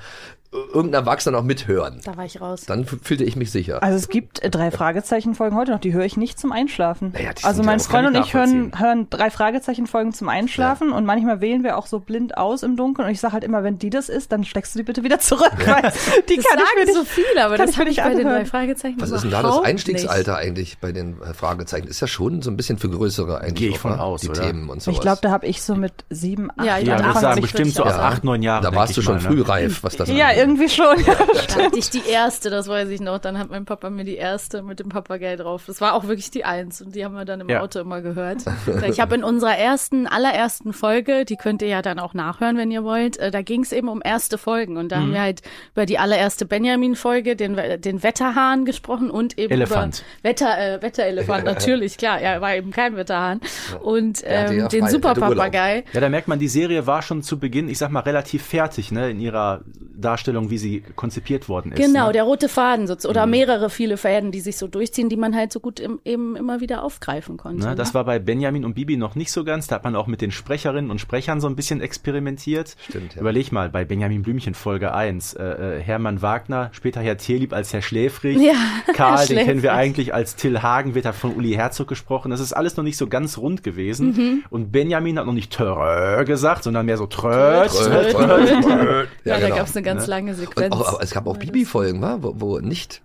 irgendein 0.53 1.03
Erwachsener 1.03 1.39
noch 1.39 1.45
mithören. 1.45 2.01
Da 2.05 2.17
war 2.17 2.25
ich 2.27 2.41
raus. 2.41 2.65
Dann 2.67 2.85
fühlte 2.85 3.25
ich 3.25 3.37
mich 3.37 3.51
sicher. 3.51 3.83
Also 3.83 3.97
es 3.97 4.09
gibt 4.09 4.43
äh, 4.43 4.51
drei 4.51 4.71
Fragezeichen-Folgen 4.71 5.57
heute 5.57 5.73
noch, 5.73 5.81
die 5.81 5.93
höre 5.93 6.05
ich 6.05 6.17
nicht 6.17 6.39
zum 6.39 6.53
Einschlafen. 6.53 7.13
Naja, 7.15 7.33
die 7.33 7.45
also 7.45 7.63
ja 7.63 7.67
mein 7.67 7.81
Freund 7.81 8.07
und 8.09 8.15
ich 8.17 8.27
ich 8.27 8.35
hören, 8.35 8.73
hören 8.77 9.07
drei 9.11 9.31
Fragezeichen-Folgen 9.31 10.13
zum 10.13 10.29
Einschlafen 10.29 10.93
und 10.93 11.05
manchmal 11.07 11.41
wählen 11.41 11.65
wir 11.65 11.79
auch 11.79 11.87
so 11.87 12.01
blind 12.01 12.37
aus 12.37 12.63
im 12.63 12.77
Dunkeln 12.77 13.07
und 13.07 13.13
ich 13.13 13.21
sage 13.21 13.33
halt 13.33 13.45
immer, 13.45 13.65
wenn 13.65 13.79
die 13.79 13.91
das 13.91 14.09
ist, 14.09 14.31
dann 14.33 14.45
steckst 14.45 14.75
du 14.75 14.81
die 14.81 14.83
bitte 14.85 15.03
wieder 15.03 15.19
zurück. 15.19 15.53
Weil 15.67 15.93
die 16.29 16.37
Das 16.37 16.45
kann 16.47 16.59
ich 16.59 16.65
mir 16.77 16.87
sagen 16.87 16.87
nicht, 16.87 16.95
so 16.95 17.05
viel, 17.05 17.39
aber 17.41 17.57
das 17.57 17.71
ich 17.71 17.79
habe 17.79 17.91
ich 17.91 17.97
nicht 17.97 18.05
bei 18.05 18.11
den 18.15 18.27
anhören. 18.27 18.43
drei 18.43 18.45
Fragezeichen 18.47 19.01
Was 19.01 19.11
ist 19.11 19.23
denn 19.23 19.31
da 19.31 19.43
das 19.43 19.61
Einstiegsalter 19.63 20.37
eigentlich 20.37 20.79
bei 20.79 20.93
den 20.93 21.21
äh, 21.23 21.35
Fragezeichen? 21.35 21.89
Ist 21.89 22.01
ja 22.01 22.07
schon 22.07 22.43
so 22.43 22.51
ein 22.51 22.57
bisschen 22.57 22.79
für 22.79 22.91
größere 22.91 23.41
eigentlich. 23.41 23.55
Gehe 23.55 23.69
ich 23.71 23.77
auch, 23.77 23.81
von 23.81 23.93
ne? 23.93 24.03
aus, 24.03 24.21
Die 24.21 24.29
oder? 24.31 24.43
Themen 24.43 24.69
und 24.69 24.83
sowas. 24.83 24.97
Ich 24.97 25.01
glaube, 25.01 25.19
da 25.23 25.31
habe 25.31 25.47
ich 25.47 25.63
so 25.63 25.75
mit 25.75 25.93
sieben, 26.11 26.51
acht 26.51 26.67
Ja, 26.67 26.79
ich 26.79 26.87
Ja, 26.87 27.11
ich 27.11 27.17
sagen, 27.19 27.41
bestimmt 27.41 27.75
so 27.75 27.85
ab 27.85 27.91
Ja. 27.97 27.99
acht, 28.09 28.25
neun 28.25 28.43
Jahren. 28.43 28.63
Da 28.63 28.75
warst 28.75 28.91
ich 28.91 28.97
du 28.97 29.03
schon 29.03 29.15
mal, 29.15 29.21
früh 29.21 29.37
ne? 29.39 29.49
reif, 29.49 29.83
was 29.83 29.97
das 29.97 30.09
Ja, 30.09 30.27
angeht. 30.29 30.42
Irgendwie 30.43 30.69
schon. 30.69 30.99
Ja. 31.05 31.15
Da 31.57 31.65
hatte 31.65 31.79
ich 31.79 31.91
die 31.91 32.03
erste, 32.09 32.51
das 32.51 32.69
weiß 32.69 32.89
ich 32.91 33.01
noch. 33.01 33.19
Dann 33.19 33.39
hat 33.39 33.51
mein 33.51 33.65
Papa 33.65 33.91
mir 33.91 34.05
die 34.05 34.17
erste 34.17 34.63
mit 34.63 34.81
dem 34.81 34.89
Papagei 34.89 35.37
drauf. 35.37 35.65
Das 35.67 35.81
war 35.81 35.95
auch 35.95 36.05
wirklich 36.05 36.31
die 36.31 36.45
Eins 36.45 36.83
und 36.83 36.95
die 36.95 37.05
haben 37.05 37.15
wir 37.15 37.25
dann 37.25 37.41
im 37.41 37.49
Ja. 37.49 37.61
Auto 37.61 37.81
immer 37.81 38.01
gehört. 38.01 38.39
Ich 38.89 39.01
habe 39.01 39.15
in 39.15 39.25
unserer 39.25 39.57
ersten, 39.57 40.07
allerersten 40.07 40.73
Folge, 40.73 41.25
die 41.25 41.37
könnt 41.37 41.63
ihr 41.63 41.69
ja 41.69 41.83
dann 41.83 41.99
auch 41.99 42.15
nachhören, 42.15 42.57
wenn 42.57 42.71
ihr 42.71 42.85
wollt, 42.85 43.17
äh, 43.19 43.31
da 43.31 43.43
ging 43.43 43.63
es 43.63 43.73
eben 43.73 43.89
um 43.89 44.01
erste 44.05 44.39
Folgen 44.39 44.77
und 44.77 44.91
da 44.93 44.97
haben 44.97 45.13
wir 45.13 45.21
halt 45.21 45.41
über 45.73 45.87
die 45.87 45.99
allererste 45.99 46.45
Benjamin-Folge, 46.47 47.37
den, 47.37 47.57
den 47.81 48.03
Wetterhahn 48.03 48.65
gesprochen 48.65 49.11
und 49.11 49.39
eben 49.39 49.53
Elefant. 49.53 50.05
über 50.21 50.31
Wetter, 50.31 50.59
äh, 50.59 50.83
Wetterelefant, 50.83 51.45
natürlich, 51.53 51.97
klar, 51.97 52.21
er 52.21 52.41
war 52.41 52.55
eben 52.57 52.71
kein 52.71 52.97
Wetterhahn 52.97 53.41
und 53.83 54.23
ähm, 54.25 54.59
ja 54.59 54.69
den 54.69 54.85
er 54.85 54.91
Superpapagei. 54.91 55.85
Ja, 55.93 56.01
da 56.01 56.09
merkt 56.09 56.29
man, 56.29 56.39
die 56.39 56.49
Serie 56.49 56.87
war 56.87 57.03
schon 57.03 57.23
zu 57.23 57.39
Beginn, 57.39 57.69
ich 57.69 57.79
sag 57.79 57.91
mal, 57.91 58.01
relativ 58.01 58.43
fertig, 58.45 58.91
ne, 58.93 59.11
in 59.11 59.21
ihrer 59.21 59.63
Darstellung, 59.95 60.32
wie 60.51 60.59
sie 60.59 60.83
konzipiert 60.97 61.49
worden 61.49 61.73
ist. 61.73 61.79
Genau, 61.79 62.07
ne? 62.09 62.13
der 62.13 62.23
rote 62.25 62.49
Faden 62.49 62.87
so, 62.87 62.95
Mhm. 62.95 63.11
oder 63.11 63.27
mehrere 63.27 63.71
viele 63.71 63.97
Fäden, 63.97 64.33
die 64.33 64.41
sich 64.41 64.57
so 64.57 64.67
durchziehen, 64.67 65.09
die 65.09 65.17
man 65.17 65.35
halt 65.35 65.53
so 65.53 65.61
gut 65.61 65.81
im, 65.81 66.01
eben 66.05 66.37
immer 66.37 66.61
wieder 66.61 66.83
aufgreifen 66.83 67.37
konnte. 67.37 67.67
Ne, 67.67 67.75
das 67.75 67.89
ne? 67.89 67.95
war 67.95 68.05
bei 68.05 68.19
Benjamin 68.19 68.65
und 68.65 68.75
Bibi 68.75 68.97
noch 68.97 69.15
nicht 69.15 69.33
so 69.33 69.45
ganz. 69.45 69.67
Da 69.67 69.77
hat 69.77 69.85
man 69.85 69.97
auch 69.97 70.07
mit 70.07 70.21
den 70.21 70.31
Sprecherinnen 70.31 70.91
und 70.91 71.01
Sprechern 71.01 71.41
so 71.41 71.47
ein 71.47 71.57
bisschen 71.57 71.81
experimentiert. 71.81 72.77
Stimmt, 72.89 73.15
ja. 73.15 73.21
Überleg 73.21 73.53
mal, 73.53 73.69
bei 73.71 73.85
Benjamin 73.85 74.23
Blümchen 74.23 74.55
Folge 74.55 74.95
1, 74.95 75.35
äh, 75.35 75.43
äh, 75.45 75.81
Hermann 75.81 76.23
Wagner, 76.23 76.71
später 76.73 77.01
Herr 77.01 77.17
Tierlieb 77.17 77.53
als 77.53 77.73
Herr 77.73 77.83
Schläfrig. 77.83 78.39
Ja, 78.41 78.55
Karl, 78.95 79.19
Herr 79.19 79.27
den 79.27 79.37
kennen 79.39 79.63
wir 79.63 79.71
Schläfrig. 79.71 79.71
eigentlich 79.73 80.15
als 80.15 80.37
Till 80.37 80.63
Hagen, 80.63 80.95
wird 80.95 81.05
da 81.05 81.13
von 81.13 81.35
Uli 81.35 81.53
Herzog 81.53 81.89
gesprochen. 81.89 82.31
Das 82.31 82.41
ist 82.41 82.53
alles 82.53 82.77
noch 82.77 82.85
nicht 82.85 82.97
so 82.97 83.07
ganz 83.07 83.39
rund 83.39 83.63
gewesen. 83.63 84.09
Mhm. 84.13 84.45
Und 84.51 84.73
Benjamin 84.73 85.19
hat 85.19 85.27
noch 85.27 85.33
nicht 85.33 85.53
Trö 85.53 86.25
gesagt, 86.25 86.65
sondern 86.65 86.87
mehr 86.87 86.97
so 86.97 87.07
tröt. 87.07 87.71
ja, 87.73 89.07
da 89.25 89.39
genau. 89.39 89.57
gab 89.57 89.67
es 89.67 89.77
eine 89.77 89.85
ganz 89.85 90.07
lange 90.07 90.22
Und 90.31 90.37
Sequenz. 90.37 90.75
auch, 90.75 90.95
aber 90.95 91.03
es 91.03 91.11
gab 91.11 91.27
auch 91.27 91.37
Bibi-Folgen, 91.37 92.01
wa? 92.01 92.19
wo, 92.21 92.35
wo 92.37 92.59
nicht 92.59 93.03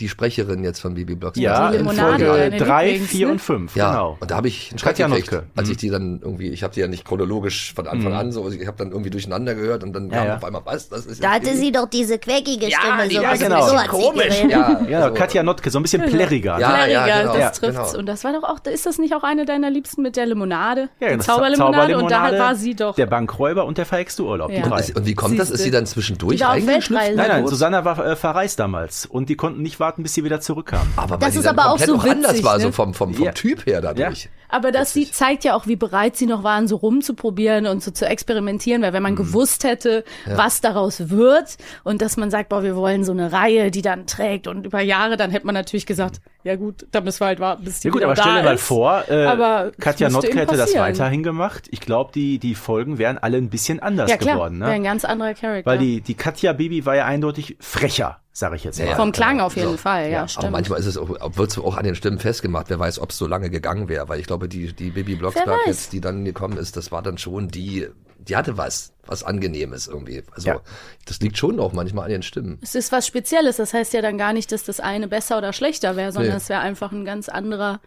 die 0.00 0.08
Sprecherin 0.08 0.64
jetzt 0.64 0.80
von 0.80 0.94
Bibi 0.94 1.14
Blocksberg. 1.14 1.44
Ja, 1.44 1.70
Die 1.70 1.76
in 1.76 1.82
Limonade, 1.84 2.24
Folge 2.26 2.40
deine 2.50 2.56
3, 2.58 2.86
Lieblings, 2.88 3.10
4 3.10 3.26
ne? 3.26 3.32
und 3.32 3.38
5, 3.40 3.76
Ja, 3.76 3.90
genau. 3.90 4.16
und 4.20 4.30
da 4.30 4.36
habe 4.36 4.48
ich 4.48 4.70
einen 4.70 4.78
Schreck 4.78 4.90
Katja 4.92 5.06
gekriegt, 5.08 5.32
Notke. 5.32 5.46
als 5.56 5.68
Mhm. 5.68 5.72
ich 5.72 5.78
die 5.78 5.90
dann 5.90 6.20
irgendwie, 6.22 6.48
ich 6.48 6.62
habe 6.62 6.74
die 6.74 6.80
ja 6.80 6.86
nicht 6.88 7.04
chronologisch 7.04 7.74
von 7.74 7.86
Anfang 7.86 8.12
an 8.14 8.32
so, 8.32 8.48
ich 8.50 8.66
habe 8.66 8.76
dann 8.78 8.90
irgendwie 8.90 9.10
durcheinander 9.10 9.54
gehört 9.54 9.84
und 9.84 9.92
dann 9.92 10.10
kam 10.10 10.26
ja. 10.26 10.36
auf 10.36 10.44
einmal, 10.44 10.62
was, 10.64 10.88
das 10.88 11.06
ist 11.06 11.22
Da 11.22 11.32
hatte 11.32 11.54
sie 11.54 11.70
doch 11.72 11.88
diese 11.88 12.18
quäkige 12.18 12.66
Stimme. 12.70 13.08
die 13.08 13.16
so, 13.16 13.22
so, 13.22 13.44
genau. 13.44 13.66
so 13.68 13.76
komisch. 13.88 14.42
Ja, 14.48 14.80
Ja, 14.88 15.08
so. 15.08 15.14
Katja 15.14 15.42
Notke, 15.42 15.70
so 15.70 15.78
ein 15.78 15.82
bisschen 15.82 16.02
plärriger. 16.02 16.58
Ja, 16.58 16.68
ne? 16.86 16.92
ja, 16.92 17.02
Plärriger, 17.04 17.20
genau. 17.22 17.32
das 17.34 17.40
Ja, 17.42 17.50
trifft's. 17.50 17.90
genau. 17.92 17.98
Und 17.98 18.06
das 18.06 18.24
war 18.24 18.32
doch 18.32 18.44
auch, 18.44 18.58
ist 18.64 18.86
das 18.86 18.98
nicht 18.98 19.14
auch 19.14 19.22
eine 19.22 19.44
deiner 19.44 19.70
Liebsten 19.70 20.02
mit 20.02 20.16
der 20.16 20.26
Limonade? 20.26 20.88
Ja, 21.00 21.10
die 21.10 21.16
das 21.18 21.26
Zauberlimonade, 21.26 21.96
und 21.98 22.10
da 22.10 22.32
war 22.38 22.54
sie 22.54 22.74
doch. 22.74 22.94
Der 22.94 23.06
Bankräuber 23.06 23.64
und 23.66 23.78
der 23.78 23.86
verhexte 23.86 24.22
Urlaub. 24.22 24.50
Ja. 24.50 24.56
Die 24.58 24.62
Und, 24.64 24.70
drei. 24.70 24.80
ist, 24.80 24.96
und 24.96 25.06
wie 25.06 25.14
kommt 25.14 25.38
das? 25.38 25.50
Ist 25.50 25.62
sie 25.62 25.70
dann 25.70 25.86
zwischendurch 25.86 26.42
reingeschlüpft? 26.42 26.90
Nein, 27.14 27.28
nein? 27.28 27.46
Susanna 27.46 27.84
war 27.84 27.98
äh, 28.04 28.16
verreist 28.16 28.58
damals 28.60 29.06
und 29.06 29.28
die 29.28 29.34
konnten 29.36 29.62
nicht 29.62 29.80
warten, 29.80 29.89
bis 29.98 30.14
sie 30.14 30.24
wieder 30.24 30.40
zurückkam. 30.40 30.86
Aber 30.96 31.16
Das 31.18 31.36
ist 31.36 31.46
aber 31.46 31.70
auch 31.70 31.78
so 31.78 31.96
auch 31.96 32.04
anders 32.04 32.32
witzig, 32.32 32.44
war, 32.44 32.56
ne? 32.58 32.62
so 32.64 32.72
vom, 32.72 32.94
vom, 32.94 33.14
vom 33.14 33.24
Ja. 33.24 33.32
Typ 33.32 33.66
her 33.66 33.80
dadurch. 33.80 34.28
Aber 34.48 34.72
das 34.72 34.92
sie 34.92 35.08
zeigt 35.10 35.44
ja 35.44 35.54
auch, 35.54 35.66
wie 35.68 35.76
bereit 35.76 36.16
sie 36.16 36.26
noch 36.26 36.42
waren, 36.42 36.66
so 36.66 36.76
rumzuprobieren 36.76 37.66
und 37.66 37.82
so 37.82 37.90
zu 37.92 38.04
experimentieren, 38.06 38.82
weil 38.82 38.92
wenn 38.92 39.00
Mhm. 39.02 39.08
man 39.10 39.16
gewusst 39.16 39.64
hätte, 39.64 40.04
was 40.26 40.60
daraus 40.60 41.08
wird 41.10 41.56
und 41.84 42.02
dass 42.02 42.16
man 42.16 42.30
sagt, 42.30 42.48
boah, 42.48 42.62
wir 42.62 42.74
wollen 42.76 43.04
so 43.04 43.12
eine 43.12 43.32
Reihe, 43.32 43.70
die 43.70 43.82
dann 43.82 44.06
trägt 44.06 44.46
und 44.48 44.66
über 44.66 44.80
Jahre, 44.80 45.16
dann 45.16 45.30
hätte 45.30 45.46
man 45.46 45.54
natürlich 45.54 45.86
gesagt, 45.86 46.20
ja 46.44 46.56
gut, 46.56 46.86
da 46.90 47.00
müssen 47.00 47.20
wir 47.20 47.26
halt 47.26 47.40
warten, 47.40 47.64
bis 47.64 47.80
die 47.80 47.88
Ja 47.88 47.92
gut, 47.92 48.02
aber 48.02 48.16
stell 48.16 48.34
dir 48.34 48.42
mal 48.42 48.54
ist. 48.54 48.62
vor, 48.64 49.04
äh, 49.08 49.24
Aber 49.26 49.72
Katja 49.78 50.08
Notke 50.08 50.34
hätte 50.34 50.56
das 50.56 50.74
weiterhin 50.74 51.22
gemacht. 51.22 51.68
Ich 51.70 51.80
glaube, 51.80 52.10
die, 52.14 52.38
die 52.38 52.54
Folgen 52.54 52.98
wären 52.98 53.18
alle 53.18 53.36
ein 53.38 53.50
bisschen 53.50 53.80
anders 53.80 54.10
Ja 54.10 54.16
klar, 54.16 54.34
geworden. 54.36 54.60
wäre 54.60 54.70
ein 54.72 54.82
Ne? 54.82 54.88
ganz 54.88 55.04
anderer 55.04 55.34
Charakter. 55.34 55.70
Weil 55.70 55.78
die, 55.78 56.00
die 56.00 56.14
Katja 56.14 56.52
Baby 56.52 56.86
war 56.86 56.96
ja 56.96 57.04
eindeutig 57.06 57.56
frecher, 57.60 58.18
sage 58.32 58.56
ich 58.56 58.64
jetzt 58.64 58.78
mal. 58.78 58.88
Ja, 58.88 58.96
Vom 58.96 59.12
Klang 59.12 59.40
auf 59.40 59.56
jeden 59.56 59.72
So. 59.72 59.76
Fall, 59.76 60.10
ja, 60.10 60.20
Aber 60.20 60.28
stimmt. 60.28 60.52
manchmal 60.52 60.80
ist 60.80 60.86
es 60.86 60.96
auch, 60.96 61.08
wird 61.36 61.50
es 61.50 61.58
auch 61.58 61.76
an 61.76 61.84
den 61.84 61.94
Stimmen 61.94 62.18
festgemacht. 62.18 62.70
Wer 62.70 62.78
weiß, 62.78 62.98
ob 63.00 63.10
es 63.10 63.18
so 63.18 63.26
lange 63.26 63.50
gegangen 63.50 63.88
wäre. 63.88 64.08
Weil 64.08 64.20
ich 64.20 64.26
glaube, 64.26 64.48
die, 64.48 64.72
die 64.72 64.90
Bibi 64.90 65.16
Blocksberg 65.16 65.60
jetzt, 65.66 65.92
die 65.92 66.00
dann 66.00 66.24
gekommen 66.24 66.56
ist, 66.56 66.76
das 66.76 66.90
war 66.92 67.02
dann 67.02 67.18
schon 67.18 67.48
die, 67.48 67.86
die 68.18 68.36
hatte 68.36 68.56
was, 68.56 68.92
was 69.10 69.24
Angenehmes 69.24 69.86
irgendwie. 69.88 70.22
Also 70.32 70.48
Ja. 70.48 70.60
das 71.06 71.20
liegt 71.20 71.36
schon 71.36 71.60
auch 71.60 71.72
manchmal 71.72 72.04
an 72.06 72.10
den 72.10 72.22
Stimmen. 72.22 72.58
Es 72.62 72.74
ist 72.74 72.92
was 72.92 73.06
Spezielles. 73.06 73.56
Das 73.58 73.74
heißt 73.74 73.92
ja 73.92 74.00
dann 74.02 74.16
gar 74.18 74.32
nicht, 74.32 74.52
dass 74.52 74.64
das 74.64 74.80
eine 74.80 75.08
besser 75.08 75.36
oder 75.38 75.52
schlechter 75.52 75.96
wäre, 75.96 76.12
sondern 76.12 76.32
Nee. 76.32 76.36
es 76.38 76.48
wäre 76.48 76.60
einfach 76.60 76.92
ein 76.92 77.04
ganz 77.04 77.28
anderer 77.28 77.80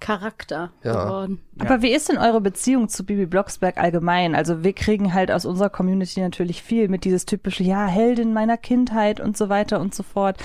Charakter 0.00 0.72
Ja. 0.82 1.04
geworden. 1.04 1.40
Aber 1.58 1.82
wie 1.82 1.92
ist 1.92 2.08
denn 2.08 2.16
eure 2.16 2.40
Beziehung 2.40 2.88
zu 2.88 3.04
Bibi 3.04 3.26
Blocksberg 3.26 3.76
allgemein? 3.76 4.34
Also 4.34 4.64
wir 4.64 4.72
kriegen 4.72 5.12
halt 5.12 5.30
aus 5.30 5.44
unserer 5.44 5.68
Community 5.68 6.20
natürlich 6.22 6.62
viel 6.62 6.88
mit 6.88 7.04
dieses 7.04 7.26
typische, 7.26 7.62
ja, 7.64 7.86
Heldin 7.86 8.32
meiner 8.32 8.56
Kindheit 8.56 9.20
und 9.20 9.36
so 9.36 9.50
weiter 9.50 9.78
und 9.78 9.94
so 9.94 10.02
fort. 10.02 10.38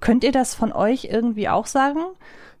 Könnt 0.00 0.24
ihr 0.24 0.32
das 0.32 0.54
von 0.54 0.72
euch 0.72 1.04
irgendwie 1.10 1.50
auch 1.50 1.66
sagen? 1.66 2.00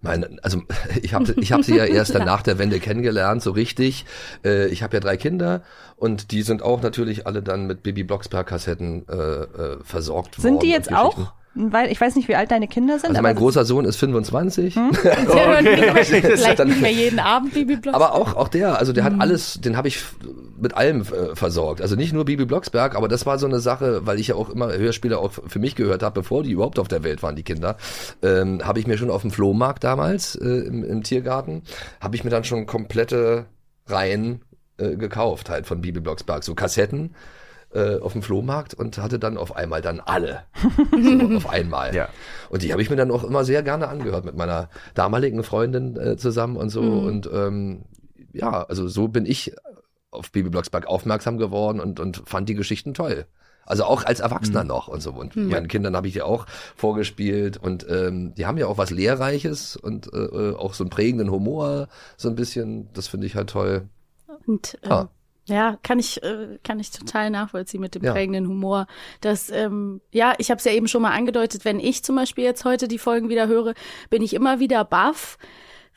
Meine, 0.02 0.36
also 0.42 0.62
ich 1.02 1.14
habe 1.14 1.32
ich 1.40 1.52
hab 1.52 1.62
sie 1.62 1.76
ja 1.76 1.84
erst 1.86 2.14
dann 2.14 2.26
nach 2.26 2.42
der 2.42 2.58
Wende 2.58 2.80
kennengelernt, 2.80 3.42
so 3.42 3.52
richtig. 3.52 4.04
Äh, 4.44 4.66
ich 4.66 4.82
habe 4.82 4.96
ja 4.96 5.00
drei 5.00 5.16
Kinder 5.16 5.62
und 5.96 6.32
die 6.32 6.42
sind 6.42 6.62
auch 6.62 6.82
natürlich 6.82 7.26
alle 7.26 7.42
dann 7.42 7.66
mit 7.66 7.82
Baby 7.82 8.04
Blocksberg 8.04 8.48
Kassetten 8.48 9.08
äh, 9.08 9.14
äh, 9.14 9.78
versorgt 9.82 10.38
worden. 10.38 10.42
Sind 10.42 10.62
die 10.62 10.70
jetzt 10.70 10.92
auch? 10.92 11.32
Weil 11.54 11.92
ich 11.92 12.00
weiß 12.00 12.16
nicht, 12.16 12.28
wie 12.28 12.34
alt 12.34 12.50
deine 12.50 12.66
Kinder 12.66 12.98
sind. 12.98 13.10
Also 13.10 13.20
mein 13.22 13.36
großer 13.36 13.64
Sohn 13.66 13.84
ist 13.84 13.96
25, 13.96 14.74
Der 15.04 15.16
hört 15.48 15.62
nicht 15.62 15.80
mehr, 15.80 15.94
vielleicht 16.04 16.64
nicht 16.64 16.80
mehr 16.80 16.92
jeden 16.92 17.18
Abend 17.18 17.52
Bibi 17.52 17.76
Blocksberg. 17.76 17.94
aber 17.94 18.14
auch 18.14 18.34
auch 18.36 18.48
der, 18.48 18.78
also 18.78 18.92
der 18.94 19.04
hat 19.04 19.12
Mhm. 19.12 19.20
alles, 19.20 19.60
den 19.60 19.76
habe 19.76 19.88
ich 19.88 19.98
mit 20.58 20.74
allem 20.74 21.02
äh, 21.02 21.36
versorgt. 21.36 21.82
Also 21.82 21.94
nicht 21.94 22.12
nur 22.14 22.24
Bibi 22.24 22.46
Blocksberg, 22.46 22.94
aber 22.96 23.06
das 23.08 23.26
war 23.26 23.38
so 23.38 23.46
eine 23.46 23.60
Sache, 23.60 24.06
weil 24.06 24.18
ich 24.18 24.28
ja 24.28 24.34
auch 24.34 24.48
immer 24.48 24.72
Hörspiele 24.72 25.18
auch 25.18 25.32
für 25.46 25.58
mich 25.58 25.74
gehört 25.74 26.02
habe, 26.02 26.20
bevor 26.20 26.42
die 26.42 26.52
überhaupt 26.52 26.78
auf 26.78 26.88
der 26.88 27.02
Welt 27.04 27.22
waren, 27.22 27.36
die 27.36 27.42
Kinder, 27.42 27.76
ähm, 28.22 28.60
habe 28.64 28.78
ich 28.80 28.86
mir 28.86 28.96
schon 28.96 29.10
auf 29.10 29.20
dem 29.22 29.30
Flohmarkt 29.30 29.84
damals 29.84 30.34
äh, 30.36 30.46
im, 30.46 30.82
im 30.84 31.02
Tiergarten, 31.02 31.62
habe 32.00 32.16
ich 32.16 32.24
mir 32.24 32.30
dann 32.30 32.44
schon 32.44 32.64
komplette 32.64 33.44
Reihen 33.88 34.40
äh, 34.78 34.96
gekauft, 34.96 35.50
halt 35.50 35.66
von 35.66 35.80
Bibi 35.82 36.00
Blocksberg, 36.00 36.44
so 36.44 36.54
Kassetten 36.54 37.14
äh, 37.74 37.98
auf 38.00 38.12
dem 38.12 38.22
Flohmarkt 38.22 38.74
und 38.74 38.98
hatte 38.98 39.18
dann 39.18 39.36
auf 39.36 39.56
einmal 39.56 39.82
dann 39.82 40.00
alle. 40.00 40.44
so, 40.92 41.36
auf 41.36 41.48
einmal. 41.48 41.94
Ja. 41.94 42.08
Und 42.50 42.62
die 42.62 42.72
habe 42.72 42.82
ich 42.82 42.90
mir 42.90 42.96
dann 42.96 43.10
auch 43.10 43.24
immer 43.24 43.44
sehr 43.44 43.62
gerne 43.62 43.88
angehört 43.88 44.24
mit 44.24 44.36
meiner 44.36 44.68
damaligen 44.94 45.42
Freundin 45.42 45.96
äh, 45.96 46.16
zusammen 46.16 46.56
und 46.56 46.70
so. 46.70 46.82
Und 46.82 47.28
ähm, 47.32 47.82
ja, 48.32 48.62
also 48.64 48.88
so 48.88 49.08
bin 49.08 49.26
ich 49.26 49.54
auf 50.10 50.30
Baby 50.32 50.50
Blocksberg 50.50 50.86
aufmerksam 50.86 51.38
geworden 51.38 51.80
und, 51.80 51.98
und 52.00 52.22
fand 52.26 52.48
die 52.48 52.54
Geschichten 52.54 52.94
toll. 52.94 53.26
Also 53.64 53.84
auch 53.84 54.04
als 54.04 54.20
Erwachsener 54.20 54.64
noch 54.64 54.88
und 54.88 55.00
so. 55.02 55.12
Und 55.12 55.36
meinen 55.36 55.68
Kindern 55.68 55.94
habe 55.94 56.08
ich 56.08 56.14
ja 56.16 56.24
auch 56.24 56.46
vorgespielt 56.76 57.56
und 57.56 57.86
ähm, 57.88 58.34
die 58.34 58.44
haben 58.44 58.58
ja 58.58 58.66
auch 58.66 58.76
was 58.76 58.90
Lehrreiches 58.90 59.76
und 59.76 60.12
äh, 60.12 60.52
auch 60.54 60.74
so 60.74 60.82
einen 60.82 60.90
prägenden 60.90 61.30
Humor, 61.30 61.88
so 62.16 62.28
ein 62.28 62.34
bisschen. 62.34 62.88
Das 62.92 63.06
finde 63.06 63.26
ich 63.28 63.36
halt 63.36 63.50
toll. 63.50 63.88
Und 64.46 64.78
ähm, 64.82 64.90
Ah. 64.90 65.08
Ja, 65.52 65.78
kann 65.82 65.98
ich 65.98 66.22
äh, 66.22 66.58
kann 66.64 66.80
ich 66.80 66.90
total 66.90 67.30
nachvollziehen 67.30 67.80
mit 67.80 67.94
dem 67.94 68.02
Ja. 68.04 68.12
prägenden 68.12 68.48
Humor. 68.48 68.86
Das 69.20 69.50
ähm, 69.50 70.00
ja, 70.10 70.34
ich 70.38 70.50
habe 70.50 70.58
es 70.58 70.64
ja 70.64 70.72
eben 70.72 70.88
schon 70.88 71.02
mal 71.02 71.10
angedeutet. 71.12 71.64
Wenn 71.64 71.78
ich 71.80 72.02
zum 72.02 72.16
Beispiel 72.16 72.44
jetzt 72.44 72.64
heute 72.64 72.88
die 72.88 72.98
Folgen 72.98 73.28
wieder 73.28 73.46
höre, 73.48 73.74
bin 74.10 74.22
ich 74.22 74.34
immer 74.34 74.58
wieder 74.60 74.84
baff, 74.84 75.38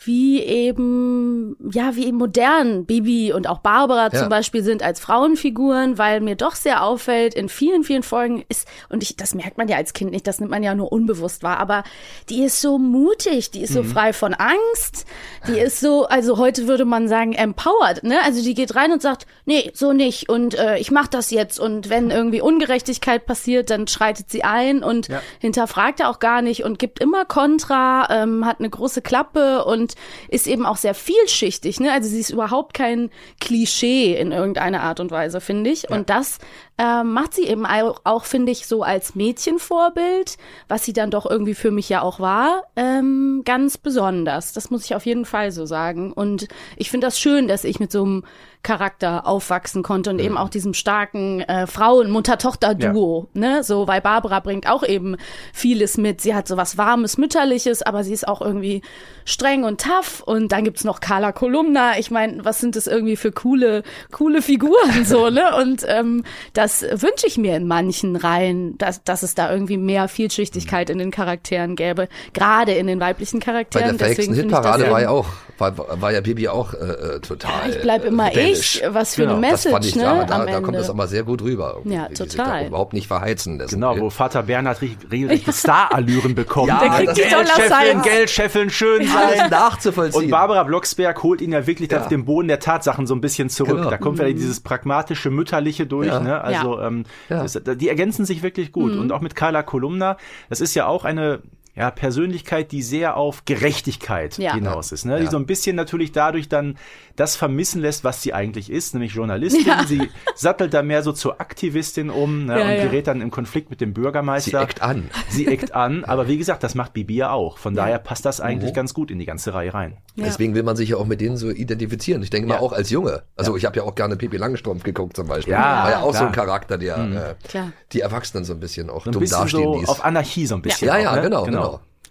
wie 0.04 0.42
eben 0.42 1.56
ja 1.72 1.96
wie 1.96 2.06
eben 2.06 2.18
modern 2.18 2.86
Bibi 2.86 3.32
und 3.34 3.48
auch 3.48 3.60
Barbara 3.60 4.10
Ja. 4.12 4.20
zum 4.20 4.30
Beispiel 4.30 4.62
sind 4.64 4.84
als 4.84 5.00
Frauenfiguren, 5.00 5.98
weil 5.98 6.20
mir 6.22 6.36
doch 6.36 6.56
sehr 6.56 6.84
auffällt 6.84 7.34
in 7.34 7.48
vielen 7.50 7.84
vielen 7.84 8.04
Folgen 8.04 8.44
ist 8.50 8.68
und 8.90 9.04
ich 9.04 9.16
das 9.16 9.34
merkt 9.36 9.58
man 9.58 9.68
ja 9.70 9.78
als 9.78 9.94
Kind 9.94 10.12
nicht, 10.12 10.28
das 10.28 10.40
nimmt 10.40 10.52
man 10.52 10.64
ja 10.64 10.76
nur 10.76 10.92
unbewusst 10.92 11.44
wahr, 11.44 11.60
aber 11.60 11.84
die 12.30 12.44
ist 12.44 12.60
so 12.62 12.78
mutig, 12.78 13.52
die 13.52 13.62
ist 13.62 13.74
so 13.74 13.84
frei 13.84 14.12
von 14.14 14.34
Angst, 14.34 15.06
die 15.48 15.58
ist 15.60 15.80
so, 15.80 16.06
also 16.08 16.38
heute 16.38 16.68
würde 16.68 16.86
man 16.86 17.08
sagen 17.08 17.34
empowered, 17.34 18.04
ne? 18.04 18.18
Also 18.24 18.44
die 18.44 18.54
geht 18.54 18.76
rein 18.76 18.92
und 18.92 19.02
sagt, 19.02 19.26
nee, 19.46 19.72
so 19.74 19.94
nicht 19.94 20.28
und 20.30 20.56
äh, 20.56 20.78
ich 20.78 20.92
mach 20.92 21.08
das 21.08 21.32
jetzt 21.32 21.60
und 21.60 21.90
wenn 21.90 22.12
irgendwie 22.12 22.42
Ungerechtigkeit 22.42 23.26
passiert, 23.26 23.70
dann 23.70 23.88
schreitet 23.88 24.30
sie 24.30 24.44
ein 24.44 24.84
und 24.84 25.08
Ja. 25.08 25.22
hinterfragt 25.40 26.00
er 26.02 26.10
auch 26.10 26.20
gar 26.20 26.42
nicht 26.42 26.64
und 26.66 26.80
gibt 26.80 27.00
immer 27.00 27.24
Kontra, 27.26 28.08
ähm, 28.12 28.46
hat 28.46 28.60
eine 28.60 28.70
große 28.70 29.02
Klappe 29.02 29.64
und 29.66 29.85
ist 30.30 30.48
eben 30.48 30.66
auch 30.66 30.78
sehr 30.78 30.96
vielschichtig, 30.96 31.80
ne? 31.80 31.92
Also 31.92 32.10
sie 32.10 32.20
ist 32.20 32.32
überhaupt 32.32 32.74
kein 32.74 33.12
Klischee 33.40 34.16
in 34.16 34.32
irgendeiner 34.32 34.82
Art 34.82 35.00
und 35.00 35.12
Weise, 35.12 35.42
finde 35.42 35.70
ich. 35.70 35.90
Und 35.90 36.10
das 36.10 36.40
ähm, 36.78 37.14
macht 37.14 37.34
sie 37.34 37.48
eben 37.48 37.66
auch, 37.66 38.02
auch 38.04 38.26
finde 38.26 38.52
ich, 38.52 38.68
so 38.68 38.84
als 38.84 39.16
Mädchenvorbild, 39.16 40.38
was 40.68 40.84
sie 40.84 40.94
dann 40.94 41.10
doch 41.10 41.26
irgendwie 41.26 41.56
für 41.56 41.72
mich 41.72 41.88
ja 41.88 42.02
auch 42.02 42.20
war, 42.20 42.64
ähm, 42.76 43.44
ganz 43.46 43.78
besonders. 43.78 44.52
Das 44.52 44.70
muss 44.72 44.84
ich 44.84 44.96
auf 44.96 45.06
jeden 45.06 45.26
Fall 45.26 45.52
so 45.52 45.66
sagen. 45.66 46.12
Und 46.12 46.48
ich 46.76 46.90
finde 46.92 47.08
das 47.08 47.20
schön, 47.20 47.48
dass 47.48 47.64
ich 47.64 47.80
mit 47.80 47.92
so 47.92 48.04
einem 48.04 48.24
Charakter 48.66 49.28
aufwachsen 49.28 49.84
konnte 49.84 50.10
und 50.10 50.20
eben 50.20 50.38
auch 50.38 50.50
diesem 50.50 50.74
starken 50.74 51.42
äh, 51.42 51.68
Frauen-Mutter-Tochter-Duo, 51.68 53.30
ne? 53.34 53.64
So, 53.64 53.88
weil 53.88 54.02
Barbara 54.02 54.40
bringt 54.40 54.68
auch 54.68 54.84
eben 54.84 55.18
vieles 55.54 55.98
mit. 55.98 56.20
Sie 56.20 56.34
hat 56.34 56.48
so 56.48 56.58
was 56.58 56.76
Warmes, 56.76 57.20
Mütterliches, 57.20 57.84
aber 57.84 58.04
sie 58.04 58.12
ist 58.12 58.28
auch 58.28 58.42
irgendwie 58.42 58.82
streng 59.24 59.66
und 59.66 59.82
tough. 59.82 60.24
Und 60.26 60.52
dann 60.52 60.64
gibt's 60.64 60.84
noch 60.84 61.00
Carla 61.00 61.32
Kolumna. 61.32 62.00
Ich 62.00 62.10
meine, 62.10 62.44
was 62.44 62.60
sind 62.60 62.76
das 62.76 62.88
irgendwie 62.88 63.18
für 63.18 63.32
coole, 63.32 63.84
coole 64.12 64.42
Figuren, 64.42 65.06
so, 65.06 65.30
ne? 65.30 65.56
Und 65.62 65.86
ähm, 65.88 66.24
das 66.66 66.82
wünsche 66.82 67.28
ich 67.28 67.38
mir 67.38 67.56
in 67.56 67.68
manchen 67.68 68.16
Reihen, 68.16 68.76
dass, 68.80 69.04
dass 69.04 69.22
es 69.22 69.36
da 69.36 69.52
irgendwie 69.52 69.78
mehr 69.78 70.08
Vielschichtigkeit 70.08 70.90
in 70.90 70.98
den 70.98 71.12
Charakteren 71.12 71.76
gäbe, 71.76 72.10
gerade 72.34 72.74
in 72.74 72.88
den 72.88 73.00
weiblichen 73.00 73.40
Bei 73.40 73.46
Charakteren. 73.46 73.98
der 73.98 74.08
verhexten 74.08 74.34
Deswegen 74.34 74.50
Hitparade 74.50 74.84
das 74.86 74.92
war 74.92 75.02
ja 75.02 75.10
auch, 75.10 75.28
war, 75.58 76.02
war 76.02 76.12
ja 76.12 76.22
Bibi 76.22 76.48
auch 76.50 76.74
äh, 76.74 76.78
äh, 76.78 77.20
total. 77.22 77.70
ich 77.70 77.82
bleib 77.82 78.04
immer 78.06 78.28
rebellisch. 78.28 78.82
ich. 78.82 78.94
Was 78.94 79.16
für 79.16 79.22
Genau, 79.24 79.36
eine 79.38 79.52
Das 79.52 79.64
fand 79.64 79.76
Message, 79.76 79.90
ich, 79.90 79.96
ne? 79.96 80.26
da, 80.28 80.38
da, 80.40 80.46
da 80.46 80.60
kommt 80.62 80.78
es 80.78 80.90
aber 80.90 81.08
sehr 81.08 81.24
gut 81.24 81.42
rüber. 81.42 81.80
Ja, 81.86 82.08
total. 82.10 82.62
Da 82.64 82.68
überhaupt 82.68 82.94
nicht 82.94 83.08
verheizen 83.08 83.58
lässt. 83.58 83.74
Genau, 83.74 83.98
wo 84.00 84.10
Vater 84.10 84.44
Bernhard 84.44 84.82
richtig- 84.82 85.56
Starallüren 85.56 86.36
bekommt. 86.36 86.68
Ja, 86.68 86.80
Der 86.80 86.90
kriegt 86.90 87.10
das 87.10 87.16
die 87.16 87.24
Dollar 87.24 87.44
Geldscheffeln, 87.46 87.92
Signs. 87.92 88.04
Geldscheffeln, 88.04 88.70
schön 88.70 89.08
alles 89.16 89.38
sein. 89.38 89.50
nachzuvollziehen. 89.50 90.24
Und 90.26 90.30
Barbara 90.32 90.64
Blocksberg 90.64 91.24
holt 91.24 91.42
ihn 91.42 91.52
ja 91.52 91.66
wirklich 91.68 91.92
Ja. 91.92 92.02
auf 92.02 92.08
den 92.08 92.26
Boden 92.26 92.48
der 92.48 92.60
Tatsachen 92.60 93.08
so 93.08 93.16
ein 93.16 93.22
bisschen 93.22 93.50
zurück. 93.50 93.78
Genau. 93.78 93.90
Da 93.90 93.98
kommt 93.98 94.20
wieder 94.20 94.32
dieses 94.34 94.60
pragmatische, 94.60 95.30
mütterliche 95.30 95.86
durch. 95.86 96.08
Ja. 96.08 96.20
Ne? 96.20 96.42
Also 96.42 96.80
ähm, 96.82 97.06
Ja. 97.30 97.44
das, 97.44 97.60
die 97.78 97.90
ergänzen 97.90 98.26
sich 98.26 98.44
wirklich 98.44 98.72
gut. 98.72 98.92
Und 98.96 99.12
auch 99.12 99.22
mit 99.22 99.36
Carla 99.36 99.64
Kolumna, 99.64 100.18
das 100.50 100.62
ist 100.62 100.76
ja 100.76 100.86
auch 100.88 101.06
eine 101.06 101.40
ja, 101.76 101.92
Persönlichkeit, 101.92 102.72
die 102.72 102.82
sehr 102.82 103.18
auf 103.18 103.44
Gerechtigkeit 103.46 104.38
Ja. 104.38 104.54
hinaus 104.54 104.92
ist. 104.92 105.06
Ne? 105.06 105.18
Die 105.20 105.26
Ja. 105.26 105.32
so 105.32 105.38
ein 105.38 105.46
bisschen 105.46 105.76
natürlich 105.76 106.12
dadurch 106.12 106.48
dann 106.50 106.78
das 107.16 107.36
vermissen 107.36 107.82
lässt, 107.82 108.04
was 108.04 108.22
sie 108.22 108.34
eigentlich 108.34 108.70
ist, 108.72 108.94
nämlich 108.94 109.14
Journalistin. 109.14 109.66
Ja. 109.66 109.84
Sie 109.86 110.10
sattelt 110.36 110.74
da 110.74 110.84
mehr 110.84 111.02
so 111.04 111.12
zur 111.12 111.40
Aktivistin 111.42 112.10
um 112.10 112.46
ne? 112.46 112.60
Ja, 112.60 112.66
und 112.66 112.72
ja. 112.76 112.84
gerät 112.84 113.08
dann 113.08 113.22
im 113.22 113.32
Konflikt 113.32 113.70
mit 113.70 113.82
dem 113.82 113.94
Bürgermeister. 113.94 114.60
Sie 114.60 114.64
eckt 114.64 114.82
an. 114.82 115.10
Sie 115.30 115.48
eckt 115.48 115.74
an, 115.76 116.04
aber 116.06 116.28
wie 116.28 116.38
gesagt, 116.38 116.64
das 116.64 116.76
macht 116.76 116.94
Bibi 116.94 117.16
ja 117.16 117.32
auch. 117.32 117.58
Von 117.58 117.74
daher 117.76 118.00
passt 118.00 118.26
das 118.26 118.40
eigentlich 118.42 118.72
Mhm. 118.72 118.76
ganz 118.76 118.94
gut 118.94 119.12
in 119.12 119.20
die 119.20 119.26
ganze 119.26 119.54
Reihe 119.54 119.74
rein. 119.74 119.98
Ja. 120.16 120.26
Deswegen 120.26 120.56
will 120.56 120.64
man 120.64 120.76
sich 120.76 120.90
ja 120.90 120.98
auch 120.98 121.06
mit 121.06 121.20
denen 121.22 121.38
so 121.38 121.50
identifizieren. 121.50 122.22
Ich 122.24 122.30
denke 122.30 122.50
Ja. 122.50 122.56
mal 122.56 122.62
auch 122.62 122.74
als 122.74 122.90
Junge. 122.90 123.24
Also 123.36 123.56
ich 123.58 123.66
habe 123.66 123.78
ja 123.78 123.84
auch 123.84 123.96
gerne 123.96 124.16
Pippi 124.18 124.38
Langstrumpf 124.38 124.84
geguckt 124.84 125.16
zum 125.16 125.28
Beispiel. 125.28 125.54
Ja, 125.54 125.60
War 125.84 125.90
ja 125.92 126.00
auch 126.02 126.10
klar. 126.12 126.22
so 126.22 126.26
ein 126.28 126.32
Charakter, 126.32 126.78
der 126.78 126.98
äh, 126.98 127.48
Klar. 127.48 127.72
die 127.92 128.02
Erwachsenen 128.02 128.44
so 128.46 128.54
ein 128.54 128.60
bisschen 128.60 128.90
auch 128.90 129.04
So 129.06 129.10
ein 129.10 129.14
dumm 129.14 129.22
bisschen 129.22 129.42
dastehen 129.42 129.64
so 129.64 129.80
ließ. 129.80 129.90
auf 129.90 130.04
Anarchie 130.06 130.46
so 130.46 130.56
ein 130.56 130.62
bisschen. 130.62 130.88
ja, 130.88 130.96
auch, 130.96 131.00
ja, 131.00 131.16
ne? 131.16 131.22
genau, 131.22 131.44
genau. 131.46 131.65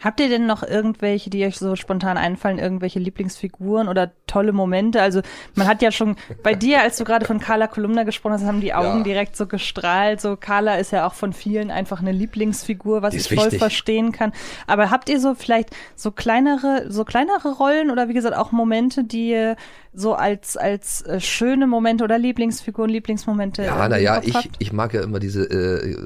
Habt 0.05 0.21
ihr 0.21 0.29
denn 0.29 0.47
noch 0.47 0.63
irgendwelche, 0.63 1.31
die 1.31 1.45
euch 1.47 1.57
so 1.59 1.75
spontan 1.77 2.19
einfallen, 2.19 2.59
irgendwelche 2.59 2.99
Lieblingsfiguren 2.99 3.89
oder 3.89 4.13
tolle 4.27 4.53
Momente? 4.53 5.01
Also 5.01 5.23
man 5.55 5.67
hat 5.67 5.81
ja 5.81 5.91
schon 5.91 6.17
bei 6.43 6.55
dir, 6.55 6.83
als 6.83 6.99
du 6.99 7.05
gerade 7.05 7.25
von 7.25 7.41
Carla 7.41 7.67
Kolumna 7.67 8.03
gesprochen 8.03 8.35
hast, 8.35 8.45
haben 8.45 8.61
die 8.61 8.75
Augen 8.75 8.99
Ja. 8.99 9.03
direkt 9.05 9.35
so 9.37 9.47
gestrahlt. 9.47 10.21
So 10.21 10.37
Carla 10.37 10.77
ist 10.77 10.93
ja 10.93 11.07
auch 11.07 11.15
von 11.15 11.33
vielen 11.33 11.71
einfach 11.71 12.01
eine 12.01 12.13
Lieblingsfigur, 12.13 13.01
was 13.03 13.15
ich 13.15 13.29
voll 13.29 13.45
wichtig. 13.47 13.59
verstehen 13.59 14.13
kann. 14.13 14.33
Aber 14.67 14.91
habt 14.91 15.09
ihr 15.09 15.19
so 15.19 15.35
vielleicht 15.35 15.71
so 15.97 16.11
kleinere, 16.11 16.85
so 16.91 17.05
kleinere 17.05 17.53
Rollen 17.55 17.91
oder 17.91 18.09
wie 18.09 18.15
gesagt 18.15 18.37
auch 18.37 18.53
Momente, 18.53 19.05
die 19.05 19.55
so 19.95 20.15
als 20.15 20.57
als 20.57 21.01
äh, 21.03 21.21
schöne 21.21 21.67
Momente 21.67 22.05
oder 22.05 22.19
Lieblingsfiguren, 22.19 22.91
Lieblingsmomente 22.91 23.63
Ja, 23.65 23.89
naja, 23.89 24.21
ich, 24.23 24.35
habt? 24.35 24.51
ich 24.59 24.73
mag 24.73 24.93
ja 24.93 25.03
immer 25.03 25.19
diese 25.21 25.45
äh, 25.45 25.97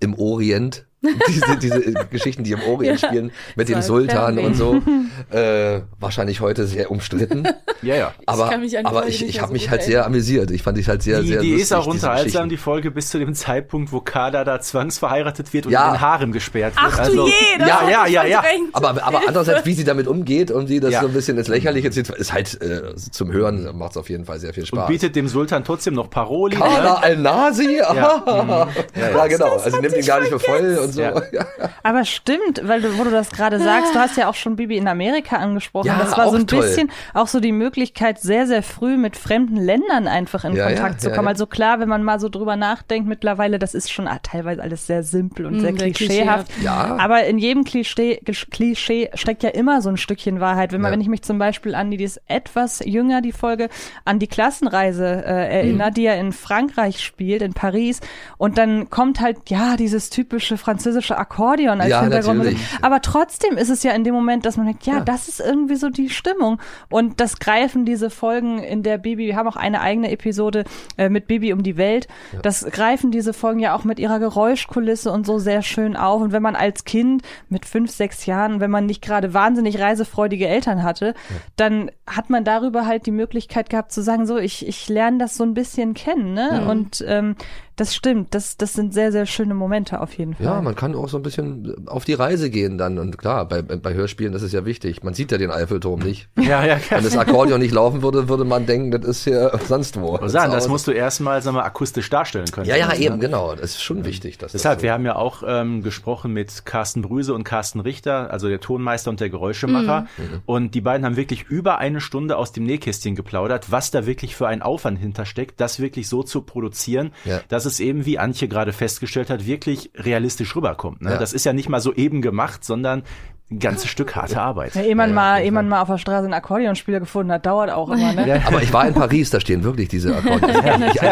im 0.00 0.14
Orient, 0.14 0.86
diese, 1.28 1.56
diese 1.58 1.94
Geschichten, 2.10 2.44
die 2.44 2.52
im 2.52 2.62
Orient 2.62 3.00
Ja. 3.00 3.08
spielen, 3.08 3.32
mit 3.56 3.68
dem 3.68 3.82
Sultan 3.82 4.36
Fernsehen. 4.36 4.46
und 4.46 4.54
so. 4.54 5.36
Äh, 5.36 5.82
wahrscheinlich 6.00 6.40
heute 6.40 6.66
sehr 6.66 6.90
umstritten. 6.90 7.46
Ja, 7.82 7.94
ja. 7.94 8.14
Aber, 8.24 8.48
kann 8.48 8.62
mich 8.62 8.76
an 8.76 8.84
die 8.84 8.88
aber 8.90 9.06
ich, 9.06 9.22
ich 9.24 9.38
habe 9.38 9.48
so 9.48 9.52
mich 9.52 9.68
halt 9.70 9.82
sehr 9.82 10.06
amüsiert. 10.06 10.50
Ich 10.50 10.62
fand 10.62 10.78
ich 10.78 10.88
halt 10.88 11.02
sehr, 11.02 11.20
Die, 11.20 11.28
sehr 11.28 11.40
die 11.42 11.48
lustig, 11.50 11.62
ist 11.62 11.72
auch 11.74 11.86
unterhaltsam, 11.86 12.48
die 12.48 12.56
Folge, 12.56 12.90
bis 12.90 13.10
zu 13.10 13.18
dem 13.18 13.34
Zeitpunkt, 13.34 13.92
wo 13.92 14.00
Kada 14.00 14.44
da 14.44 14.58
zwangsverheiratet 14.60 15.52
wird 15.52 15.66
und 15.66 15.72
Ja. 15.72 15.88
in 15.88 15.92
den 15.94 16.00
Harem 16.00 16.32
gesperrt 16.32 16.74
wird. 16.74 16.84
Ach 16.94 16.98
also, 16.98 17.26
du 17.26 17.26
je, 17.26 17.32
das 17.58 17.68
ja, 17.68 17.88
ja, 17.88 18.06
ich 18.06 18.12
ja, 18.14 18.24
ja. 18.24 18.42
Aber, 18.72 18.88
aber 19.04 19.20
andererseits, 19.28 19.66
wie 19.66 19.74
sie 19.74 19.84
damit 19.84 20.08
umgeht 20.08 20.50
und 20.50 20.70
wie 20.70 20.80
das 20.80 20.92
Ja. 20.94 21.02
so 21.02 21.08
ein 21.08 21.12
bisschen 21.12 21.36
ins 21.36 21.48
Lächerliche 21.48 21.90
zieht, 21.90 22.08
ist 22.08 22.32
halt 22.32 22.60
äh, 22.62 22.94
zum 22.96 23.30
Hören 23.30 23.76
macht 23.76 23.90
es 23.92 23.96
auf 23.98 24.08
jeden 24.08 24.24
Fall 24.24 24.40
sehr 24.40 24.54
viel 24.54 24.62
Und 24.62 24.68
Spaß. 24.68 24.88
bietet 24.88 25.14
dem 25.14 25.28
Sultan 25.28 25.62
trotzdem 25.62 25.94
noch 25.94 26.08
Paroli. 26.08 26.56
Kala 26.56 26.82
Ne? 26.82 27.02
al-Nasi? 27.02 27.76
Ja, 27.94 28.24
Ja, 28.34 28.68
ja, 29.10 29.26
genau. 29.26 29.58
Also 29.58 29.78
nimmt 29.80 29.96
ihn 29.96 30.04
gar 30.06 30.20
nicht 30.20 30.30
für 30.32 30.40
voll 30.40 30.78
und 30.82 30.95
so. 30.96 31.02
Ja. 31.32 31.44
Aber 31.82 32.04
stimmt, 32.04 32.60
weil 32.64 32.80
du, 32.82 32.98
wo 32.98 33.04
du 33.04 33.10
das 33.10 33.30
gerade 33.30 33.58
sagst, 33.60 33.94
du 33.94 33.98
hast 33.98 34.16
ja 34.16 34.28
auch 34.28 34.34
schon 34.34 34.56
Bibi 34.56 34.76
in 34.76 34.88
Amerika 34.88 35.36
angesprochen. 35.36 35.86
Ja, 35.88 35.98
das 35.98 36.16
war 36.16 36.30
so 36.30 36.36
ein 36.36 36.46
toll. 36.46 36.62
bisschen 36.62 36.90
auch 37.14 37.26
so 37.28 37.40
die 37.40 37.52
Möglichkeit, 37.52 38.18
sehr, 38.20 38.46
sehr 38.46 38.62
früh 38.62 38.96
mit 38.96 39.16
fremden 39.16 39.56
Ländern 39.56 40.08
einfach 40.08 40.44
in 40.44 40.54
Ja, 40.54 40.66
Kontakt 40.66 40.94
ja, 40.94 40.98
zu 40.98 41.10
kommen. 41.10 41.26
ja. 41.26 41.30
Also 41.32 41.46
klar, 41.46 41.78
wenn 41.80 41.88
man 41.88 42.02
mal 42.02 42.18
so 42.20 42.28
drüber 42.28 42.56
nachdenkt, 42.56 43.08
mittlerweile, 43.08 43.58
das 43.58 43.74
ist 43.74 43.92
schon 43.92 44.08
teilweise 44.22 44.62
alles 44.62 44.86
sehr 44.86 45.02
simpel 45.02 45.46
und 45.46 45.56
Mm, 45.58 45.60
sehr 45.60 45.72
klischeehaft. 45.72 46.48
klischeehaft. 46.48 46.62
Ja. 46.62 46.96
Aber 46.98 47.24
in 47.24 47.38
jedem 47.38 47.64
Klischee, 47.64 48.20
Klischee 48.50 49.10
steckt 49.14 49.42
ja 49.42 49.50
immer 49.50 49.82
so 49.82 49.88
ein 49.90 49.96
Stückchen 49.96 50.40
Wahrheit. 50.40 50.72
Wenn, 50.72 50.80
man, 50.80 50.90
Ja. 50.90 50.92
wenn 50.94 51.00
ich 51.00 51.08
mich 51.08 51.22
zum 51.22 51.38
Beispiel 51.38 51.74
an 51.74 51.90
die, 51.90 51.96
die 51.96 52.04
ist 52.04 52.20
etwas 52.26 52.80
jünger, 52.84 53.20
die 53.20 53.32
Folge, 53.32 53.68
an 54.04 54.18
die 54.18 54.26
Klassenreise 54.28 55.04
äh, 55.06 55.58
erinnert, 55.58 55.96
die 55.96 56.02
ja 56.02 56.14
in 56.14 56.32
Frankreich 56.32 57.02
spielt, 57.04 57.42
in 57.42 57.52
Paris. 57.52 58.00
Und 58.38 58.58
dann 58.58 58.88
kommt 58.90 59.20
halt, 59.20 59.50
ja, 59.50 59.76
dieses 59.76 60.10
typische 60.10 60.56
französische 60.56 60.75
Akkordeon 61.18 61.80
als 61.80 61.90
Ja, 61.90 62.02
Hintergrundmusik. 62.02 62.54
natürlich. 62.54 62.78
Aber 62.84 63.00
trotzdem 63.00 63.56
ist 63.56 63.68
es 63.70 63.82
ja 63.82 63.92
in 63.92 64.04
dem 64.04 64.14
Moment, 64.14 64.44
dass 64.46 64.56
man 64.56 64.66
denkt, 64.66 64.84
ja, 64.86 64.94
Ja. 64.94 65.00
das 65.00 65.28
ist 65.28 65.40
irgendwie 65.40 65.76
so 65.76 65.88
die 65.90 66.08
Stimmung. 66.10 66.60
Und 66.88 67.20
das 67.20 67.38
greifen 67.38 67.84
diese 67.84 68.10
Folgen 68.10 68.58
in 68.58 68.82
der 68.82 68.98
Bibi, 68.98 69.26
wir 69.26 69.36
haben 69.36 69.48
auch 69.48 69.56
eine 69.56 69.80
eigene 69.80 70.10
Episode 70.10 70.64
äh, 70.96 71.08
mit 71.08 71.26
Bibi 71.26 71.52
um 71.52 71.62
die 71.62 71.76
Welt. 71.76 72.08
Das 72.42 72.64
greifen 72.64 73.10
diese 73.10 73.32
Folgen 73.32 73.60
ja 73.60 73.74
auch 73.74 73.84
mit 73.84 73.98
ihrer 73.98 74.18
Geräuschkulisse 74.18 75.10
und 75.12 75.26
so 75.26 75.38
sehr 75.38 75.62
schön 75.62 75.96
auf. 75.96 76.20
Und 76.22 76.32
wenn 76.32 76.42
man 76.42 76.56
als 76.56 76.84
Kind 76.84 77.22
mit 77.48 77.64
fünf, 77.66 77.90
sechs 77.90 78.26
Jahren, 78.26 78.60
wenn 78.60 78.70
man 78.70 78.86
nicht 78.86 79.02
gerade 79.02 79.34
wahnsinnig 79.34 79.80
reisefreudige 79.80 80.48
Eltern 80.48 80.82
hatte, 80.82 81.14
dann 81.56 81.90
hat 82.06 82.30
man 82.30 82.44
darüber 82.44 82.86
halt 82.86 83.06
die 83.06 83.10
Möglichkeit 83.10 83.70
gehabt 83.70 83.92
zu 83.92 84.02
sagen, 84.02 84.26
so, 84.26 84.36
ich, 84.38 84.66
ich 84.66 84.88
lerne 84.88 85.18
das 85.18 85.36
so 85.36 85.44
ein 85.44 85.54
bisschen 85.54 85.94
kennen. 85.94 86.34
Ne? 86.34 86.66
Und 86.68 87.04
ähm, 87.06 87.36
das 87.76 87.94
stimmt, 87.94 88.34
das, 88.34 88.56
das 88.56 88.72
sind 88.72 88.92
sehr, 88.94 89.12
sehr 89.12 89.26
schöne 89.26 89.54
Momente 89.54 90.00
auf 90.00 90.16
jeden 90.16 90.34
Fall. 90.34 90.46
Ja, 90.46 90.60
man 90.62 90.74
kann 90.74 90.94
auch 90.94 91.08
so 91.08 91.18
ein 91.18 91.22
bisschen 91.22 91.86
auf 91.86 92.04
die 92.04 92.14
Reise 92.14 92.50
gehen 92.50 92.78
dann. 92.78 92.98
Und 92.98 93.18
klar, 93.18 93.46
bei, 93.46 93.62
bei 93.62 93.94
Hörspielen, 93.94 94.32
das 94.32 94.42
ist 94.42 94.52
ja 94.52 94.64
wichtig. 94.64 95.02
Man 95.02 95.14
sieht 95.14 95.30
ja 95.32 95.38
den 95.38 95.50
Eiffelturm 95.50 96.00
nicht. 96.00 96.28
Ja, 96.46 96.64
ja, 96.64 96.78
Wenn 96.90 97.02
das 97.02 97.16
Akkordeon 97.16 97.60
nicht 97.60 97.72
laufen 97.74 98.02
würde, 98.02 98.28
würde 98.28 98.44
man 98.44 98.66
denken, 98.66 98.92
das 98.92 99.04
ist 99.04 99.24
hier 99.24 99.58
sonst 99.66 100.00
wo. 100.00 100.18
Ich 100.24 100.30
sagen, 100.30 100.52
das 100.52 100.68
musst 100.68 100.86
du 100.86 100.92
erstmal, 100.92 101.42
sag 101.42 101.54
mal, 101.54 101.62
akustisch 101.64 102.08
darstellen 102.08 102.46
können. 102.52 102.66
Ja, 102.68 102.76
ja, 102.76 102.86
Ne? 102.88 102.98
eben, 102.98 103.18
genau. 103.20 103.52
Das 103.54 103.70
ist 103.72 103.82
schon 103.82 104.04
wichtig. 104.04 104.38
Dass 104.38 104.52
Deshalb, 104.52 104.78
das 104.78 104.82
wir 104.84 104.92
haben 104.92 105.04
ja 105.04 105.16
auch 105.16 105.42
ähm, 105.46 105.82
gesprochen 105.82 106.32
mit 106.32 106.64
Carsten 106.64 107.02
Brüse 107.02 107.34
und 107.34 107.42
Carsten 107.44 107.80
Richter, 107.80 108.30
also 108.30 108.48
der 108.48 108.60
Tonmeister 108.60 109.10
und 109.10 109.18
der 109.20 109.28
Geräuschemacher. 109.28 110.02
Mhm. 110.16 110.42
Und 110.46 110.74
die 110.74 110.80
beiden 110.80 111.04
haben 111.04 111.16
wirklich 111.16 111.42
über 111.44 111.78
eine 111.78 112.00
Stunde 112.00 112.36
aus 112.36 112.52
dem 112.52 112.64
Nähkästchen 112.64 113.16
geplaudert, 113.16 113.70
was 113.72 113.90
da 113.90 114.06
wirklich 114.06 114.36
für 114.36 114.46
ein 114.46 114.62
Aufwand 114.62 114.98
hintersteckt, 115.00 115.60
das 115.60 115.80
wirklich 115.80 116.08
so 116.08 116.22
zu 116.22 116.42
produzieren, 116.42 117.10
Ja. 117.24 117.40
dass 117.48 117.65
es 117.66 117.80
eben, 117.80 118.06
wie 118.06 118.18
Antje 118.18 118.48
gerade 118.48 118.72
festgestellt 118.72 119.30
hat, 119.30 119.46
wirklich 119.46 119.90
realistisch 119.94 120.56
rüberkommt. 120.56 121.02
Ne? 121.02 121.10
Ja. 121.10 121.18
Das 121.18 121.32
ist 121.32 121.44
ja 121.44 121.52
nicht 121.52 121.68
mal 121.68 121.80
so 121.80 121.92
eben 121.92 122.22
gemacht, 122.22 122.64
sondern 122.64 123.02
ein 123.48 123.60
ganzes 123.60 123.88
Stück 123.88 124.16
harte 124.16 124.40
Arbeit. 124.40 124.74
Ja, 124.74 124.82
ehe 124.82 124.96
man 124.96 125.10
Ja, 125.10 125.14
mal, 125.14 125.40
ehe 125.40 125.52
man 125.52 125.68
mal 125.68 125.80
auf 125.80 125.86
der 125.86 125.98
Straße 125.98 126.24
einen 126.24 126.34
Akkordeonspieler 126.34 126.98
gefunden 126.98 127.30
hat, 127.30 127.46
dauert 127.46 127.70
auch 127.70 127.88
immer, 127.90 128.12
ne? 128.12 128.42
Aber 128.46 128.60
ich 128.60 128.72
war 128.72 128.88
in 128.88 128.94
Paris, 128.94 129.30
da 129.30 129.38
stehen 129.38 129.62
wirklich 129.62 129.88
diese 129.88 130.16
Akkordeons. 130.16 130.94
Ich, 130.94 131.00
ich, 131.02 131.10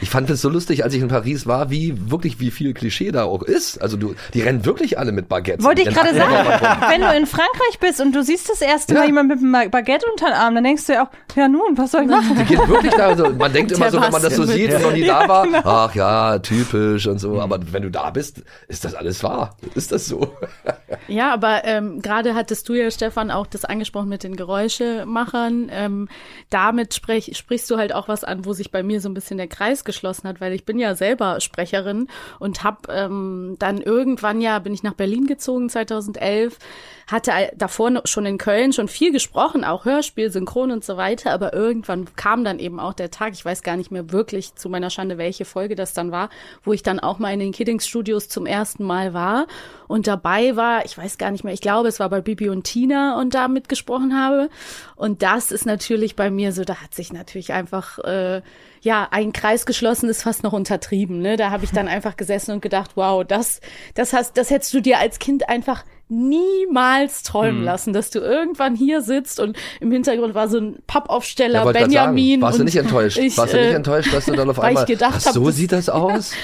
ich 0.00 0.10
fand 0.10 0.30
es 0.30 0.40
so 0.40 0.48
lustig, 0.48 0.82
als 0.82 0.94
ich 0.94 1.02
in 1.02 1.08
Paris 1.08 1.46
war, 1.46 1.68
wie 1.68 2.10
wirklich 2.10 2.40
wie 2.40 2.50
viel 2.50 2.72
Klischee 2.72 3.12
da 3.12 3.24
auch 3.24 3.42
ist. 3.42 3.82
Also 3.82 3.98
du, 3.98 4.14
die 4.32 4.40
rennen 4.40 4.64
wirklich 4.64 4.98
alle 4.98 5.12
mit 5.12 5.28
Baguettes. 5.28 5.62
Wollte 5.62 5.82
ich 5.82 5.90
gerade 5.90 6.14
sagen, 6.14 6.32
wenn 6.88 7.02
du 7.02 7.14
in 7.14 7.26
Frankreich 7.26 7.78
bist 7.80 8.00
und 8.00 8.12
du 8.14 8.22
siehst 8.22 8.48
das 8.48 8.62
erste 8.62 8.94
Ja. 8.94 9.00
Mal 9.00 9.06
jemand 9.06 9.28
mit 9.28 9.38
einem 9.40 9.70
Baguette 9.70 10.06
unter 10.10 10.28
den 10.28 10.34
Arm, 10.34 10.54
dann 10.54 10.64
denkst 10.64 10.86
du 10.86 10.94
ja 10.94 11.04
auch, 11.04 11.10
ja 11.36 11.48
nun, 11.48 11.76
was 11.76 11.90
soll 11.90 12.04
ich 12.04 12.08
machen? 12.08 12.34
Die 12.38 12.44
gehen 12.44 12.66
wirklich 12.66 12.94
da 12.94 13.14
so. 13.14 13.28
Man 13.28 13.52
denkt 13.52 13.72
immer 13.72 13.90
Der 13.90 13.90
so, 13.90 14.00
wenn 14.00 14.10
man 14.10 14.22
das 14.22 14.36
so 14.36 14.44
sieht 14.44 14.72
und 14.72 14.80
noch 14.80 14.92
nie 14.92 15.04
da 15.04 15.28
war, 15.28 15.44
genau. 15.44 15.60
ach 15.64 15.94
ja, 15.94 16.38
typisch 16.38 17.06
und 17.06 17.18
so. 17.18 17.42
Aber 17.42 17.58
wenn 17.72 17.82
du 17.82 17.90
da 17.90 18.08
bist, 18.08 18.42
ist 18.68 18.86
das 18.86 18.94
alles 18.94 19.22
wahr. 19.22 19.56
Ist 19.74 19.92
das 19.92 20.06
so? 20.06 20.34
Ja, 21.08 21.34
aber 21.34 21.62
ähm, 21.78 22.00
gerade 22.02 22.34
hattest 22.34 22.68
du 22.68 22.74
ja, 22.74 22.90
Stefan, 22.90 23.30
auch 23.30 23.46
das 23.46 23.64
angesprochen 23.64 24.08
mit 24.08 24.22
den 24.22 24.36
Geräuschemachern. 24.36 25.68
Ähm, 25.70 26.08
damit 26.50 26.94
sprech, 26.94 27.36
sprichst 27.36 27.70
du 27.70 27.76
halt 27.76 27.94
auch 27.94 28.08
was 28.08 28.24
an, 28.24 28.44
wo 28.44 28.52
sich 28.52 28.70
bei 28.70 28.82
mir 28.82 29.00
so 29.00 29.08
ein 29.08 29.14
bisschen 29.14 29.38
der 29.38 29.48
Kreis 29.48 29.84
geschlossen 29.84 30.28
hat, 30.28 30.40
weil 30.40 30.52
ich 30.52 30.64
bin 30.64 30.78
ja 30.78 30.94
selber 30.94 31.40
Sprecherin 31.40 32.08
und 32.38 32.64
habe 32.64 32.92
ähm, 32.92 33.56
dann 33.58 33.80
irgendwann 33.80 34.40
ja, 34.40 34.58
bin 34.58 34.74
ich 34.74 34.82
nach 34.82 34.94
Berlin 34.94 35.26
gezogen 35.26 35.68
2011, 35.68 36.58
hatte 37.06 37.32
davor 37.56 38.02
schon 38.04 38.26
in 38.26 38.38
Köln 38.38 38.72
schon 38.72 38.88
viel 38.88 39.12
gesprochen, 39.12 39.64
auch 39.64 39.84
Hörspiel, 39.84 40.30
Synchron 40.30 40.70
und 40.70 40.84
so 40.84 40.96
weiter, 40.96 41.32
aber 41.32 41.52
irgendwann 41.52 42.06
kam 42.16 42.44
dann 42.44 42.58
eben 42.58 42.80
auch 42.80 42.94
der 42.94 43.10
Tag, 43.10 43.32
ich 43.34 43.44
weiß 43.44 43.62
gar 43.62 43.76
nicht 43.76 43.90
mehr 43.90 44.12
wirklich 44.12 44.54
zu 44.54 44.68
meiner 44.68 44.90
Schande, 44.90 45.18
welche 45.18 45.44
Folge 45.44 45.74
das 45.74 45.92
dann 45.92 46.12
war, 46.12 46.30
wo 46.62 46.72
ich 46.72 46.82
dann 46.82 47.00
auch 47.00 47.18
mal 47.18 47.32
in 47.32 47.40
den 47.40 47.52
Kiddings 47.52 47.86
Studios 47.86 48.28
zum 48.28 48.46
ersten 48.46 48.84
Mal 48.84 49.14
war 49.14 49.46
und 49.86 50.06
dabei 50.06 50.56
war, 50.56 50.84
ich 50.84 50.96
weiß 50.96 51.18
gar 51.18 51.30
nicht 51.30 51.44
mehr, 51.44 51.52
ich 51.52 51.60
glaube, 51.60 51.88
es 51.88 52.00
war 52.00 52.08
bei 52.08 52.20
Bibi 52.20 52.48
und 52.48 52.64
Tina 52.64 53.20
und 53.20 53.34
da 53.34 53.48
mitgesprochen 53.48 54.18
habe. 54.18 54.48
Und 54.96 55.22
das 55.22 55.52
ist 55.52 55.66
natürlich 55.66 56.16
bei 56.16 56.30
mir 56.30 56.52
so, 56.52 56.64
da 56.64 56.76
hat 56.76 56.94
sich 56.94 57.12
natürlich 57.12 57.52
einfach, 57.52 57.98
äh, 57.98 58.42
ja, 58.84 59.08
ein 59.10 59.32
Kreis 59.32 59.66
geschlossen 59.66 60.08
ist 60.08 60.22
fast 60.22 60.42
noch 60.44 60.52
untertrieben. 60.52 61.18
Ne? 61.20 61.36
Da 61.36 61.50
habe 61.50 61.64
ich 61.64 61.72
dann 61.72 61.88
einfach 61.96 62.16
gesessen 62.16 62.52
und 62.52 62.60
gedacht, 62.62 62.92
wow, 62.94 63.24
das, 63.26 63.60
das 63.94 64.12
hast, 64.12 64.36
das 64.36 64.50
hättest 64.50 64.72
du 64.74 64.80
dir 64.80 64.98
als 65.00 65.18
Kind 65.18 65.48
einfach 65.48 65.84
niemals 66.10 67.22
träumen 67.22 67.58
Hm. 67.60 67.64
lassen, 67.64 67.92
dass 67.94 68.10
du 68.10 68.18
irgendwann 68.18 68.74
hier 68.76 69.00
sitzt 69.00 69.40
und 69.40 69.56
im 69.80 69.90
Hintergrund 69.90 70.34
war 70.34 70.48
so 70.48 70.58
ein 70.58 70.78
Pappaufsteller, 70.86 71.64
Ja, 71.64 71.72
Benjamin. 71.72 72.40
Sagen, 72.40 72.42
warst 72.42 72.58
du 72.58 72.64
nicht 72.64 72.76
enttäuscht? 72.76 73.16
Ich, 73.16 73.38
warst 73.38 73.54
du 73.54 73.56
nicht 73.56 73.70
äh, 73.70 73.74
enttäuscht, 73.74 74.12
dass 74.12 74.26
du 74.26 74.32
dann 74.32 74.50
auf 74.50 74.58
weil 74.58 74.64
ich 74.72 74.78
einmal, 74.78 74.84
gedacht 74.86 75.14
ach, 75.20 75.26
hab, 75.26 75.32
so 75.32 75.46
das- 75.46 75.56
sieht 75.56 75.72
das 75.72 75.88
aus? 75.88 76.32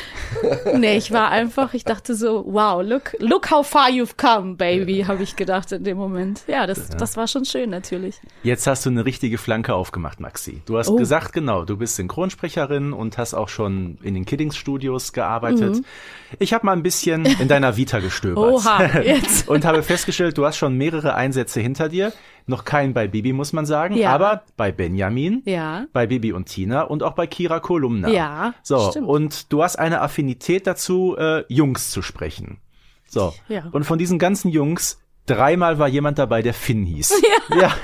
Nee, 0.74 0.96
ich 0.96 1.10
war 1.10 1.30
einfach, 1.30 1.74
ich 1.74 1.82
dachte 1.84 2.14
so, 2.14 2.44
wow, 2.46 2.80
look, 2.84 3.16
look 3.18 3.50
how 3.50 3.66
far 3.66 3.88
you've 3.88 4.16
come, 4.16 4.54
baby, 4.54 5.04
habe 5.06 5.24
ich 5.24 5.34
gedacht 5.34 5.72
in 5.72 5.82
dem 5.82 5.96
Moment. 5.96 6.42
Ja, 6.46 6.68
das, 6.68 6.88
das 6.90 7.16
war 7.16 7.26
schon 7.26 7.44
schön 7.44 7.68
natürlich. 7.68 8.14
Jetzt 8.44 8.66
hast 8.68 8.86
du 8.86 8.90
eine 8.90 9.04
richtige 9.04 9.38
Flanke 9.38 9.74
aufgemacht, 9.74 10.20
Maxi. 10.20 10.62
Du 10.66 10.78
hast 10.78 10.88
Oh. 10.88 10.94
gesagt, 10.96 11.32
genau, 11.32 11.64
du 11.64 11.76
bist 11.76 11.96
Synchronsprecherin 12.30 12.92
und 12.92 13.18
hast 13.18 13.34
auch 13.34 13.48
schon 13.48 13.98
in 14.02 14.14
den 14.14 14.24
Kiddings 14.24 14.56
Studios 14.56 15.12
gearbeitet. 15.12 15.82
Ich 16.38 16.52
habe 16.52 16.66
mal 16.66 16.72
ein 16.72 16.82
bisschen 16.82 17.24
in 17.26 17.48
deiner 17.48 17.76
Vita 17.76 17.98
gestöbert. 18.00 18.48
Mhm. 18.48 18.54
Oha, 18.54 18.98
jetzt. 19.02 19.48
und 19.48 19.64
habe 19.64 19.82
festgestellt, 19.82 20.38
du 20.38 20.46
hast 20.46 20.56
schon 20.56 20.76
mehrere 20.76 21.14
Einsätze 21.14 21.60
hinter 21.60 21.88
dir. 21.88 22.12
Noch 22.46 22.64
keinen 22.64 22.94
bei 22.94 23.06
Bibi, 23.06 23.32
muss 23.32 23.52
man 23.52 23.66
sagen, 23.66 23.94
Ja. 23.96 24.10
aber 24.12 24.42
bei 24.56 24.72
Benjamin, 24.72 25.42
Ja. 25.44 25.86
bei 25.92 26.06
Bibi 26.06 26.32
und 26.32 26.46
Tina 26.46 26.82
und 26.82 27.02
auch 27.02 27.12
bei 27.14 27.26
Kira 27.26 27.60
Kolumna. 27.60 28.08
Ja, 28.08 28.54
So, 28.62 28.90
stimmt. 28.90 29.08
und 29.08 29.52
du 29.52 29.62
hast 29.62 29.76
eine 29.76 30.00
Affinität 30.00 30.66
dazu, 30.66 31.16
äh, 31.18 31.44
Jungs 31.48 31.90
zu 31.90 32.02
sprechen. 32.02 32.58
So. 33.08 33.34
Ja. 33.48 33.64
Und 33.72 33.84
von 33.84 33.98
diesen 33.98 34.18
ganzen 34.18 34.50
Jungs, 34.50 34.98
dreimal 35.30 35.78
war 35.78 35.88
jemand 35.88 36.18
dabei, 36.18 36.42
der 36.42 36.54
Finn 36.54 36.84
hieß. 36.84 37.20
Ja. 37.60 37.72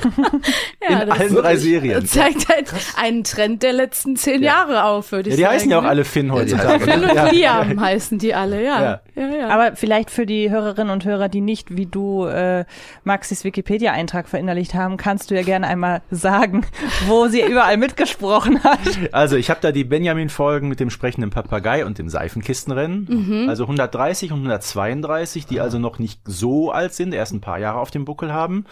Ja, 0.88 1.00
In 1.00 1.08
das 1.08 1.18
allen 1.18 1.34
drei 1.34 1.56
Serien. 1.56 2.00
Das 2.02 2.10
zeigt 2.12 2.48
halt 2.48 2.72
einen 2.96 3.24
Trend 3.24 3.64
der 3.64 3.72
letzten 3.72 4.14
zehn 4.14 4.40
Jahre 4.44 4.84
auf, 4.84 5.10
würde 5.10 5.30
ich 5.30 5.34
Ja, 5.34 5.36
die 5.36 5.42
sagen. 5.42 5.54
heißen 5.54 5.70
ja 5.72 5.78
auch 5.78 5.82
ne? 5.82 5.88
alle 5.88 6.04
Finn 6.04 6.30
heutzutage. 6.32 6.84
Phil 6.84 7.02
und 7.04 7.14
ja. 7.14 7.28
Liam 7.30 7.80
heißen 7.80 8.18
die 8.18 8.34
alle, 8.34 8.62
ja. 8.64 8.82
Ja. 8.82 9.00
Ja, 9.16 9.26
ja. 9.36 9.48
Aber 9.48 9.74
vielleicht 9.74 10.10
für 10.12 10.26
die 10.26 10.48
Hörerinnen 10.50 10.92
und 10.92 11.04
Hörer, 11.04 11.28
die 11.28 11.40
nicht 11.40 11.76
wie 11.76 11.86
du 11.86 12.26
äh, 12.26 12.64
Maxis 13.02 13.42
Wikipedia-Eintrag 13.42 14.28
verinnerlicht 14.28 14.74
haben, 14.74 14.96
kannst 14.96 15.30
du 15.30 15.34
ja 15.34 15.42
gerne 15.42 15.66
einmal 15.66 16.02
sagen, 16.12 16.64
wo 17.08 17.26
sie 17.26 17.40
überall 17.42 17.76
mitgesprochen 17.78 18.62
hat. 18.62 18.78
Also 19.10 19.34
ich 19.36 19.50
habe 19.50 19.58
da 19.60 19.72
die 19.72 19.84
Benjamin-Folgen 19.84 20.68
mit 20.68 20.78
dem 20.78 20.90
sprechenden 20.90 21.30
Papagei 21.30 21.84
und 21.84 21.98
dem 21.98 22.08
Seifenkistenrennen. 22.08 23.08
Mhm. 23.42 23.48
Also 23.48 23.64
130 23.64 24.30
und 24.30 24.38
132, 24.38 25.46
die 25.46 25.60
also 25.60 25.78
noch 25.80 25.98
nicht 25.98 26.20
so 26.24 26.70
alt 26.70 26.94
sind, 26.94 27.12
erst 27.12 27.32
ein 27.36 27.40
paar 27.40 27.58
Jahre 27.58 27.78
auf 27.78 27.90
dem 27.90 28.04
Buckel 28.04 28.32
haben. 28.32 28.64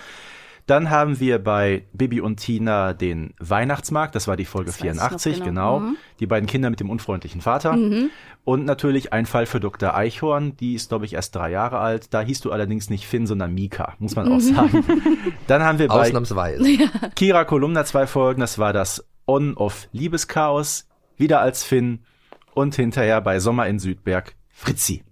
Dann 0.67 0.89
haben 0.89 1.21
wir 1.21 1.39
bei 1.45 1.85
Bibi 1.93 2.23
und 2.23 2.37
Tina 2.37 2.95
den 2.95 3.35
Weihnachtsmarkt, 3.39 4.15
das 4.15 4.27
war 4.29 4.37
die 4.39 4.47
Folge 4.47 4.69
Das 4.71 4.77
weiß 4.77 4.85
ich 4.87 4.91
84, 4.93 5.39
noch 5.41 5.45
genau. 5.47 5.79
genau. 5.79 5.91
Mhm. 5.91 5.97
Die 6.21 6.27
beiden 6.27 6.47
Kinder 6.49 6.71
mit 6.71 6.81
dem 6.81 6.89
unfreundlichen 6.89 7.43
Vater. 7.43 7.77
Und 8.45 8.65
natürlich 8.65 9.13
ein 9.13 9.27
Fall 9.27 9.45
für 9.45 9.61
Dr. 9.61 9.95
Eichhorn, 9.95 10.57
die 10.57 10.73
ist, 10.75 10.89
glaube 10.89 11.05
ich, 11.05 11.13
erst 11.13 11.35
drei 11.35 11.51
Jahre 11.51 11.81
alt. 11.81 12.15
Da 12.15 12.23
hieß 12.23 12.41
du 12.41 12.51
allerdings 12.51 12.89
nicht 12.89 13.07
Finn, 13.07 13.27
sondern 13.27 13.53
Mika, 13.53 13.93
muss 13.99 14.17
man 14.17 14.27
auch 14.29 14.37
Mhm. 14.37 14.41
sagen. 14.41 14.85
Dann 15.49 15.63
haben 15.63 15.79
wir 15.79 15.89
bei 15.89 16.01
Ausnahmsweise. 16.09 16.65
Kira 17.15 17.45
Kolumna 17.45 17.85
zwei 17.85 18.07
Folgen, 18.07 18.41
das 18.41 18.59
war 18.59 18.73
das 18.73 19.07
On-Off 19.27 19.89
Liebeschaos, 19.93 20.89
wieder 21.19 21.41
als 21.41 21.63
Finn 21.63 22.01
und 22.55 22.75
hinterher 22.75 23.21
bei 23.21 23.39
Sommer 23.39 23.67
in 23.67 23.79
Südberg 23.79 24.35
Fritzi. 24.49 25.03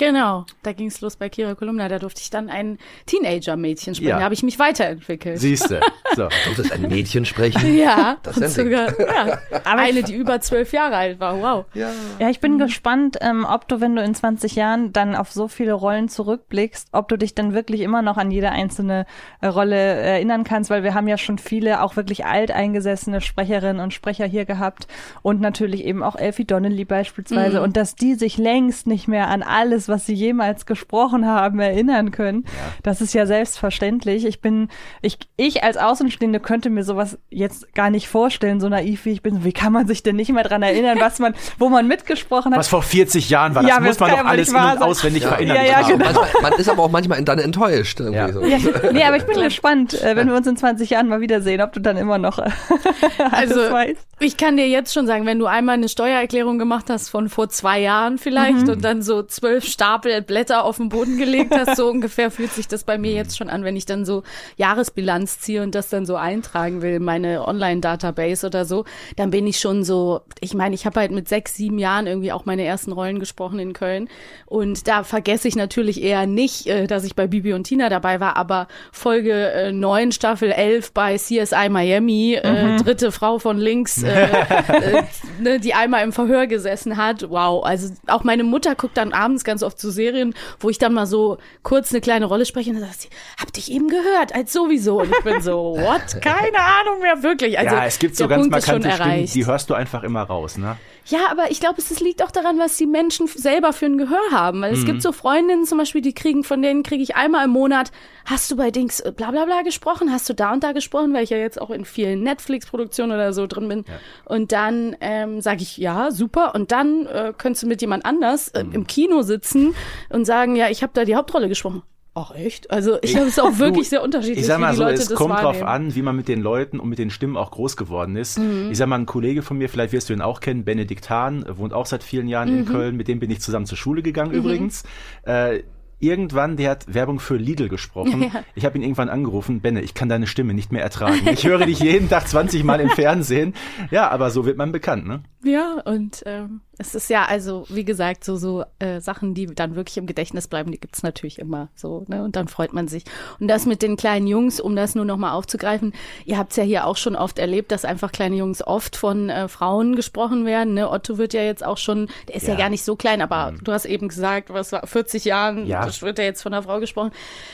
Genau, 0.00 0.46
da 0.62 0.72
ging 0.72 0.86
es 0.86 1.02
los 1.02 1.16
bei 1.16 1.28
Kira 1.28 1.54
Kolumna, 1.54 1.86
da 1.90 1.98
durfte 1.98 2.22
ich 2.22 2.30
dann 2.30 2.48
ein 2.48 2.78
Teenager-Mädchen 3.04 3.94
sprechen, 3.94 4.08
Ja. 4.08 4.16
da 4.18 4.24
habe 4.24 4.32
ich 4.32 4.42
mich 4.42 4.58
weiterentwickelt. 4.58 5.38
Siehste. 5.38 5.80
So. 6.16 6.26
Du 6.48 6.54
sollst 6.56 6.72
ein 6.72 6.82
Mädchen 6.88 7.24
sprechen. 7.24 7.76
ja, 7.76 8.16
Das 8.24 8.36
und 8.36 8.42
ist 8.42 8.54
sogar 8.56 8.98
ja, 8.98 9.38
eine, 9.64 10.02
die 10.02 10.14
über 10.16 10.40
zwölf 10.40 10.72
Jahre 10.72 10.96
alt 10.96 11.20
war, 11.20 11.40
wow. 11.40 11.66
Ja. 11.72 11.90
Ja, 12.18 12.30
ich 12.30 12.40
bin 12.40 12.58
gespannt, 12.58 13.18
ähm, 13.20 13.46
ob 13.48 13.68
du, 13.68 13.80
wenn 13.80 13.94
du 13.94 14.02
in 14.02 14.12
20 14.12 14.56
Jahren 14.56 14.92
dann 14.92 15.14
auf 15.14 15.30
so 15.30 15.46
viele 15.46 15.72
Rollen 15.72 16.08
zurückblickst, 16.08 16.88
ob 16.90 17.06
du 17.06 17.16
dich 17.16 17.36
dann 17.36 17.54
wirklich 17.54 17.82
immer 17.82 18.02
noch 18.02 18.16
an 18.16 18.32
jede 18.32 18.50
einzelne 18.50 19.06
äh, 19.40 19.46
Rolle 19.46 19.76
erinnern 19.76 20.42
kannst, 20.42 20.68
weil 20.68 20.82
wir 20.82 20.94
haben 20.94 21.06
ja 21.06 21.16
schon 21.16 21.38
viele 21.38 21.80
auch 21.82 21.94
wirklich 21.94 22.24
alteingesessene 22.26 23.20
Sprecherinnen 23.20 23.80
und 23.80 23.94
Sprecher 23.94 24.26
hier 24.26 24.44
gehabt 24.46 24.88
und 25.22 25.40
natürlich 25.40 25.84
eben 25.84 26.02
auch 26.02 26.16
Elfie 26.16 26.44
Donnelly 26.44 26.84
beispielsweise 26.86 27.62
und 27.62 27.76
dass 27.76 27.94
die 27.94 28.14
sich 28.14 28.36
längst 28.36 28.88
nicht 28.88 29.06
mehr 29.06 29.28
an 29.28 29.44
alles 29.44 29.88
was 29.90 30.06
sie 30.06 30.14
jemals 30.14 30.64
gesprochen 30.64 31.26
haben, 31.26 31.60
erinnern 31.60 32.10
können. 32.12 32.44
Das 32.82 33.00
ist 33.02 33.12
ja 33.12 33.26
selbstverständlich. 33.26 34.24
Ich 34.24 34.40
bin, 34.40 34.68
ich, 35.02 35.18
ich 35.36 35.62
als 35.62 35.76
Außenstehende 35.76 36.40
könnte 36.40 36.70
mir 36.70 36.84
sowas 36.84 37.18
jetzt 37.28 37.74
gar 37.74 37.90
nicht 37.90 38.08
vorstellen, 38.08 38.60
so 38.60 38.68
naiv 38.68 39.04
wie 39.04 39.10
ich 39.10 39.22
bin. 39.22 39.44
Wie 39.44 39.52
kann 39.52 39.72
man 39.72 39.86
sich 39.86 40.02
denn 40.02 40.16
nicht 40.16 40.32
mehr 40.32 40.44
dran 40.44 40.62
erinnern, 40.62 40.98
was 41.00 41.18
man, 41.18 41.34
wo 41.58 41.68
man 41.68 41.86
mitgesprochen 41.86 42.52
hat? 42.52 42.58
Was 42.58 42.68
vor 42.68 42.82
40 42.82 43.28
Jahren 43.28 43.54
war, 43.54 43.62
das 43.62 43.70
Ja, 43.70 43.80
muss 43.80 43.98
man 44.00 44.10
doch 44.10 44.16
ja 44.18 44.24
alles 44.24 44.48
in- 44.48 44.54
und 44.56 44.62
sein. 44.62 44.78
auswendig 44.78 45.22
Ja. 45.24 45.28
verinnerlicht 45.30 45.66
Ja, 45.66 45.72
ja, 45.80 45.84
haben. 45.88 45.98
genau. 45.98 46.04
manchmal, 46.20 46.42
man 46.42 46.52
ist 46.60 46.68
aber 46.68 46.82
auch 46.84 46.90
manchmal 46.90 47.22
dann 47.24 47.38
enttäuscht. 47.38 48.00
Irgendwie 48.00 48.16
Ja. 48.18 48.32
so. 48.32 48.42
Ja, 48.44 48.58
nee, 48.92 49.02
aber 49.04 49.16
ich 49.16 49.24
bin 49.26 49.40
gespannt, 49.42 50.00
äh, 50.00 50.16
wenn 50.16 50.28
wir 50.28 50.36
uns 50.36 50.46
in 50.46 50.56
20 50.56 50.90
Jahren 50.90 51.08
mal 51.08 51.20
wiedersehen, 51.20 51.60
ob 51.60 51.72
du 51.72 51.80
dann 51.80 51.96
immer 51.96 52.18
noch 52.18 52.38
äh, 52.38 52.48
alles 53.30 53.52
Also, 53.56 53.72
weißt. 53.72 54.06
ich 54.20 54.36
kann 54.36 54.56
dir 54.56 54.68
jetzt 54.68 54.94
schon 54.94 55.06
sagen, 55.06 55.26
wenn 55.26 55.38
du 55.38 55.46
einmal 55.46 55.74
eine 55.74 55.88
Steuererklärung 55.88 56.58
gemacht 56.58 56.86
hast 56.88 57.08
von 57.08 57.28
vor 57.28 57.48
zwei 57.48 57.80
Jahren 57.80 58.18
vielleicht 58.18 58.68
und 58.68 58.84
dann 58.84 59.02
so 59.02 59.22
zwölf 59.22 59.64
Stapel 59.80 60.20
Blätter 60.20 60.64
auf 60.64 60.76
den 60.76 60.90
Boden 60.90 61.16
gelegt 61.16 61.56
hast, 61.56 61.78
so 61.78 61.88
ungefähr 61.90 62.30
fühlt 62.30 62.52
sich 62.52 62.68
das 62.68 62.84
bei 62.84 62.98
mir 62.98 63.12
jetzt 63.12 63.38
schon 63.38 63.48
an, 63.48 63.64
wenn 63.64 63.76
ich 63.76 63.86
dann 63.86 64.04
so 64.04 64.24
Jahresbilanz 64.58 65.40
ziehe 65.40 65.62
und 65.62 65.74
das 65.74 65.88
dann 65.88 66.04
so 66.04 66.16
eintragen 66.16 66.82
will, 66.82 66.96
in 66.96 67.02
meine 67.02 67.48
Online-Database 67.48 68.46
oder 68.46 68.66
so, 68.66 68.84
dann 69.16 69.30
bin 69.30 69.46
ich 69.46 69.58
schon 69.58 69.82
so, 69.82 70.20
ich 70.40 70.52
meine, 70.52 70.74
ich 70.74 70.84
habe 70.84 71.00
halt 71.00 71.12
mit 71.12 71.30
sechs, 71.30 71.54
sieben 71.54 71.78
Jahren 71.78 72.06
irgendwie 72.06 72.30
auch 72.30 72.44
meine 72.44 72.62
ersten 72.62 72.92
Rollen 72.92 73.20
gesprochen 73.20 73.58
in 73.58 73.72
Köln. 73.72 74.10
Und 74.44 74.86
da 74.86 75.02
vergesse 75.02 75.48
ich 75.48 75.56
natürlich 75.56 76.02
eher 76.02 76.26
nicht, 76.26 76.66
äh, 76.66 76.86
dass 76.86 77.04
ich 77.04 77.14
bei 77.14 77.26
Bibi 77.26 77.54
und 77.54 77.64
Tina 77.64 77.88
dabei 77.88 78.20
war, 78.20 78.36
aber 78.36 78.68
Folge 78.92 79.50
äh, 79.50 79.72
9, 79.72 80.12
Staffel 80.12 80.52
11 80.52 80.92
bei 80.92 81.16
CSI 81.16 81.70
Miami, 81.70 82.34
äh, 82.34 82.76
dritte 82.76 83.12
Frau 83.12 83.38
von 83.38 83.56
links, 83.56 84.02
äh, 84.02 84.10
äh, 84.28 85.02
ne, 85.40 85.58
die 85.58 85.72
einmal 85.72 86.04
im 86.04 86.12
Verhör 86.12 86.46
gesessen 86.46 86.98
hat. 86.98 87.30
Wow, 87.30 87.64
also 87.64 87.94
auch 88.08 88.24
meine 88.24 88.44
Mutter 88.44 88.74
guckt 88.74 88.98
dann 88.98 89.14
abends 89.14 89.42
ganz 89.42 89.59
oft 89.62 89.80
so 89.80 89.90
Serien, 89.90 90.34
wo 90.58 90.70
ich 90.70 90.78
dann 90.78 90.94
mal 90.94 91.06
so 91.06 91.38
kurz 91.62 91.90
eine 91.92 92.00
kleine 92.00 92.26
Rolle 92.26 92.46
spreche 92.46 92.70
und 92.70 92.76
dann 92.76 92.86
sagt 92.88 93.02
sie, 93.02 93.08
hab 93.40 93.52
dich 93.52 93.70
eben 93.70 93.88
gehört, 93.88 94.34
als 94.34 94.52
sowieso. 94.52 95.00
Und 95.00 95.10
ich 95.10 95.24
bin 95.24 95.40
so, 95.40 95.76
what? 95.76 96.20
Keine 96.22 96.58
Ahnung 96.58 97.00
mehr, 97.02 97.22
wirklich. 97.22 97.58
Also 97.58 97.74
ja, 97.74 97.84
es 97.84 97.98
gibt 97.98 98.16
so 98.16 98.28
ganz 98.28 98.42
Punkt 98.42 98.52
markante 98.52 98.90
Stimmen, 98.90 99.26
die 99.26 99.46
hörst 99.46 99.70
du 99.70 99.74
einfach 99.74 100.02
immer 100.02 100.22
raus, 100.22 100.56
ne? 100.56 100.76
Ja, 101.06 101.20
aber 101.30 101.50
ich 101.50 101.60
glaube, 101.60 101.78
es 101.78 102.00
liegt 102.00 102.22
auch 102.22 102.30
daran, 102.30 102.58
was 102.58 102.76
die 102.76 102.86
Menschen 102.86 103.26
selber 103.26 103.72
für 103.72 103.86
ein 103.86 103.98
Gehör 103.98 104.20
haben. 104.30 104.62
Weil 104.62 104.72
es 104.72 104.82
Mhm. 104.82 104.86
gibt 104.86 105.02
so 105.02 105.12
Freundinnen 105.12 105.64
zum 105.64 105.78
Beispiel, 105.78 106.00
die 106.02 106.12
kriegen, 106.12 106.44
von 106.44 106.62
denen 106.62 106.82
kriege 106.82 107.02
ich 107.02 107.16
einmal 107.16 107.44
im 107.46 107.50
Monat, 107.50 107.90
hast 108.26 108.50
du 108.50 108.56
bei 108.56 108.70
Dings 108.70 109.00
äh, 109.00 109.12
bla 109.12 109.30
bla 109.30 109.44
bla 109.44 109.62
gesprochen, 109.62 110.12
hast 110.12 110.28
du 110.28 110.34
da 110.34 110.52
und 110.52 110.62
da 110.62 110.72
gesprochen, 110.72 111.12
weil 111.14 111.24
ich 111.24 111.30
ja 111.30 111.38
jetzt 111.38 111.60
auch 111.60 111.70
in 111.70 111.84
vielen 111.84 112.22
Netflix-Produktionen 112.22 113.12
oder 113.12 113.32
so 113.32 113.46
drin 113.46 113.68
bin. 113.68 113.84
Und 114.24 114.52
dann 114.52 114.96
ähm, 115.00 115.40
sage 115.40 115.62
ich, 115.62 115.76
ja, 115.78 116.10
super. 116.10 116.54
Und 116.54 116.70
dann 116.72 117.06
äh, 117.06 117.32
könntest 117.36 117.62
du 117.62 117.66
mit 117.66 117.80
jemand 117.80 118.04
anders 118.04 118.48
äh, 118.48 118.64
Mhm. 118.64 118.72
im 118.72 118.86
Kino 118.86 119.22
sitzen 119.22 119.74
und 120.10 120.24
sagen, 120.26 120.54
ja, 120.54 120.68
ich 120.68 120.82
habe 120.82 120.92
da 120.94 121.04
die 121.04 121.16
Hauptrolle 121.16 121.48
gesprochen. 121.48 121.82
Ach 122.12 122.32
echt? 122.34 122.70
Also 122.72 122.98
ich 123.02 123.12
glaube, 123.12 123.28
es 123.28 123.34
ist 123.34 123.40
auch 123.40 123.58
wirklich 123.58 123.88
sehr 123.88 124.02
unterschiedlich, 124.02 124.40
Ich 124.40 124.46
sag 124.46 124.58
mal 124.58 124.74
so, 124.74 124.82
Leute 124.82 124.94
es 125.02 125.14
kommt 125.14 125.30
drauf 125.34 125.60
wahrnehmen. 125.60 125.68
an, 125.68 125.94
wie 125.94 126.02
man 126.02 126.16
mit 126.16 126.26
den 126.26 126.40
Leuten 126.40 126.80
und 126.80 126.88
mit 126.88 126.98
den 126.98 127.10
Stimmen 127.10 127.36
auch 127.36 127.52
groß 127.52 127.76
geworden 127.76 128.16
ist. 128.16 128.38
Mhm. 128.38 128.68
Ich 128.72 128.78
sag 128.78 128.88
mal, 128.88 128.96
ein 128.98 129.06
Kollege 129.06 129.42
von 129.42 129.58
mir, 129.58 129.68
vielleicht 129.68 129.92
wirst 129.92 130.08
du 130.08 130.12
ihn 130.12 130.20
auch 130.20 130.40
kennen, 130.40 130.64
Benedikt 130.64 131.08
Hahn, 131.08 131.44
wohnt 131.48 131.72
auch 131.72 131.86
seit 131.86 132.02
vielen 132.02 132.26
Jahren 132.26 132.50
Mhm. 132.52 132.58
in 132.58 132.64
Köln, 132.66 132.96
mit 132.96 133.06
dem 133.06 133.20
bin 133.20 133.30
ich 133.30 133.40
zusammen 133.40 133.66
zur 133.66 133.78
Schule 133.78 134.02
gegangen 134.02 134.32
übrigens. 134.32 134.82
Äh, 135.22 135.60
Irgendwann, 136.00 136.56
der 136.56 136.70
hat 136.70 136.92
Werbung 136.92 137.20
für 137.20 137.36
Lidl 137.36 137.68
gesprochen. 137.68 138.22
Ja. 138.32 138.42
Ich 138.54 138.64
habe 138.64 138.76
ihn 138.78 138.82
irgendwann 138.82 139.08
angerufen, 139.08 139.60
Benne, 139.60 139.80
ich 139.82 139.94
kann 139.94 140.08
deine 140.08 140.26
Stimme 140.26 140.54
nicht 140.54 140.72
mehr 140.72 140.82
ertragen. 140.82 141.20
Ich 141.32 141.46
höre 141.46 141.64
dich 141.66 141.78
jeden 141.80 142.08
Tag 142.08 142.28
20 142.28 142.64
Mal 142.64 142.80
im 142.80 142.90
Fernsehen. 142.90 143.54
Ja, 143.90 144.08
aber 144.10 144.30
so 144.30 144.44
wird 144.44 144.56
man 144.56 144.72
bekannt, 144.72 145.06
ne? 145.06 145.22
Ja, 145.42 145.80
und 145.86 146.22
ähm, 146.26 146.60
es 146.76 146.94
ist 146.94 147.08
ja 147.08 147.24
also, 147.24 147.64
wie 147.70 147.84
gesagt, 147.84 148.24
so 148.24 148.36
so 148.36 148.64
äh, 148.78 149.00
Sachen, 149.00 149.32
die 149.34 149.46
dann 149.46 149.74
wirklich 149.74 149.96
im 149.96 150.06
Gedächtnis 150.06 150.48
bleiben, 150.48 150.70
die 150.70 150.78
gibt's 150.78 151.02
natürlich 151.02 151.38
immer 151.38 151.68
so, 151.74 152.04
ne? 152.08 152.22
Und 152.22 152.36
dann 152.36 152.46
freut 152.48 152.72
man 152.74 152.88
sich. 152.88 153.04
Und 153.38 153.48
das 153.48 153.64
mit 153.64 153.80
den 153.80 153.96
kleinen 153.96 154.26
Jungs, 154.26 154.60
um 154.60 154.76
das 154.76 154.94
nur 154.94 155.06
nochmal 155.06 155.32
aufzugreifen, 155.32 155.92
ihr 156.26 156.36
habt's 156.36 156.56
ja 156.56 156.62
hier 156.62 156.86
auch 156.86 156.96
schon 156.98 157.16
oft 157.16 157.38
erlebt, 157.38 157.72
dass 157.72 157.84
einfach 157.86 158.12
kleine 158.12 158.36
Jungs 158.36 158.64
oft 158.64 158.96
von 158.96 159.30
äh, 159.30 159.48
Frauen 159.48 159.96
gesprochen 159.96 160.44
werden. 160.44 160.74
Ne? 160.74 160.90
Otto 160.90 161.16
wird 161.16 161.32
ja 161.32 161.42
jetzt 161.42 161.64
auch 161.64 161.78
schon, 161.78 162.08
der 162.28 162.36
ist 162.36 162.46
ja, 162.46 162.52
Ja. 162.54 162.58
gar 162.60 162.68
nicht 162.70 162.84
so 162.84 162.94
klein, 162.96 163.22
aber 163.22 163.54
du 163.62 163.72
hast 163.72 163.86
eben 163.86 164.08
gesagt, 164.08 164.50
was 164.50 164.72
war 164.72 164.86
40 164.86 165.24
Jahren, 165.24 165.66
Ja. 165.66 165.89
Das 165.90 166.02
wird 166.02 166.18
ja 166.18 166.24
jetzt 166.24 166.42
von 166.42 166.52
einer 166.52 166.62
Frau 166.62 166.80
gesprochen. 166.80 167.12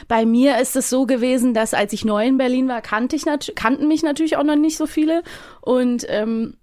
Bei 0.09 0.25
mir 0.27 0.59
ist 0.59 0.77
es 0.77 0.91
so 0.91 1.07
gewesen, 1.07 1.55
dass 1.55 1.75
als 1.75 1.93
ich 1.93 2.05
neu 2.05 2.27
in 2.27 2.39
Berlin 2.39 2.69
war, 2.69 2.83
kannte 2.83 3.17
ich 3.17 3.25
kannten 3.55 3.89
mich 3.89 4.03
natürlich 4.03 4.37
auch 4.37 4.45
noch 4.45 4.57
nicht 4.57 4.77
so 4.77 4.87
viele. 4.87 5.23
Und 5.61 6.07
ähm, 6.09 6.57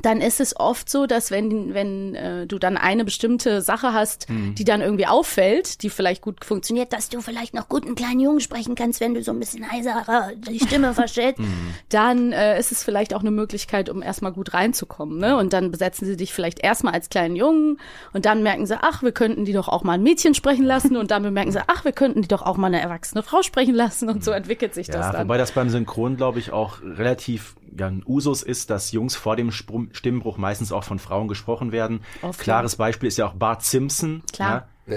dann 0.00 0.20
ist 0.20 0.40
es 0.40 0.58
oft 0.58 0.88
so, 0.88 1.06
dass 1.06 1.30
wenn, 1.30 1.74
wenn 1.74 2.14
äh, 2.14 2.46
du 2.46 2.58
dann 2.58 2.76
eine 2.76 3.04
bestimmte 3.04 3.60
Sache 3.60 3.92
hast, 3.92 4.28
Mhm. 4.30 4.54
die 4.54 4.64
dann 4.64 4.80
irgendwie 4.80 5.06
auffällt, 5.06 5.82
die 5.82 5.90
vielleicht 5.90 6.22
gut 6.22 6.44
funktioniert, 6.44 6.92
Dass 6.92 7.08
du 7.08 7.20
vielleicht 7.20 7.54
noch 7.54 7.68
gut 7.68 7.84
einen 7.84 7.94
kleinen 7.94 8.20
Jungen 8.20 8.40
sprechen 8.40 8.74
kannst, 8.74 9.00
wenn 9.00 9.14
du 9.14 9.22
so 9.22 9.32
ein 9.32 9.38
bisschen 9.38 9.70
heiserer 9.70 10.30
die 10.36 10.58
Stimme 10.60 10.94
verstellst. 10.94 11.38
Mhm. 11.40 11.74
dann 11.90 12.32
äh, 12.32 12.58
ist 12.58 12.72
es 12.72 12.82
vielleicht 12.84 13.14
auch 13.14 13.20
eine 13.20 13.30
Möglichkeit, 13.30 13.88
um 13.90 14.02
erstmal 14.02 14.32
gut 14.32 14.54
reinzukommen. 14.54 15.18
Ne? 15.18 15.36
Und 15.36 15.52
dann 15.52 15.70
besetzen 15.70 16.06
sie 16.06 16.16
dich 16.16 16.32
vielleicht 16.32 16.60
erstmal 16.64 16.94
als 16.94 17.08
kleinen 17.10 17.36
Jungen 17.36 17.78
und 18.12 18.24
dann 18.24 18.42
merken 18.42 18.66
sie, 18.66 18.76
ach, 18.80 19.02
wir 19.02 19.12
könnten 19.12 19.44
die 19.44 19.52
doch 19.52 19.68
auch 19.68 19.82
mal 19.82 19.92
ein 19.94 20.02
Mädchen 20.02 20.34
sprechen 20.34 20.64
lassen 20.64 20.96
und 20.96 21.10
dann 21.10 21.22
bemerken 21.22 21.52
sie, 21.52 21.60
ach, 21.66 21.84
wir 21.84 21.92
könnten 21.92 22.22
die 22.22 22.28
doch 22.28 22.42
auch 22.42 22.56
mal 22.56 22.68
eine 22.68 22.80
erwachsene 22.80 23.22
Frau 23.22 23.42
sprechen 23.42 23.74
lassen 23.74 24.08
und 24.08 24.24
so 24.24 24.30
entwickelt 24.30 24.74
sich 24.74 24.86
das 24.86 25.06
Ja, 25.06 25.12
dann. 25.12 25.24
wobei 25.24 25.38
das 25.38 25.52
beim 25.52 25.68
Synchron, 25.68 26.16
glaube 26.16 26.38
ich, 26.38 26.50
auch 26.52 26.80
relativ 26.82 27.56
ja, 27.78 27.86
ein 27.86 28.02
Usus 28.06 28.42
ist, 28.42 28.68
dass 28.70 28.92
Jungs 28.92 29.16
vor 29.16 29.34
dem 29.36 29.50
Sprum- 29.50 29.88
Stimmbruch 29.96 30.38
meistens 30.38 30.72
auch 30.72 30.84
von 30.84 30.98
Frauen 30.98 31.28
gesprochen 31.28 31.72
werden. 31.72 32.02
Oft, 32.22 32.40
Klares 32.40 32.76
Beispiel 32.76 33.08
ist 33.08 33.18
ja 33.18 33.26
auch 33.26 33.34
Bart 33.34 33.62
Simpson. 33.62 34.22
Klar. 34.32 34.68
Ja, 34.86 34.96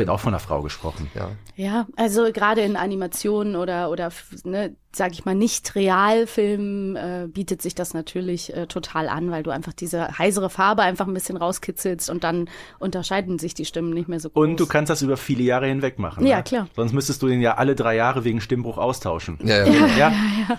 wird 0.00 0.10
auch 0.10 0.18
von 0.18 0.34
einer 0.34 0.40
Frau 0.40 0.62
gesprochen. 0.62 1.08
Ja. 1.14 1.30
Ja, 1.54 1.86
also 1.94 2.32
gerade 2.32 2.62
in 2.62 2.74
Animationen 2.74 3.54
oder 3.54 3.90
oder 3.90 4.10
ne, 4.44 4.74
sag 4.92 5.12
ich 5.12 5.24
mal 5.24 5.34
nicht 5.34 5.74
Realfilmen 5.76 6.96
äh, 6.96 7.28
bietet 7.28 7.62
sich 7.62 7.74
das 7.74 7.94
natürlich 7.94 8.54
äh, 8.56 8.66
total 8.66 9.08
an, 9.08 9.30
weil 9.30 9.42
du 9.42 9.50
einfach 9.50 9.72
diese 9.72 10.18
heisere 10.18 10.50
Farbe 10.50 10.82
einfach 10.82 11.06
ein 11.06 11.14
bisschen 11.14 11.36
rauskitzelst 11.36 12.10
und 12.10 12.24
dann 12.24 12.48
unterscheiden 12.78 13.38
sich 13.38 13.54
die 13.54 13.64
Stimmen 13.64 13.90
nicht 13.92 14.08
mehr 14.08 14.18
so 14.18 14.30
groß. 14.30 14.42
Und 14.42 14.58
du 14.58 14.66
kannst 14.66 14.90
das 14.90 15.02
über 15.02 15.16
viele 15.16 15.44
Jahre 15.44 15.66
hinweg 15.66 15.98
machen. 15.98 16.26
Ja, 16.26 16.38
ne? 16.38 16.42
klar. 16.42 16.68
Sonst 16.74 16.92
müsstest 16.92 17.22
du 17.22 17.28
den 17.28 17.40
ja 17.40 17.54
alle 17.54 17.76
drei 17.76 17.94
Jahre 17.94 18.24
wegen 18.24 18.40
Stimmbruch 18.40 18.78
austauschen. 18.78 19.38
Ja, 19.44 19.64
ja. 19.66 19.86
Ja, 19.96 20.12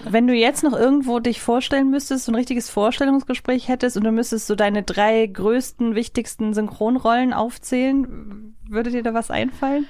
Wenn 0.09 0.27
du 0.27 0.33
jetzt 0.33 0.63
noch 0.63 0.73
irgendwo 0.73 1.19
dich 1.19 1.41
vorstellen 1.41 1.89
müsstest, 1.89 2.25
so 2.25 2.31
ein 2.31 2.35
richtiges 2.35 2.69
Vorstellungsgespräch 2.69 3.67
hättest 3.67 3.97
und 3.97 4.03
du 4.03 4.11
müsstest 4.11 4.47
so 4.47 4.55
deine 4.55 4.83
drei 4.83 5.25
größten, 5.25 5.95
wichtigsten 5.95 6.53
Synchronrollen 6.53 7.33
aufzählen, 7.33 8.40
würde 8.71 8.89
dir 8.89 9.03
da 9.03 9.13
was 9.13 9.29
einfallen? 9.29 9.87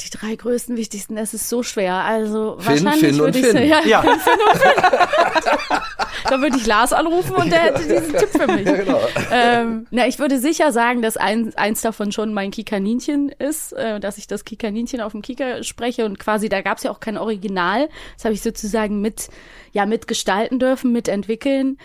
die 0.00 0.10
drei 0.10 0.34
größten, 0.34 0.76
wichtigsten, 0.76 1.16
es 1.16 1.34
ist 1.34 1.48
so 1.48 1.62
schwer. 1.62 1.94
Also 1.94 2.56
Finn, 2.58 2.84
wahrscheinlich 2.84 3.10
Finn 3.10 3.18
würde 3.18 3.38
ich 3.38 3.46
Finn. 3.46 3.68
ja, 3.68 3.80
Ja. 3.84 4.02
Finn, 4.02 4.18
Finn 4.18 4.40
und 4.50 4.58
Finn. 4.58 5.78
da 6.30 6.40
würde 6.40 6.56
ich 6.56 6.66
Lars 6.66 6.92
anrufen 6.92 7.36
und 7.36 7.52
der 7.52 7.60
hätte 7.60 7.82
diesen 7.82 8.16
Tipp 8.16 8.28
für 8.30 8.46
mich. 8.50 8.64
genau. 8.64 9.00
ähm, 9.30 9.86
na, 9.90 10.08
ich 10.08 10.18
würde 10.18 10.38
sicher 10.38 10.72
sagen, 10.72 11.02
dass 11.02 11.16
ein, 11.16 11.54
eins 11.56 11.82
davon 11.82 12.10
schon 12.10 12.32
mein 12.34 12.50
Kikaninchen 12.50 13.28
ist, 13.28 13.72
äh, 13.74 14.00
dass 14.00 14.18
ich 14.18 14.26
das 14.26 14.44
Kikaninchen 14.44 15.00
auf 15.00 15.12
dem 15.12 15.22
Kika 15.22 15.62
spreche 15.62 16.06
und 16.06 16.18
quasi, 16.18 16.48
da 16.48 16.62
gab 16.62 16.78
es 16.78 16.84
ja 16.84 16.90
auch 16.90 17.00
kein 17.00 17.18
Original. 17.18 17.88
Das 18.16 18.24
habe 18.24 18.34
ich 18.34 18.42
sozusagen 18.42 19.00
mit, 19.00 19.28
ja, 19.72 19.86
mitgestalten 19.86 20.58
dürfen, 20.58 20.92
mitentwickeln. 20.92 21.78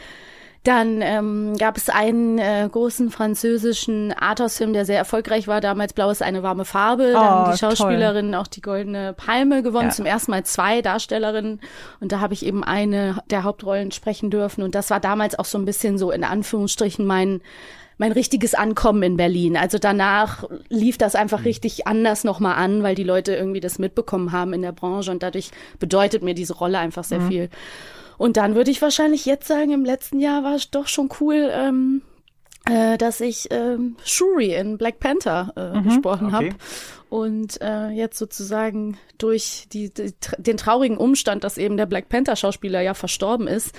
Dann 0.63 1.01
ähm, 1.01 1.55
gab 1.57 1.77
es 1.77 1.89
einen 1.89 2.39
äh, 2.39 2.67
großen 2.69 3.09
französischen 3.09 4.11
Arthouse-Film, 4.11 4.73
der 4.73 4.85
sehr 4.85 4.97
erfolgreich 4.97 5.47
war. 5.47 5.61
Damals 5.61 5.93
Blau 5.93 6.09
ist 6.09 6.21
eine 6.21 6.43
warme 6.43 6.65
Farbe. 6.65 7.13
Oh, 7.15 7.19
haben 7.19 7.51
die 7.51 7.57
toll. 7.57 7.75
Schauspielerinnen 7.75 8.35
auch 8.35 8.47
die 8.47 8.61
Goldene 8.61 9.13
Palme 9.13 9.63
gewonnen. 9.63 9.89
Ja. 9.89 9.95
Zum 9.95 10.05
ersten 10.05 10.31
Mal 10.31 10.43
zwei 10.43 10.81
Darstellerinnen. 10.81 11.61
Und 11.99 12.11
da 12.11 12.19
habe 12.19 12.33
ich 12.33 12.45
eben 12.45 12.63
eine 12.63 13.21
der 13.29 13.43
Hauptrollen 13.43 13.91
sprechen 13.91 14.29
dürfen. 14.29 14.63
Und 14.63 14.75
das 14.75 14.89
war 14.89 14.99
damals 14.99 15.39
auch 15.39 15.45
so 15.45 15.57
ein 15.57 15.65
bisschen 15.65 15.97
so 15.97 16.11
in 16.11 16.23
Anführungsstrichen 16.23 17.05
mein 17.05 17.41
mein 17.97 18.11
richtiges 18.11 18.53
Ankommen 18.53 19.01
in 19.03 19.17
Berlin. 19.17 19.57
Also 19.57 19.79
danach 19.79 20.43
lief 20.69 20.97
das 20.97 21.15
einfach 21.15 21.45
richtig 21.45 21.87
anders 21.87 22.23
nochmal 22.23 22.55
an, 22.55 22.83
weil 22.83 22.95
die 22.95 23.03
Leute 23.03 23.35
irgendwie 23.35 23.59
das 23.59 23.79
mitbekommen 23.79 24.31
haben 24.31 24.53
in 24.53 24.61
der 24.61 24.71
Branche 24.71 25.11
und 25.11 25.23
dadurch 25.23 25.49
bedeutet 25.79 26.21
mir 26.21 26.35
diese 26.35 26.53
Rolle 26.53 26.77
einfach 26.77 27.03
sehr 27.03 27.21
viel. 27.21 27.49
Und 28.17 28.37
dann 28.37 28.55
würde 28.55 28.71
ich 28.71 28.81
wahrscheinlich 28.81 29.25
jetzt 29.25 29.47
sagen, 29.47 29.71
im 29.71 29.85
letzten 29.85 30.19
Jahr 30.19 30.43
war 30.43 30.55
es 30.55 30.71
doch 30.71 30.87
schon 30.87 31.09
cool, 31.19 31.49
ähm, 31.51 32.01
äh, 32.65 32.97
dass 32.97 33.21
ich 33.21 33.47
ähm, 33.51 33.95
Shuri 34.03 34.53
in 34.53 34.77
Black 34.77 34.99
Panther 34.99 35.53
äh, 35.55 35.81
gesprochen 35.81 36.27
okay. 36.27 36.35
habe. 36.35 36.49
Und 37.09 37.61
äh, 37.61 37.89
jetzt 37.89 38.17
sozusagen 38.17 38.97
durch 39.17 39.67
die, 39.71 39.93
die, 39.93 40.13
den 40.37 40.57
traurigen 40.57 40.97
Umstand, 40.97 41.43
dass 41.43 41.57
eben 41.57 41.77
der 41.77 41.85
Black 41.85 42.09
Panther 42.09 42.35
Schauspieler 42.35 42.81
ja 42.81 42.93
verstorben 42.93 43.47
ist, 43.47 43.73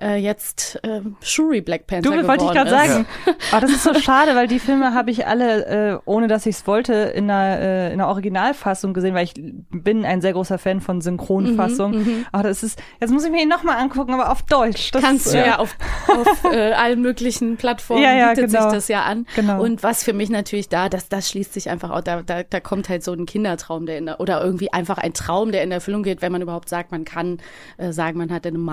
äh, 0.00 0.16
jetzt 0.16 0.80
äh, 0.82 1.00
Shuri 1.22 1.60
Black 1.60 1.86
Panther 1.86 2.10
Du, 2.10 2.10
geworden 2.10 2.28
wollte 2.28 2.44
ich 2.44 2.50
gerade 2.52 2.70
ist. 2.70 2.92
sagen. 2.92 3.06
Aber 3.52 3.60
das 3.60 3.70
ist 3.70 3.82
so 3.84 3.94
schade, 4.00 4.34
weil 4.34 4.46
die 4.48 4.58
Filme 4.58 4.94
habe 4.94 5.10
ich 5.10 5.26
alle, 5.26 5.94
äh, 5.94 5.98
ohne 6.04 6.28
dass 6.28 6.46
ich 6.46 6.56
es 6.56 6.66
wollte, 6.66 6.92
in 6.94 7.30
einer, 7.30 7.58
äh, 7.60 7.86
in 7.92 8.00
einer 8.00 8.08
Originalfassung 8.08 8.94
gesehen, 8.94 9.14
weil 9.14 9.24
ich 9.24 9.34
bin 9.70 10.04
ein 10.04 10.20
sehr 10.20 10.32
großer 10.32 10.58
Fan 10.58 10.80
von 10.80 11.00
Synchronfassung. 11.00 12.24
Aber 12.32 12.42
das 12.42 12.62
ist, 12.62 12.80
jetzt 13.00 13.10
muss 13.10 13.24
ich 13.24 13.30
mir 13.30 13.42
ihn 13.42 13.48
nochmal 13.48 13.78
angucken, 13.78 14.14
aber 14.14 14.30
auf 14.30 14.42
Deutsch. 14.42 14.90
Das, 14.90 15.02
Kannst 15.02 15.32
du 15.32 15.38
ja 15.38 15.58
auf, 15.58 15.76
auf 16.08 16.44
äh, 16.52 16.72
allen 16.72 17.00
möglichen 17.00 17.56
Plattformen 17.56 18.02
Ja, 18.02 18.14
ja, 18.14 18.28
bietet 18.30 18.50
genau. 18.50 18.62
sich 18.64 18.72
das 18.72 18.88
ja 18.88 19.02
an. 19.04 19.26
Genau. 19.36 19.62
Und 19.62 19.82
was 19.82 20.04
für 20.04 20.12
mich 20.12 20.30
natürlich 20.30 20.68
da, 20.68 20.88
das, 20.88 21.08
das 21.08 21.28
schließt 21.30 21.52
sich 21.52 21.70
einfach 21.70 21.90
aus, 21.90 22.04
da, 22.04 22.22
da, 22.22 22.42
da 22.42 22.60
kommt 22.60 22.88
halt 22.88 23.04
so 23.04 23.12
ein 23.12 23.26
Kindertraum, 23.26 23.86
der 23.86 23.98
in 23.98 24.06
der, 24.06 24.20
oder 24.20 24.42
irgendwie 24.42 24.72
einfach 24.72 24.98
ein 24.98 25.14
Traum, 25.14 25.52
der 25.52 25.62
in 25.62 25.72
Erfüllung 25.72 26.02
geht, 26.02 26.22
wenn 26.22 26.32
man 26.32 26.42
überhaupt 26.42 26.68
sagt, 26.68 26.90
man 26.92 27.04
kann 27.04 27.38
äh, 27.76 27.92
sagen, 27.92 28.18
man 28.18 28.32
hat 28.32 28.46
in 28.46 28.54
einem 28.54 28.64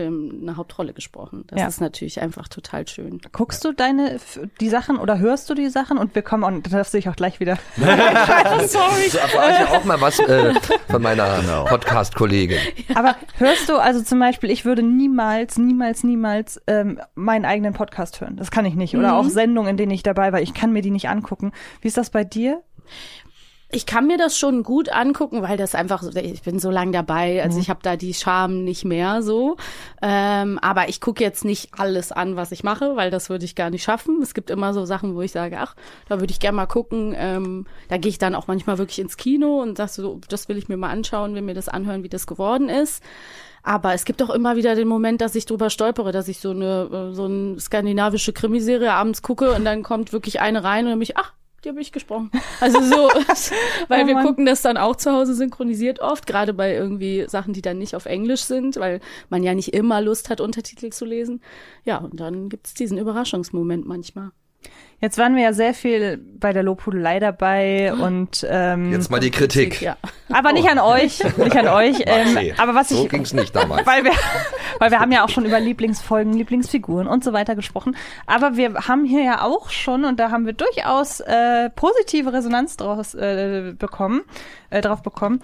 Marvel-Kinofilm 0.00 0.42
eine 0.42 0.56
Hauptrolle 0.56 0.92
gesprochen. 0.92 1.44
Das 1.48 1.60
Ja. 1.60 1.66
ist 1.68 1.80
natürlich 1.80 2.20
einfach 2.20 2.48
total 2.48 2.86
schön. 2.88 3.20
Guckst 3.32 3.64
du 3.64 3.72
deine, 3.72 4.18
die 4.60 4.68
Sachen 4.68 4.96
oder 4.98 5.18
hörst 5.18 5.48
du 5.50 5.54
die 5.54 5.68
Sachen? 5.68 5.98
Und 5.98 6.14
wir 6.14 6.22
kommen, 6.22 6.44
und 6.44 6.66
da 6.66 6.78
darfst 6.78 6.94
du 6.94 6.98
dich 6.98 7.08
auch 7.08 7.16
gleich 7.16 7.40
wieder. 7.40 7.58
Sorry. 7.76 9.00
So 9.10 9.18
erfahre 9.18 9.50
ich 9.52 9.58
ja 9.58 9.66
auch 9.78 9.84
mal 9.84 10.00
was 10.00 10.18
äh, 10.20 10.54
von 10.88 11.02
meiner 11.02 11.40
Genau. 11.40 11.64
Podcast-Kollegin. 11.64 12.58
Aber 12.94 13.16
hörst 13.38 13.68
du, 13.68 13.76
also 13.76 14.02
zum 14.02 14.18
Beispiel, 14.18 14.50
ich 14.50 14.64
würde 14.64 14.82
niemals, 14.82 15.58
niemals, 15.58 16.04
niemals 16.04 16.60
ähm, 16.66 17.00
meinen 17.14 17.44
eigenen 17.44 17.72
Podcast 17.72 18.20
hören. 18.20 18.36
Das 18.36 18.50
kann 18.50 18.64
ich 18.66 18.74
nicht. 18.74 18.96
Oder 18.96 19.16
auch 19.16 19.24
Sendungen, 19.28 19.70
in 19.70 19.76
denen 19.76 19.90
ich 19.92 20.02
dabei 20.02 20.32
war. 20.32 20.40
Ich 20.40 20.54
kann 20.54 20.72
mir 20.72 20.82
die 20.82 20.90
nicht 20.90 21.08
angucken. 21.08 21.52
Wie 21.80 21.88
ist 21.88 21.96
das 21.96 22.10
bei 22.10 22.24
dir? 22.24 22.62
Ich 23.72 23.86
kann 23.86 24.08
mir 24.08 24.18
das 24.18 24.36
schon 24.36 24.64
gut 24.64 24.88
angucken, 24.90 25.42
weil 25.42 25.56
das 25.56 25.76
einfach, 25.76 26.02
so- 26.02 26.10
ich 26.16 26.42
bin 26.42 26.58
so 26.58 26.70
lang 26.70 26.90
dabei, 26.90 27.40
also 27.42 27.60
ich 27.60 27.70
habe 27.70 27.78
da 27.82 27.94
die 27.96 28.14
Scham 28.14 28.64
nicht 28.64 28.84
mehr 28.84 29.22
so. 29.22 29.56
Ähm, 30.02 30.58
aber 30.60 30.88
ich 30.88 31.00
gucke 31.00 31.22
jetzt 31.22 31.44
nicht 31.44 31.70
alles 31.78 32.10
an, 32.10 32.34
was 32.34 32.50
ich 32.50 32.64
mache, 32.64 32.96
weil 32.96 33.10
das 33.10 33.30
würde 33.30 33.44
ich 33.44 33.54
gar 33.54 33.70
nicht 33.70 33.84
schaffen. 33.84 34.20
Es 34.22 34.34
gibt 34.34 34.50
immer 34.50 34.74
so 34.74 34.84
Sachen, 34.86 35.14
wo 35.14 35.22
ich 35.22 35.30
sage, 35.30 35.58
ach, 35.60 35.76
da 36.08 36.18
würde 36.18 36.32
ich 36.32 36.40
gerne 36.40 36.56
mal 36.56 36.66
gucken. 36.66 37.14
Ähm, 37.16 37.66
da 37.88 37.96
gehe 37.96 38.10
ich 38.10 38.18
dann 38.18 38.34
auch 38.34 38.48
manchmal 38.48 38.78
wirklich 38.78 38.98
ins 38.98 39.16
Kino 39.16 39.62
und 39.62 39.76
sag 39.76 39.88
so, 39.90 40.20
das 40.28 40.48
will 40.48 40.58
ich 40.58 40.68
mir 40.68 40.76
mal 40.76 40.90
anschauen, 40.90 41.34
will 41.36 41.42
mir 41.42 41.54
das 41.54 41.68
anhören, 41.68 42.02
wie 42.02 42.08
das 42.08 42.26
geworden 42.26 42.68
ist. 42.68 43.04
Aber 43.62 43.92
es 43.94 44.04
gibt 44.04 44.22
auch 44.22 44.30
immer 44.30 44.56
wieder 44.56 44.74
den 44.74 44.88
Moment, 44.88 45.20
dass 45.20 45.34
ich 45.34 45.46
drüber 45.46 45.70
stolpere, 45.70 46.12
dass 46.12 46.28
ich 46.28 46.40
so 46.40 46.50
eine 46.50 47.10
äh, 47.10 47.14
so 47.14 47.26
eine 47.26 47.60
skandinavische 47.60 48.32
Krimiserie 48.32 48.92
abends 48.92 49.22
gucke 49.22 49.52
und 49.52 49.64
dann 49.64 49.82
kommt 49.82 50.12
wirklich 50.12 50.40
eine 50.40 50.64
rein 50.64 50.86
und 50.86 50.90
dann 50.92 50.98
bin 50.98 51.02
ich, 51.08 51.16
ach, 51.18 51.34
die 51.64 51.68
habe 51.68 51.80
ich 51.80 51.92
gesprochen. 51.92 52.30
Also 52.60 52.80
so, 52.80 53.08
weil 53.88 54.04
Oh 54.04 54.06
wir 54.06 54.14
gucken 54.22 54.46
das 54.46 54.62
dann 54.62 54.76
auch 54.76 54.96
zu 54.96 55.12
Hause 55.12 55.34
synchronisiert 55.34 56.00
oft, 56.00 56.26
gerade 56.26 56.54
bei 56.54 56.74
irgendwie 56.74 57.26
Sachen, 57.28 57.52
die 57.52 57.62
dann 57.62 57.78
nicht 57.78 57.94
auf 57.94 58.06
Englisch 58.06 58.42
sind, 58.42 58.76
weil 58.76 59.00
man 59.28 59.42
ja 59.42 59.54
nicht 59.54 59.72
immer 59.74 60.00
Lust 60.00 60.30
hat, 60.30 60.40
Untertitel 60.40 60.90
zu 60.90 61.04
lesen. 61.04 61.40
Ja, 61.84 61.98
und 61.98 62.18
dann 62.18 62.48
gibt's 62.48 62.74
diesen 62.74 62.98
Überraschungsmoment 62.98 63.86
manchmal. 63.86 64.30
Jetzt 65.02 65.16
waren 65.16 65.34
wir 65.34 65.42
ja 65.42 65.52
sehr 65.54 65.72
viel 65.72 66.18
bei 66.18 66.52
der 66.52 66.62
Lobhudelei 66.62 67.20
dabei 67.20 67.94
und 67.94 68.46
ähm, 68.48 68.92
Jetzt 68.92 69.10
mal 69.10 69.18
die 69.18 69.30
Kritik. 69.30 69.80
Ja. 69.80 69.96
aber 70.30 70.52
nicht 70.52 70.68
an 70.68 70.78
euch, 70.78 71.20
nicht 71.38 71.56
an 71.56 71.68
euch. 71.68 71.96
Ähm, 72.10 72.34
Maxi, 72.34 72.54
aber 72.56 72.74
was 72.74 72.88
so 72.88 73.04
ich, 73.04 73.10
ging's 73.10 73.32
nicht 73.32 73.54
damals. 73.54 73.86
weil 73.86 74.04
wir, 74.04 74.12
weil 74.78 74.90
wir 74.90 75.00
haben 75.00 75.12
ja 75.12 75.24
auch 75.24 75.28
schon 75.28 75.44
über 75.44 75.60
Lieblingsfolgen, 75.60 76.32
Lieblingsfiguren 76.32 77.06
und 77.06 77.22
so 77.22 77.32
weiter 77.32 77.54
gesprochen. 77.54 77.96
Aber 78.26 78.56
wir 78.56 78.74
haben 78.74 79.04
hier 79.04 79.22
ja 79.22 79.42
auch 79.42 79.70
schon 79.70 80.04
und 80.04 80.18
da 80.18 80.30
haben 80.30 80.46
wir 80.46 80.54
durchaus 80.54 81.20
äh, 81.20 81.70
positive 81.70 82.32
Resonanz 82.32 82.76
draus 82.76 83.14
äh, 83.14 83.74
bekommen, 83.78 84.22
äh, 84.70 84.80
drauf 84.80 85.02
bekommen. 85.02 85.40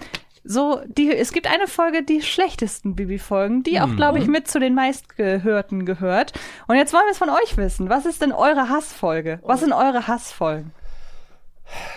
So, 0.49 0.81
die, 0.87 1.13
es 1.13 1.33
gibt 1.33 1.51
eine 1.51 1.67
Folge, 1.67 2.05
die 2.05 2.23
schlechtesten 2.23 2.95
Bibi-Folgen, 2.95 3.65
die 3.65 3.81
auch, 3.81 3.97
glaube 3.97 4.19
ich, 4.21 4.29
mit 4.29 4.47
zu 4.47 4.61
den 4.61 4.75
meistgehörten 4.75 5.85
gehört. 5.87 6.33
Und 6.69 6.77
jetzt 6.77 6.93
wollen 6.93 7.05
wir 7.07 7.11
es 7.11 7.19
von 7.19 7.31
euch 7.31 7.57
wissen. 7.57 7.89
Was 7.89 8.07
ist 8.07 8.23
denn 8.23 8.31
eure 8.33 8.69
Hassfolge? 8.69 9.41
Was 9.43 9.61
sind 9.61 9.73
eure 9.73 10.07
Hassfolgen? 10.07 10.71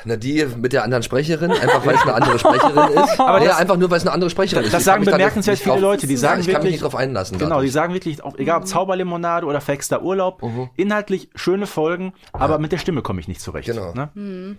Na, 0.03 0.15
die 0.15 0.45
mit 0.57 0.73
der 0.73 0.83
anderen 0.83 1.03
Sprecherin, 1.03 1.51
einfach 1.51 1.85
weil 1.85 1.95
es 1.95 2.01
eine 2.01 2.13
andere 2.15 2.39
Sprecherin 2.39 2.93
ist. 3.03 3.19
Aber 3.19 3.43
ja, 3.43 3.55
einfach 3.57 3.77
nur, 3.77 3.89
weil 3.91 3.97
es 3.97 4.03
eine 4.03 4.11
andere 4.11 4.29
Sprecherin 4.29 4.63
ist. 4.65 4.73
Das 4.73 4.81
Ich 4.81 4.85
sagen 4.85 5.05
bemerkenswert 5.05 5.55
nicht 5.55 5.63
viele 5.63 5.75
drauf- 5.75 5.81
Leute, 5.81 6.07
die 6.07 6.17
sagen 6.17 6.41
ich 6.41 6.47
kann 6.47 6.53
mich 6.53 6.63
wirklich- 6.63 6.71
nicht 6.73 6.83
drauf 6.83 6.95
einlassen. 6.95 7.37
Genau, 7.37 7.49
dadurch. 7.51 7.67
die 7.67 7.71
sagen 7.71 7.93
wirklich, 7.93 8.23
auch, 8.23 8.35
egal 8.37 8.59
ob 8.61 8.67
Zauberlimonade 8.67 9.45
oder 9.45 9.61
Verhexter 9.61 10.01
Urlaub, 10.01 10.41
inhaltlich 10.75 11.29
schöne 11.35 11.67
Folgen, 11.67 12.13
aber 12.33 12.57
mit 12.59 12.71
der 12.71 12.77
Stimme 12.79 13.01
komme 13.01 13.19
ich 13.19 13.27
nicht 13.27 13.41
zurecht. 13.41 13.67
Genau. 13.67 13.93
Ne? 13.93 14.55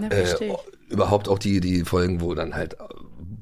Ja, 0.00 0.06
äh, 0.08 0.24
verstehe 0.24 0.52
ich. 0.54 0.92
überhaupt 0.92 1.28
auch 1.28 1.38
die, 1.38 1.60
die 1.60 1.84
Folgen, 1.84 2.20
wo 2.20 2.34
dann 2.34 2.54
halt 2.54 2.76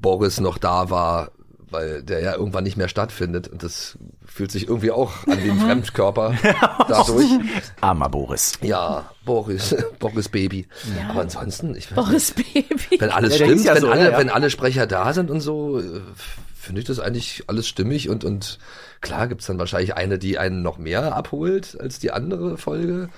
Boris 0.00 0.40
noch 0.40 0.58
da 0.58 0.90
war, 0.90 1.30
weil 1.70 2.02
der 2.02 2.20
ja 2.20 2.34
irgendwann 2.34 2.64
nicht 2.64 2.76
mehr 2.76 2.88
stattfindet. 2.88 3.48
Und 3.48 3.62
das 3.62 3.98
fühlt 4.26 4.50
sich 4.50 4.68
irgendwie 4.68 4.90
auch 4.90 5.26
an 5.26 5.42
wie 5.42 5.50
ein 5.50 5.58
Fremdkörper 5.58 6.34
dadurch. 6.88 7.26
Armer 7.80 8.08
Boris. 8.08 8.58
Ja, 8.62 9.10
Boris, 9.24 9.74
Boris 9.98 10.28
Baby. 10.28 10.66
Aber 11.08 11.20
ansonsten, 11.22 11.74
ich 11.74 11.90
weiß 11.90 11.96
Boris 12.04 12.30
Baby. 12.32 12.66
nicht, 12.90 13.00
wenn 13.00 13.10
alles 13.10 13.38
Ja, 13.38 13.46
stimmt, 13.46 13.64
ja 13.64 13.74
wenn, 13.74 13.80
so, 13.82 13.88
alle, 13.90 14.10
ja. 14.12 14.18
wenn 14.18 14.30
alle 14.30 14.50
Sprecher 14.50 14.86
da 14.86 15.12
sind 15.12 15.30
und 15.30 15.40
so, 15.40 15.80
äh, 15.80 16.00
finde 16.54 16.80
ich 16.80 16.86
das 16.86 16.98
eigentlich 17.00 17.44
alles 17.46 17.66
stimmig 17.68 18.08
und, 18.08 18.24
und 18.24 18.58
klar 19.00 19.26
gibt's 19.28 19.46
dann 19.46 19.58
wahrscheinlich 19.58 19.94
eine, 19.94 20.18
die 20.18 20.38
einen 20.38 20.62
noch 20.62 20.78
mehr 20.78 21.14
abholt 21.16 21.76
als 21.80 21.98
die 21.98 22.10
andere 22.10 22.58
Folge. 22.58 23.08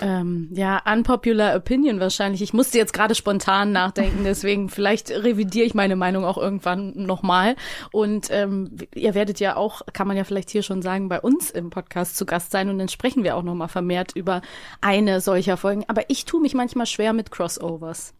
Ähm, 0.00 0.48
ja, 0.52 0.80
unpopular 0.90 1.56
opinion 1.56 2.00
wahrscheinlich. 2.00 2.42
Ich 2.42 2.52
musste 2.52 2.78
jetzt 2.78 2.92
gerade 2.92 3.14
spontan 3.14 3.72
nachdenken, 3.72 4.20
deswegen 4.24 4.68
vielleicht 4.68 5.10
revidiere 5.10 5.66
ich 5.66 5.74
meine 5.74 5.96
Meinung 5.96 6.24
auch 6.24 6.38
irgendwann 6.38 6.92
nochmal. 6.94 7.56
Und 7.92 8.28
ähm, 8.30 8.76
ihr 8.94 9.14
werdet 9.14 9.40
ja 9.40 9.56
auch, 9.56 9.82
kann 9.92 10.06
man 10.06 10.16
ja 10.16 10.24
vielleicht 10.24 10.50
hier 10.50 10.62
schon 10.62 10.82
sagen, 10.82 11.08
bei 11.08 11.20
uns 11.20 11.50
im 11.50 11.70
Podcast 11.70 12.16
zu 12.16 12.26
Gast 12.26 12.50
sein 12.50 12.68
und 12.68 12.78
dann 12.78 12.88
sprechen 12.88 13.24
wir 13.24 13.36
auch 13.36 13.42
nochmal 13.42 13.68
vermehrt 13.68 14.12
über 14.14 14.42
eine 14.80 15.20
solcher 15.20 15.56
Folgen. 15.56 15.84
Aber 15.88 16.08
ich 16.08 16.24
tue 16.24 16.40
mich 16.40 16.54
manchmal 16.54 16.86
schwer 16.86 17.12
mit 17.12 17.30
Crossovers. 17.30 18.14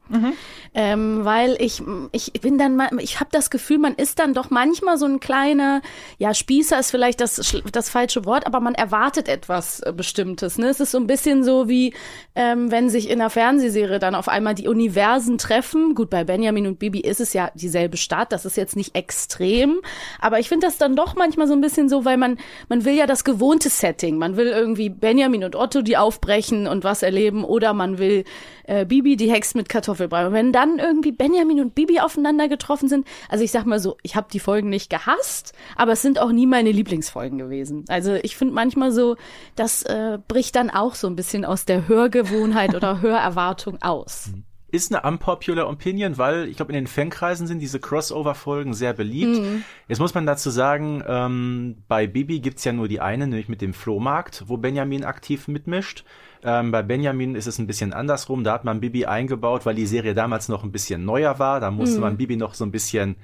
Ähm, 0.75 1.25
weil 1.25 1.57
ich, 1.61 1.83
ich 2.13 2.33
bin 2.33 2.59
dann 2.59 2.77
mal, 2.77 2.89
ich 3.01 3.21
habe 3.21 3.31
das 3.31 3.51
Gefühl, 3.51 3.79
man 3.79 3.95
ist 3.95 4.19
dann 4.19 4.33
doch 4.35 4.51
manchmal 4.51 4.97
so 4.97 5.07
ein 5.07 5.21
kleiner, 5.21 5.83
ja, 6.19 6.33
Spießer 6.35 6.79
ist 6.79 6.91
vielleicht 6.91 7.21
das, 7.21 7.57
das 7.73 7.91
falsche 7.91 8.25
Wort, 8.25 8.47
aber 8.47 8.61
man 8.61 8.75
erwartet 8.75 9.29
etwas 9.29 9.81
äh, 9.81 9.93
Bestimmtes. 9.95 10.59
Ne? 10.59 10.69
Es 10.69 10.81
ist 10.81 10.93
so 10.93 10.99
ein 10.99 11.07
bisschen 11.07 11.45
so 11.45 11.68
wie, 11.69 11.95
ähm, 12.35 12.71
wenn 12.71 12.91
sich 12.91 13.11
in 13.11 13.21
einer 13.21 13.31
Fernsehserie 13.31 13.99
dann 13.99 14.15
auf 14.15 14.29
einmal 14.29 14.55
die 14.55 14.69
Universen 14.69 15.39
treffen. 15.39 15.95
Gut, 15.95 16.11
bei 16.11 16.25
Benjamin 16.25 16.67
und 16.67 16.79
Bibi 16.79 17.01
ist 17.01 17.21
es 17.21 17.33
ja 17.33 17.51
dieselbe 17.55 17.97
Stadt, 17.97 18.33
das 18.33 18.45
ist 18.45 18.57
jetzt 18.57 18.77
nicht 18.77 18.95
extrem, 18.95 19.81
aber 20.21 20.39
ich 20.39 20.49
finde 20.49 20.67
das 20.67 20.79
dann 20.79 20.97
doch 20.97 21.17
manchmal 21.17 21.47
so 21.47 21.55
ein 21.55 21.61
bisschen 21.61 21.89
so, 21.89 22.05
weil 22.05 22.17
man, 22.17 22.39
man 22.69 22.85
will 22.85 22.95
ja 22.95 23.07
das 23.07 23.25
gewohnte 23.25 23.69
Setting. 23.69 24.19
Man 24.19 24.37
will 24.37 24.49
irgendwie 24.49 24.89
Benjamin 24.89 25.45
und 25.45 25.57
Otto, 25.57 25.83
die 25.83 25.97
aufbrechen 25.97 26.67
und 26.67 26.85
was 26.85 27.03
erleben, 27.03 27.45
oder 27.45 27.75
man 27.75 27.99
will 27.99 28.25
äh, 28.65 28.85
Bibi, 28.85 29.17
die 29.17 29.31
Hex 29.31 29.55
mit 29.55 29.69
Kartoffelbrei. 29.69 30.27
Und 30.27 30.33
wenn 30.33 30.53
dann 30.53 30.79
irgendwie 30.79 31.13
Benjamin 31.13 31.61
und 31.61 31.75
Bibi 31.75 32.01
aufeinander 32.01 32.49
getroffen 32.49 32.89
sind, 32.89 33.07
also 33.29 33.43
ich 33.43 33.51
sag 33.51 33.67
mal 33.67 33.81
so, 33.81 33.97
ich 34.03 34.15
habe 34.15 34.29
die 34.33 34.41
Folgen 34.41 34.69
nicht 34.69 34.91
gehasst, 34.91 35.53
aber 35.77 35.93
es 35.93 36.03
sind 36.03 36.19
auch 36.19 36.31
nie 36.31 36.47
meine 36.47 36.71
Lieblingsfolgen 36.71 37.39
gewesen. 37.39 37.85
Also 37.89 38.15
ich 38.15 38.37
finde 38.37 38.55
manchmal 38.55 38.93
so, 38.93 39.17
das 39.57 39.83
äh, 39.83 40.19
bricht 40.29 40.55
dann 40.57 40.71
auch 40.71 40.95
so 40.95 41.07
ein 41.07 41.17
bisschen 41.17 41.45
aus 41.45 41.58
der 41.65 41.89
Hörgewohnheit 41.89 42.75
oder 42.75 43.01
Hörerwartung 43.03 43.81
aus. 43.83 44.31
Ist 44.71 44.95
eine 44.95 45.09
unpopular 45.09 45.67
Opinion, 45.67 46.19
weil 46.19 46.47
ich 46.47 46.57
glaube, 46.57 46.73
in 46.73 46.77
den 46.77 46.87
Fankreisen 46.87 47.47
sind 47.47 47.61
diese 47.61 47.81
Crossover-Folgen 47.81 48.75
sehr 48.75 48.93
beliebt. 48.93 49.41
Jetzt 49.89 49.99
muss 49.99 50.13
man 50.13 50.27
dazu 50.27 50.51
sagen, 50.51 51.03
ähm, 51.07 51.77
bei 51.89 52.07
Bibi 52.07 52.41
gibt's 52.41 52.65
ja 52.65 52.73
nur 52.73 52.87
die 52.87 53.01
eine, 53.01 53.27
nämlich 53.27 53.49
mit 53.49 53.63
dem 53.63 53.73
Flohmarkt, 53.73 54.45
wo 54.47 54.59
Benjamin 54.59 55.05
aktiv 55.05 55.49
mitmischt. 55.49 56.05
Ähm, 56.43 56.71
bei 56.71 56.83
Benjamin 56.83 57.35
ist 57.35 57.47
es 57.47 57.59
ein 57.59 57.67
bisschen 57.67 57.95
andersrum. 57.95 58.45
Da 58.45 58.53
hat 58.53 58.65
man 58.65 58.81
Bibi 58.81 59.07
eingebaut, 59.07 59.65
weil 59.65 59.75
die 59.75 59.87
Serie 59.87 60.13
damals 60.13 60.51
noch 60.51 60.65
ein 60.65 60.73
bisschen 60.73 61.03
neuer 61.03 61.39
war. 61.39 61.61
Da 61.61 61.71
musste 61.71 62.01
man 62.01 62.19
Bibi 62.19 62.37
noch 62.37 62.53
so 62.53 62.67
ein 62.67 62.71
bisschen 62.71 63.17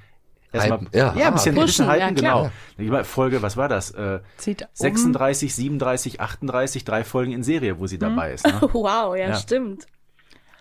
erstmal 0.55 0.81
Hypen, 0.81 0.89
ja. 0.93 1.15
ja, 1.17 1.27
ein 1.29 1.35
bisschen, 1.35 1.57
ein 1.59 1.65
bisschen 1.65 1.87
Pushen, 1.87 1.99
ja, 1.99 2.05
halten, 2.05 2.15
klar. 2.17 2.53
genau. 2.77 3.01
Die 3.01 3.05
Folge, 3.05 3.43
was 3.43 3.57
war 3.57 3.69
das? 3.69 3.91
Äh, 3.91 4.21
Zieht 4.39 4.63
um. 4.63 4.69
36, 4.75 5.55
37, 5.55 6.21
38, 6.21 6.85
drei 6.85 7.05
Folgen 7.05 7.33
in 7.33 7.43
Serie, 7.43 7.79
wo 7.79 7.87
sie 7.87 7.99
dabei 7.99 8.33
ist. 8.33 8.47
Ne? 8.47 8.61
Wow, 8.73 9.15
ja, 9.17 9.29
Ja. 9.29 9.35
stimmt. 9.37 9.87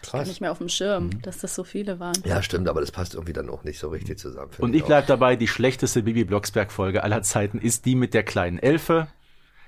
Krass. 0.02 0.28
Nicht 0.28 0.42
mehr 0.42 0.52
auf 0.52 0.58
dem 0.58 0.68
Schirm, 0.68 1.22
dass 1.22 1.38
das 1.40 1.56
so 1.56 1.64
viele 1.64 1.98
waren. 2.02 2.18
Ja, 2.26 2.44
stimmt, 2.44 2.68
aber 2.68 2.82
das 2.82 2.92
passt 2.92 3.14
irgendwie 3.14 3.32
dann 3.32 3.50
auch 3.50 3.64
nicht 3.64 3.80
so 3.80 3.88
richtig 3.88 4.20
zusammen. 4.20 4.52
Und 4.58 4.76
ich 4.76 4.84
auch. 4.84 4.88
bleib 4.88 5.08
dabei, 5.08 5.38
die 5.38 5.48
schlechteste 5.48 6.04
Bibi 6.04 6.26
Blocksberg-Folge 6.26 7.04
aller 7.04 7.22
Zeiten 7.22 7.58
ist 7.58 7.86
die 7.86 7.96
mit 7.96 8.14
der 8.14 8.24
kleinen 8.24 8.60
Elfe. 8.60 9.08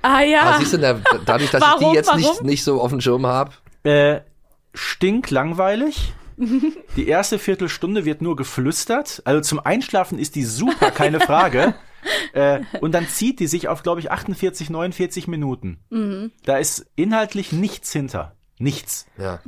Ah 0.01 0.19
ja. 0.21 0.41
Ah, 0.41 0.59
siehst 0.59 0.73
du, 0.73 0.77
da- 0.79 0.99
dadurch, 1.25 1.51
dass 1.51 1.61
ich 1.63 1.67
Warum? 1.67 1.91
die 1.91 1.95
jetzt 1.95 2.13
nicht, 2.15 2.43
nicht 2.43 2.63
so 2.65 2.81
auf 2.81 2.91
dem 2.91 2.99
Schirm 2.99 3.25
habe. 3.25 3.51
Äh, 3.83 4.19
stinklangweilig. 4.73 6.13
Die 6.37 7.07
erste 7.07 7.39
Viertelstunde 7.39 8.05
wird 8.05 8.21
nur 8.21 8.35
geflüstert. 8.35 9.21
Also 9.25 9.41
zum 9.41 9.59
Einschlafen 9.59 10.19
ist 10.19 10.35
die 10.35 10.43
super, 10.43 10.91
keine 10.91 11.19
Frage. 11.19 11.75
äh, 12.33 12.61
und 12.81 12.91
dann 12.93 13.07
zieht 13.07 13.39
die 13.39 13.47
sich 13.47 13.67
auf, 13.67 13.83
glaube 13.83 13.99
ich, 13.99 14.11
48, 14.11 14.69
49 14.69 15.27
Minuten. 15.27 15.79
Da 16.43 16.57
ist 16.57 16.85
inhaltlich 16.95 17.51
nichts 17.51 17.91
hinter. 17.91 18.34
Nichts. 18.57 19.05
Ja. 19.17 19.39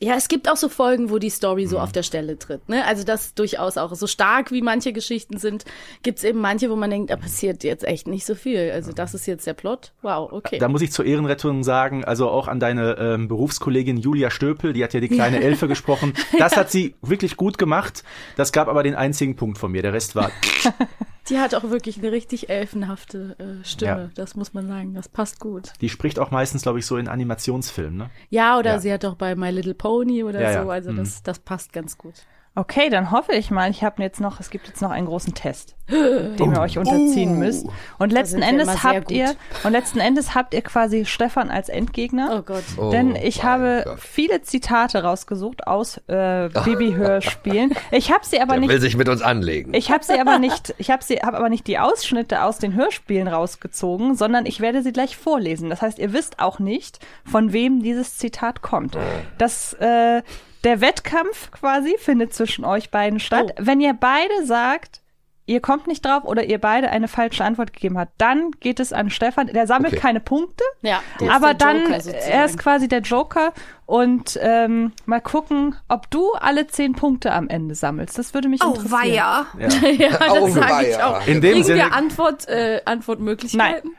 Ja, 0.00 0.14
es 0.14 0.28
gibt 0.28 0.50
auch 0.50 0.56
so 0.56 0.70
Folgen, 0.70 1.10
wo 1.10 1.18
die 1.18 1.28
Story 1.28 1.64
Mhm. 1.66 1.68
so 1.68 1.78
auf 1.80 1.92
der 1.92 2.02
Stelle 2.02 2.38
tritt. 2.38 2.66
Ne? 2.68 2.82
Also 2.86 3.04
das 3.04 3.34
durchaus 3.34 3.76
auch. 3.76 3.94
So 3.94 4.06
stark 4.06 4.52
wie 4.52 4.62
manche 4.62 4.94
Geschichten 4.94 5.36
sind, 5.36 5.66
gibt's 6.02 6.24
eben 6.24 6.40
manche, 6.40 6.70
wo 6.70 6.76
man 6.76 6.88
denkt, 6.88 7.10
da 7.10 7.16
passiert 7.16 7.62
jetzt 7.62 7.84
echt 7.84 8.06
nicht 8.06 8.24
so 8.24 8.34
viel. 8.34 8.70
Also 8.72 8.92
das 8.92 9.12
ist 9.12 9.26
jetzt 9.26 9.46
der 9.46 9.52
Plot. 9.52 9.92
Wow, 10.00 10.32
okay. 10.32 10.58
Da 10.58 10.68
muss 10.68 10.80
ich 10.80 10.92
zur 10.92 11.04
Ehrenrettung 11.04 11.62
sagen, 11.62 12.04
also 12.06 12.30
auch 12.30 12.48
an 12.48 12.58
deine 12.58 12.96
ähm, 12.98 13.28
Berufskollegin 13.28 13.98
Julia 13.98 14.30
Stöpel, 14.30 14.72
die 14.72 14.82
hat 14.82 14.94
ja 14.94 15.00
die 15.00 15.08
kleine 15.08 15.40
Elfe 15.42 15.68
gesprochen. 15.68 16.14
Das 16.38 16.56
hat 16.56 16.70
sie 16.70 16.94
wirklich 17.02 17.36
gut 17.36 17.58
gemacht. 17.58 18.02
Das 18.36 18.50
gab 18.50 18.68
aber 18.68 18.82
den 18.82 18.94
einzigen 18.94 19.36
Punkt 19.36 19.58
von 19.58 19.72
mir. 19.72 19.82
Der 19.82 19.92
Rest 19.92 20.16
war 20.16 20.30
Die 21.28 21.38
hat 21.38 21.54
auch 21.54 21.64
wirklich 21.64 21.98
eine 21.98 22.12
richtig 22.12 22.50
elfenhafte 22.50 23.36
äh, 23.38 23.64
Stimme. 23.64 23.90
Ja. 24.02 24.10
Das 24.14 24.34
muss 24.36 24.52
man 24.54 24.66
sagen. 24.66 24.94
Das 24.94 25.08
passt 25.08 25.40
gut. 25.40 25.72
Die 25.80 25.88
spricht 25.88 26.18
auch 26.18 26.30
meistens, 26.30 26.62
glaube 26.62 26.78
ich, 26.78 26.86
so 26.86 26.96
in 26.96 27.08
Animationsfilmen. 27.08 27.96
Ne? 27.96 28.10
Ja, 28.30 28.58
oder 28.58 28.72
Ja. 28.74 28.78
sie 28.78 28.92
hat 28.92 29.04
auch 29.04 29.14
bei 29.14 29.34
My 29.34 29.50
Little 29.50 29.74
Pony 29.74 30.22
oder 30.24 30.40
Ja, 30.40 30.50
ja. 30.52 30.62
so. 30.64 30.70
Also 30.70 30.92
Mhm. 30.92 30.96
das, 30.96 31.22
das 31.22 31.38
passt 31.38 31.72
ganz 31.72 31.96
gut. 31.98 32.14
Okay, 32.56 32.88
dann 32.88 33.10
hoffe 33.10 33.32
ich 33.32 33.50
mal, 33.50 33.68
ich 33.70 33.82
habe 33.82 34.00
jetzt 34.02 34.20
noch, 34.20 34.38
es 34.38 34.48
gibt 34.48 34.68
jetzt 34.68 34.80
noch 34.80 34.90
einen 34.90 35.06
großen 35.06 35.34
Test, 35.34 35.74
dem 35.90 36.52
ihr 36.52 36.60
euch 36.60 36.78
unterziehen 36.78 37.38
müsst. 37.38 37.66
Und 37.98 38.12
letzten 38.12 38.42
Endes 38.42 38.82
habt 38.82 39.08
gut. 39.08 39.16
ihr, 39.16 39.34
und 39.64 39.72
letzten 39.72 40.00
Endes 40.00 40.34
habt 40.34 40.54
ihr 40.54 40.62
quasi 40.62 41.04
Stefan 41.04 41.50
als 41.50 41.68
Endgegner. 41.68 42.38
Oh 42.38 42.42
Gott. 42.42 42.64
Oh 42.78 42.90
Denn 42.90 43.16
ich 43.16 43.44
habe 43.44 43.82
Gott. 43.84 44.00
viele 44.00 44.42
Zitate 44.42 45.02
rausgesucht 45.02 45.66
aus 45.66 45.98
äh, 46.08 46.48
Baby-Hörspielen. 46.48 47.74
Ich 47.90 48.10
habe 48.10 48.24
sie 48.24 48.40
aber 48.40 48.52
Der 48.54 48.60
nicht 48.60 48.70
will 48.70 48.80
sich 48.80 48.96
mit 48.96 49.08
uns 49.08 49.22
anlegen. 49.22 49.72
Ich 49.74 49.90
habe 49.90 50.04
sie 50.04 50.18
aber 50.18 50.38
nicht, 50.38 50.74
ich 50.78 50.90
habe 50.90 51.04
sie, 51.04 51.16
habe 51.16 51.36
aber 51.36 51.48
nicht 51.48 51.66
die 51.66 51.78
Ausschnitte 51.78 52.42
aus 52.42 52.58
den 52.58 52.74
Hörspielen 52.74 53.28
rausgezogen, 53.28 54.16
sondern 54.16 54.46
ich 54.46 54.60
werde 54.60 54.82
sie 54.82 54.92
gleich 54.92 55.16
vorlesen. 55.16 55.70
Das 55.70 55.82
heißt, 55.82 55.98
ihr 55.98 56.12
wisst 56.12 56.40
auch 56.40 56.58
nicht, 56.58 56.98
von 57.24 57.52
wem 57.52 57.82
dieses 57.82 58.16
Zitat 58.16 58.62
kommt. 58.62 58.96
Das, 59.38 59.74
äh, 59.74 60.22
der 60.64 60.80
Wettkampf 60.80 61.50
quasi 61.50 61.94
findet 61.98 62.32
zwischen 62.32 62.64
euch 62.64 62.90
beiden 62.90 63.20
statt. 63.20 63.54
Wenn 63.58 63.80
ihr 63.80 63.94
beide 63.94 64.44
sagt, 64.44 65.02
ihr 65.46 65.60
kommt 65.60 65.86
nicht 65.86 66.04
drauf 66.04 66.24
oder 66.24 66.44
ihr 66.44 66.58
beide 66.58 66.88
eine 66.90 67.06
falsche 67.08 67.44
Antwort 67.44 67.72
gegeben 67.72 67.98
habt, 67.98 68.12
dann 68.18 68.50
geht 68.60 68.80
es 68.80 68.92
an 68.92 69.10
Stefan. 69.10 69.48
Der 69.48 69.66
sammelt 69.66 69.92
Okay. 69.94 70.00
keine 70.02 70.20
Punkte. 70.20 70.64
Ja, 70.82 71.00
der 71.20 71.28
ist 71.28 71.34
Aber 71.34 71.48
der 71.48 71.54
dann, 71.54 71.80
Joker 71.82 72.00
sozusagen. 72.00 72.30
er 72.32 72.44
ist 72.46 72.58
quasi 72.58 72.88
der 72.88 73.00
Joker 73.00 73.52
und 73.86 74.38
ähm, 74.42 74.92
mal 75.04 75.20
gucken, 75.20 75.76
ob 75.88 76.10
du 76.10 76.32
alle 76.32 76.66
zehn 76.66 76.94
Punkte 76.94 77.32
am 77.32 77.48
Ende 77.48 77.74
sammelst. 77.74 78.16
Das 78.18 78.32
würde 78.32 78.48
mich 78.48 78.62
Oh, 78.64 78.68
interessieren. 78.68 78.92
weia. 78.92 79.46
ja, 79.58 80.10
das 80.18 80.54
sage 80.54 80.86
ich 80.88 81.02
auch. 81.02 81.26
In 81.26 81.40
dem 81.40 81.52
Kriegen 81.52 81.64
Sinne- 81.64 81.78
wir 81.80 81.92
Antwort, 81.92 82.48
äh, 82.48 82.80
Antwortmöglichkeiten? 82.86 83.90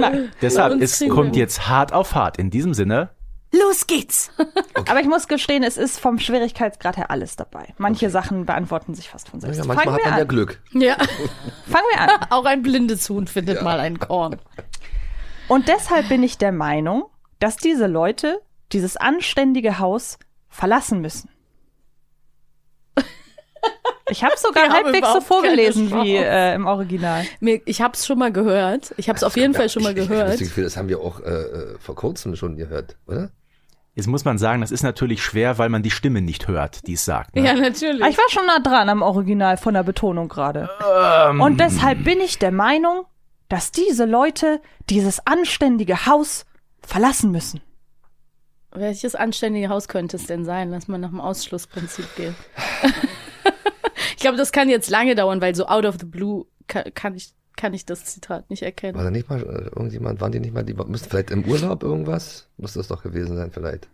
Nein. 0.00 0.30
Deshalb, 0.40 0.74
uns 0.74 1.00
es 1.02 1.08
kommt 1.08 1.34
jetzt 1.36 1.68
hart 1.68 1.92
auf 1.92 2.14
hart. 2.14 2.38
In 2.38 2.50
diesem 2.50 2.74
Sinne, 2.74 3.10
Los 3.52 3.86
geht's. 3.86 4.30
Aber 4.88 5.00
ich 5.00 5.06
muss 5.06 5.28
gestehen, 5.28 5.62
es 5.62 5.76
ist 5.76 6.00
vom 6.00 6.18
Schwierigkeitsgrad 6.18 6.96
her 6.96 7.10
alles 7.10 7.36
dabei. 7.36 7.74
Manche 7.78 8.08
Sachen 8.10 8.46
beantworten 8.46 8.94
sich 8.94 9.10
fast 9.10 9.28
von 9.28 9.40
selbst. 9.40 9.58
ja, 9.58 9.64
manchmal 9.64 9.84
Fangen 9.84 9.96
hat 9.96 10.04
wir 10.04 10.10
man 10.10 10.18
ja 10.18 10.22
an. 10.22 10.28
Glück. 10.28 10.62
Ja, 10.72 10.96
Fangen 11.70 11.86
wir 11.92 12.00
an. 12.00 12.10
auch 12.30 12.44
ein 12.46 12.62
blindes 12.62 13.08
Huhn 13.10 13.26
findet 13.26 13.62
mal 13.62 13.78
ein 13.78 13.98
Korn. 13.98 14.36
Und 15.48 15.68
deshalb 15.68 16.08
bin 16.08 16.22
ich 16.22 16.38
der 16.38 16.52
Meinung, 16.52 17.04
dass 17.40 17.56
diese 17.56 17.86
Leute 17.86 18.40
dieses 18.72 18.96
anständige 18.96 19.78
Haus 19.78 20.18
verlassen 20.48 21.00
müssen. 21.02 21.28
Ich 24.08 24.24
habe 24.24 24.34
sogar 24.38 24.64
Wir 24.64 24.72
halbwegs 24.72 25.12
so 25.12 25.20
vorgelesen 25.20 25.90
wie 25.90 26.16
äh, 26.16 26.54
im 26.54 26.66
Original. 26.66 27.24
Mir, 27.40 27.60
ich 27.66 27.80
habe 27.82 27.94
es 27.94 28.06
schon 28.06 28.18
mal 28.18 28.32
gehört. 28.32 28.94
Ich 28.96 29.08
habe 29.08 29.16
es 29.16 29.24
auf 29.24 29.36
jeden 29.36 29.54
Fall 29.54 29.68
schon 29.68 29.82
mal 29.82 29.92
Ich, 29.92 30.04
ich, 30.04 30.08
gehört. 30.08 30.40
ich, 30.40 30.54
das 30.54 30.76
haben 30.76 30.88
wir 30.88 31.00
auch 31.00 31.20
äh, 31.20 31.30
äh, 31.30 31.78
vor 31.78 31.94
kurzem 31.96 32.34
schon 32.36 32.56
gehört, 32.56 32.96
oder? 33.06 33.30
Jetzt 33.94 34.06
muss 34.06 34.24
man 34.24 34.38
sagen, 34.38 34.60
das 34.60 34.70
ist 34.70 34.82
natürlich 34.82 35.22
schwer, 35.22 35.58
weil 35.58 35.68
man 35.68 35.82
die 35.82 35.90
Stimme 35.90 36.20
nicht 36.20 36.48
hört, 36.48 36.86
die 36.86 36.94
es 36.94 37.04
sagt. 37.04 37.36
Ne? 37.36 37.44
Ja, 37.44 37.54
natürlich. 37.54 38.02
Aber 38.02 38.10
ich 38.10 38.18
war 38.18 38.28
schon 38.30 38.46
nah 38.46 38.58
dran 38.58 38.88
am 38.88 39.02
Original 39.02 39.56
von 39.56 39.74
der 39.74 39.82
Betonung 39.82 40.28
gerade. 40.28 40.70
Ähm. 41.28 41.40
Und 41.40 41.60
deshalb 41.60 42.04
bin 42.04 42.20
ich 42.20 42.38
der 42.38 42.52
Meinung, 42.52 43.04
dass 43.48 43.70
diese 43.70 44.06
Leute 44.06 44.60
dieses 44.88 45.26
anständige 45.26 46.06
Haus 46.06 46.46
verlassen 46.80 47.30
müssen. 47.30 47.60
Welches 48.74 49.14
anständige 49.14 49.68
Haus 49.68 49.86
könnte 49.86 50.16
es 50.16 50.26
denn 50.26 50.46
sein? 50.46 50.70
Lass 50.70 50.88
mal 50.88 50.96
nach 50.96 51.10
dem 51.10 51.20
Ausschlussprinzip 51.20 52.06
gehen. 52.16 52.34
ich 54.16 54.22
glaube, 54.22 54.38
das 54.38 54.50
kann 54.50 54.70
jetzt 54.70 54.88
lange 54.88 55.14
dauern, 55.14 55.42
weil 55.42 55.54
so 55.54 55.66
out 55.66 55.84
of 55.84 55.96
the 56.00 56.06
blue 56.06 56.46
kann, 56.66 56.84
kann 56.94 57.14
ich 57.14 57.34
kann 57.56 57.74
ich 57.74 57.84
das 57.86 58.04
Zitat 58.04 58.48
nicht 58.50 58.62
War 58.62 58.66
erkennen. 58.66 58.98
da 58.98 59.10
nicht 59.10 59.28
mal 59.28 59.40
äh, 59.40 59.68
irgendjemand, 59.76 60.20
waren 60.20 60.32
die 60.32 60.40
nicht 60.40 60.54
mal, 60.54 60.64
die 60.64 60.74
müssten 60.74 61.08
vielleicht 61.10 61.30
im 61.30 61.44
Urlaub 61.44 61.82
irgendwas? 61.82 62.48
Muss 62.56 62.74
das 62.74 62.88
doch 62.88 63.02
gewesen 63.02 63.36
sein, 63.36 63.50
vielleicht. 63.52 63.88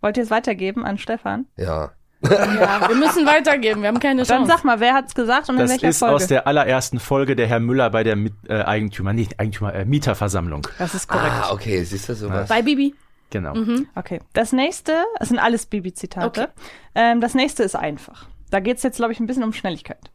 Wollt 0.00 0.16
ihr 0.16 0.22
es 0.22 0.30
weitergeben 0.30 0.84
an 0.84 0.98
Stefan? 0.98 1.46
Ja. 1.56 1.92
Ja, 2.20 2.88
wir 2.88 2.96
müssen 2.96 3.24
weitergeben. 3.26 3.82
Wir 3.82 3.88
haben 3.88 4.00
keine 4.00 4.24
Dann 4.24 4.38
Chance. 4.38 4.50
sag 4.52 4.64
mal, 4.64 4.80
wer 4.80 4.94
hat's 4.94 5.14
gesagt 5.14 5.48
und 5.48 5.54
in 5.54 5.60
Das 5.62 5.70
welcher 5.70 5.88
ist 5.88 5.98
Folge? 6.00 6.14
aus 6.16 6.26
der 6.26 6.46
allerersten 6.48 6.98
Folge 6.98 7.36
der 7.36 7.46
Herr 7.46 7.60
Müller 7.60 7.90
bei 7.90 8.02
der 8.02 8.16
Mit 8.16 8.32
äh, 8.48 8.54
Eigentümer, 8.62 9.12
nicht 9.12 9.38
Eigentümer, 9.38 9.72
äh, 9.72 9.84
Mieterversammlung. 9.84 10.66
das 10.78 10.94
ist 10.94 11.06
korrekt. 11.08 11.32
Ah, 11.32 11.52
okay, 11.52 11.82
siehst 11.84 12.08
du 12.08 12.14
sowas? 12.16 12.48
Bei 12.48 12.62
Bibi. 12.62 12.94
Genau. 13.30 13.54
Okay. 13.94 14.20
Das 14.32 14.52
nächste, 14.52 15.04
es 15.20 15.28
sind 15.28 15.38
alles 15.38 15.66
Bibi-Zitate. 15.66 16.26
Okay. 16.26 16.46
Ähm, 16.94 17.20
das 17.20 17.34
nächste 17.34 17.62
ist 17.62 17.76
einfach. 17.76 18.26
Da 18.50 18.58
geht's 18.60 18.82
jetzt, 18.82 18.96
glaube 18.96 19.12
ich, 19.12 19.20
ein 19.20 19.26
bisschen 19.26 19.44
um 19.44 19.52
Schnelligkeit. 19.52 20.10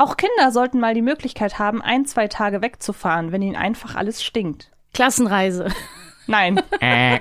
Auch 0.00 0.16
Kinder 0.16 0.50
sollten 0.50 0.80
mal 0.80 0.94
die 0.94 1.02
Möglichkeit 1.02 1.58
haben, 1.58 1.82
ein, 1.82 2.06
zwei 2.06 2.26
Tage 2.26 2.62
wegzufahren, 2.62 3.32
wenn 3.32 3.42
ihnen 3.42 3.56
einfach 3.56 3.96
alles 3.96 4.22
stinkt. 4.22 4.70
Klassenreise. 4.94 5.68
Nein. 6.26 6.58
Äh, 6.80 7.20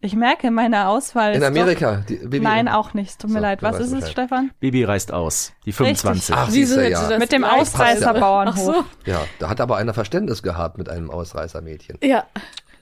Ich 0.00 0.14
merke, 0.14 0.50
meine 0.50 0.86
Auswahl 0.88 1.34
In 1.34 1.42
Amerika. 1.42 2.04
Die, 2.08 2.16
Doch, 2.16 2.30
Baby 2.30 2.40
nein, 2.40 2.68
auch 2.68 2.94
nicht. 2.94 3.18
Tut 3.18 3.30
mir 3.30 3.38
So, 3.38 3.42
leid. 3.42 3.62
Was 3.62 3.80
ist 3.80 3.88
es, 3.88 3.94
Bescheid. 3.94 4.10
Stefan? 4.12 4.50
Bibi 4.60 4.84
reist 4.84 5.12
aus. 5.12 5.52
Die 5.64 5.72
25. 5.72 6.34
Ach, 6.34 6.48
Wieso 6.52 6.80
ja. 6.80 7.18
Mit 7.18 7.32
dem 7.32 7.44
Ausreißerbauernhof. 7.44 8.76
Ach 8.78 8.84
so. 9.04 9.10
Ja, 9.10 9.20
da 9.40 9.48
hat 9.48 9.60
aber 9.60 9.76
einer 9.78 9.94
Verständnis 9.94 10.42
gehabt 10.42 10.78
mit 10.78 10.88
einem 10.88 11.10
Ausreißermädchen. 11.10 11.98
Ja. 12.02 12.24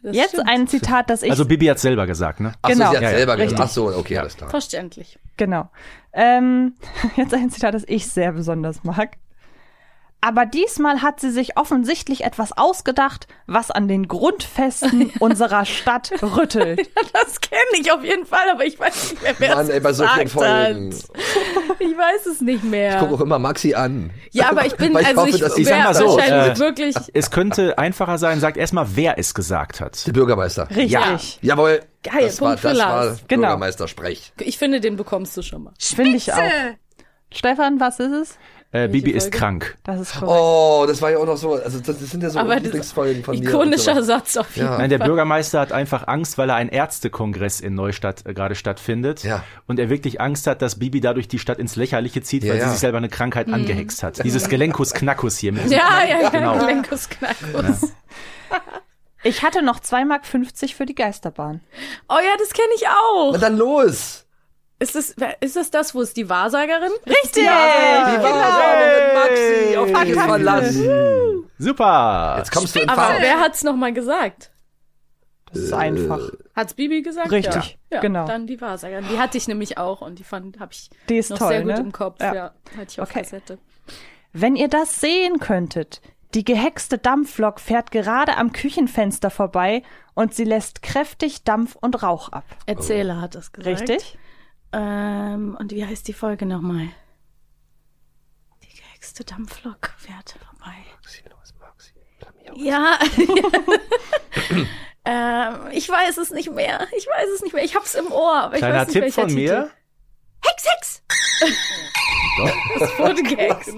Das 0.04 0.14
Jetzt 0.16 0.30
stimmt. 0.30 0.48
ein 0.48 0.66
Zitat, 0.68 1.10
das 1.10 1.22
ich 1.22 1.30
Also 1.30 1.44
Bibi 1.46 1.66
hat 1.66 1.78
selber 1.78 2.06
gesagt, 2.06 2.40
ne? 2.40 2.52
Ach 2.62 2.68
Genau. 2.68 2.86
so, 2.86 2.90
sie 2.92 2.96
hat 2.98 3.02
Ja, 3.02 3.10
ja, 3.10 3.16
selber 3.16 3.32
richtig. 3.34 3.50
gesagt. 3.52 3.68
Ach 3.70 3.72
so, 3.72 3.86
okay, 3.96 4.18
alles 4.18 4.36
klar. 4.36 4.50
Verständlich. 4.50 5.18
Genau. 5.36 5.68
Ähm, 6.12 6.74
jetzt 7.16 7.34
ein 7.34 7.50
Zitat, 7.50 7.74
das 7.74 7.84
ich 7.86 8.06
sehr 8.06 8.32
besonders 8.32 8.84
mag. 8.84 9.16
Aber 10.26 10.46
diesmal 10.46 11.02
hat 11.02 11.20
sie 11.20 11.30
sich 11.30 11.58
offensichtlich 11.58 12.24
etwas 12.24 12.56
ausgedacht, 12.56 13.26
was 13.46 13.70
an 13.70 13.88
den 13.88 14.08
Grundfesten 14.08 15.12
unserer 15.20 15.66
Stadt 15.66 16.12
rüttelt. 16.22 16.88
Das 17.12 17.42
kenne 17.42 17.60
ich 17.78 17.92
auf 17.92 18.02
jeden 18.02 18.24
Fall, 18.24 18.48
aber 18.50 18.64
ich 18.64 18.80
weiß 18.80 19.10
nicht 19.10 19.22
mehr, 19.22 19.34
wer 19.36 19.56
Mann, 19.56 19.66
es 19.66 19.70
ey, 19.70 19.80
bei 19.80 19.92
so 19.92 20.06
vielen 20.06 20.24
gesagt 20.24 20.46
hat. 20.46 20.64
Folgen. 20.64 20.94
Ich 21.78 21.98
weiß 21.98 22.26
es 22.26 22.40
nicht 22.40 22.64
mehr. 22.64 22.94
Ich 22.94 23.00
gucke 23.00 23.16
auch 23.16 23.20
immer 23.20 23.38
Maxi 23.38 23.74
an. 23.74 24.12
ja, 24.30 24.48
aber 24.48 24.64
ich 24.64 24.74
bin, 24.76 24.92
ich 24.98 25.06
also 25.06 25.20
hoffe, 25.20 25.30
ich, 25.30 25.40
dass 25.40 25.58
ich 25.58 25.68
sag 25.68 25.84
mal 25.84 25.94
so, 25.94 26.18
äh, 26.18 26.58
wirklich, 26.58 26.96
Es 27.12 27.30
könnte 27.30 27.76
einfacher 27.76 28.16
sein, 28.16 28.40
sagt 28.40 28.56
erstmal, 28.56 28.86
wer 28.94 29.18
es 29.18 29.34
gesagt 29.34 29.82
hat. 29.82 30.06
Der 30.06 30.12
Bürgermeister. 30.12 30.70
Richtig. 30.70 31.38
Jawohl. 31.42 31.80
Geil, 32.02 32.22
das 32.22 32.40
war, 32.40 32.48
Punkt 32.48 32.60
für 32.60 32.68
das 32.68 32.78
war. 32.78 33.16
Genau. 33.28 33.42
Bürgermeistersprech. 33.42 34.32
ich 34.40 34.56
finde, 34.56 34.80
den 34.80 34.96
bekommst 34.96 35.36
du 35.36 35.42
schon 35.42 35.64
mal. 35.64 35.74
Finde 35.78 36.16
ich 36.16 36.32
auch. 36.32 36.38
Stefan, 37.30 37.80
was 37.80 37.98
ist 37.98 38.12
es? 38.12 38.38
Äh, 38.74 38.88
Bibi 38.88 39.12
ist 39.12 39.30
krank. 39.30 39.78
Das 39.84 40.00
ist 40.00 40.14
korrekt. 40.14 40.32
Oh, 40.36 40.84
das 40.88 41.00
war 41.00 41.12
ja 41.12 41.18
auch 41.18 41.26
noch 41.26 41.36
so, 41.36 41.54
also 41.54 41.78
das, 41.78 41.96
das 41.96 42.10
sind 42.10 42.24
ja 42.24 42.30
so 42.30 42.40
Aber 42.40 42.56
Lieblingsfolgen 42.58 43.22
von 43.22 43.38
mir. 43.38 43.48
Ikonischer. 43.48 44.02
Satz 44.02 44.36
auf 44.36 44.56
jeden 44.56 44.66
Ja. 44.66 44.78
Nein, 44.78 44.90
der 44.90 44.98
Bürgermeister 44.98 45.60
hat 45.60 45.70
einfach 45.70 46.08
Angst, 46.08 46.38
weil 46.38 46.50
er 46.50 46.56
ein 46.56 46.68
Ärztekongress 46.68 47.60
in 47.60 47.76
Neustadt 47.76 48.26
äh, 48.26 48.34
gerade 48.34 48.56
stattfindet. 48.56 49.22
Ja. 49.22 49.44
Und 49.68 49.78
er 49.78 49.90
wirklich 49.90 50.20
Angst 50.20 50.48
hat, 50.48 50.60
dass 50.60 50.80
Bibi 50.80 51.00
dadurch 51.00 51.28
die 51.28 51.38
Stadt 51.38 51.58
ins 51.58 51.76
Lächerliche 51.76 52.22
zieht, 52.22 52.42
Ja, 52.42 52.50
weil 52.50 52.58
ja. 52.58 52.64
sie 52.64 52.70
sich 52.72 52.80
selber 52.80 52.98
eine 52.98 53.08
Krankheit 53.08 53.46
angehext 53.48 54.02
hat. 54.02 54.18
Dieses 54.24 54.48
Gelenkus 54.48 54.92
Knackus 54.92 55.38
hier. 55.38 55.52
Mit 55.52 55.70
Ja, 55.70 56.02
ja, 56.08 56.22
ja, 56.22 56.28
Genau. 56.30 56.66
Lenkus 56.66 57.08
Knackus. 57.08 57.92
Ich 59.22 59.44
hatte 59.44 59.62
noch 59.62 59.78
2,50 59.78 60.04
Mark 60.04 60.26
für 60.26 60.84
die 60.84 60.96
Geisterbahn. 60.96 61.60
Oh 62.08 62.18
ja, 62.18 62.36
das 62.40 62.52
kenne 62.52 62.68
ich 62.74 62.88
auch. 62.88 63.30
Na 63.32 63.38
dann 63.38 63.56
los. 63.56 64.23
Ist 64.80 64.94
das, 64.96 65.14
ist 65.40 65.56
das 65.56 65.70
das, 65.70 65.94
wo 65.94 66.02
es 66.02 66.14
die 66.14 66.28
Wahrsagerin? 66.28 66.90
Richtig! 67.06 67.44
Die 67.44 67.46
war 67.46 68.76
mit 68.78 69.14
Maxi 69.14 69.76
auf 69.76 70.02
dich 70.04 70.14
verlassen. 70.14 71.50
Super. 71.58 72.34
Jetzt 72.38 72.50
kommst 72.52 72.74
du 72.74 72.80
in 72.80 72.88
Aber 72.88 73.02
Fahrt. 73.02 73.22
wer 73.22 73.40
hat's 73.40 73.62
noch 73.62 73.76
mal 73.76 73.92
gesagt? 73.92 74.50
Das 75.52 75.62
ist 75.62 75.72
einfach. 75.72 76.18
Hat's 76.56 76.74
Bibi 76.74 77.02
gesagt? 77.02 77.30
Richtig, 77.30 77.78
ja. 77.90 77.96
ja, 77.96 78.00
genau. 78.00 78.26
Dann 78.26 78.48
die 78.48 78.60
Wahrsagerin. 78.60 79.06
Die 79.10 79.18
hatte 79.20 79.38
ich 79.38 79.46
nämlich 79.46 79.78
auch 79.78 80.00
und 80.00 80.18
die 80.18 80.24
fand, 80.24 80.58
habe 80.58 80.72
ich 80.72 80.90
Die 81.08 81.16
ist 81.18 81.30
noch 81.30 81.38
toll, 81.38 81.48
sehr 81.48 81.60
gut 81.62 81.72
ne? 81.72 81.78
im 81.80 81.92
Kopf. 81.92 82.20
Ja. 82.20 82.34
Ja, 82.34 82.44
hatte 82.76 82.86
ich 82.88 83.00
auf 83.00 83.08
Okay. 83.08 83.20
Kassette. 83.20 83.58
Wenn 84.32 84.56
ihr 84.56 84.66
das 84.66 85.00
sehen 85.00 85.38
könntet, 85.38 86.00
die 86.34 86.44
gehexte 86.44 86.98
Dampflok 86.98 87.60
fährt 87.60 87.92
gerade 87.92 88.36
am 88.36 88.50
Küchenfenster 88.52 89.30
vorbei 89.30 89.84
und 90.14 90.34
sie 90.34 90.42
lässt 90.42 90.82
kräftig 90.82 91.44
Dampf 91.44 91.76
und 91.80 92.02
Rauch 92.02 92.30
ab. 92.30 92.44
Erzähler 92.66 93.20
hat 93.20 93.36
das 93.36 93.52
gesagt. 93.52 93.80
Richtig? 93.82 94.18
Ähm, 94.76 95.56
und 95.58 95.72
wie 95.72 95.84
heißt 95.86 96.08
die 96.08 96.12
Folge 96.12 96.46
nochmal? 96.46 96.88
Die 98.62 98.76
gehexte 98.76 99.24
Dampflok 99.24 99.92
fährt 99.96 100.36
vorbei. 100.48 100.74
Ja. 102.56 102.98
Ähm, 105.06 105.68
ich 105.72 105.86
weiß 105.86 106.16
es 106.16 106.30
nicht 106.30 106.50
mehr. 106.50 106.86
Ich 106.96 107.06
weiß 107.06 107.28
es 107.34 107.42
nicht 107.42 107.52
mehr. 107.52 107.62
Ich 107.62 107.74
hab's 107.76 107.94
im 107.94 108.10
Ohr, 108.10 108.44
aber 108.44 108.54
ich 108.54 108.60
Kleiner 108.60 108.80
weiß 108.80 108.86
nicht, 108.88 109.02
Tipp 109.02 109.12
von 109.12 109.28
Titel. 109.28 109.38
mir. 109.38 109.70
Hex, 110.42 110.64
Hex! 110.66 111.02
Es 112.80 112.98
wurde 112.98 113.22
gehext. 113.22 113.74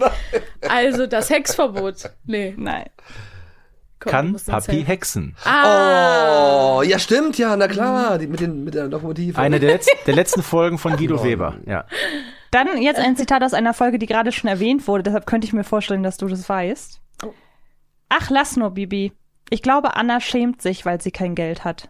Also 0.68 1.08
das 1.08 1.28
Hexverbot. 1.28 2.10
Nee. 2.26 2.54
Nein. 2.56 2.88
Komm, 3.98 4.10
du 4.10 4.10
Kann 4.10 4.36
Papi 4.46 4.84
hexen. 4.84 5.34
Ah, 5.44 6.76
Oh, 6.78 6.82
ja 6.82 6.98
stimmt, 6.98 7.38
ja, 7.38 7.56
na 7.56 7.66
klar, 7.68 8.18
die, 8.18 8.26
mit, 8.26 8.40
den, 8.40 8.64
mit 8.64 8.74
der 8.74 8.88
Lokomotive. 8.88 9.38
Eine 9.38 9.58
der, 9.58 9.70
letz 9.72 9.86
der 10.06 10.14
letzten 10.14 10.42
Folgen 10.42 10.76
von 10.78 10.96
Guido 10.96 11.22
Weber. 11.24 11.56
Ja. 11.66 11.86
Dann 12.50 12.80
jetzt 12.80 13.00
ein 13.00 13.16
Zitat 13.16 13.42
aus 13.42 13.54
einer 13.54 13.72
Folge, 13.74 13.98
die 13.98 14.06
gerade 14.06 14.32
schon 14.32 14.48
erwähnt 14.48 14.86
wurde, 14.86 15.04
deshalb 15.04 15.26
könnte 15.26 15.46
ich 15.46 15.52
mir 15.52 15.64
vorstellen, 15.64 16.02
dass 16.02 16.16
du 16.18 16.26
das 16.28 16.48
weißt. 16.48 17.00
Ach, 18.08 18.30
lass 18.30 18.56
nur, 18.56 18.70
Bibi. 18.70 19.12
Ich 19.50 19.62
glaube, 19.62 19.96
Anna 19.96 20.20
schämt 20.20 20.60
sich, 20.62 20.84
weil 20.84 21.00
sie 21.00 21.10
kein 21.10 21.34
Geld 21.34 21.64
hat. 21.64 21.88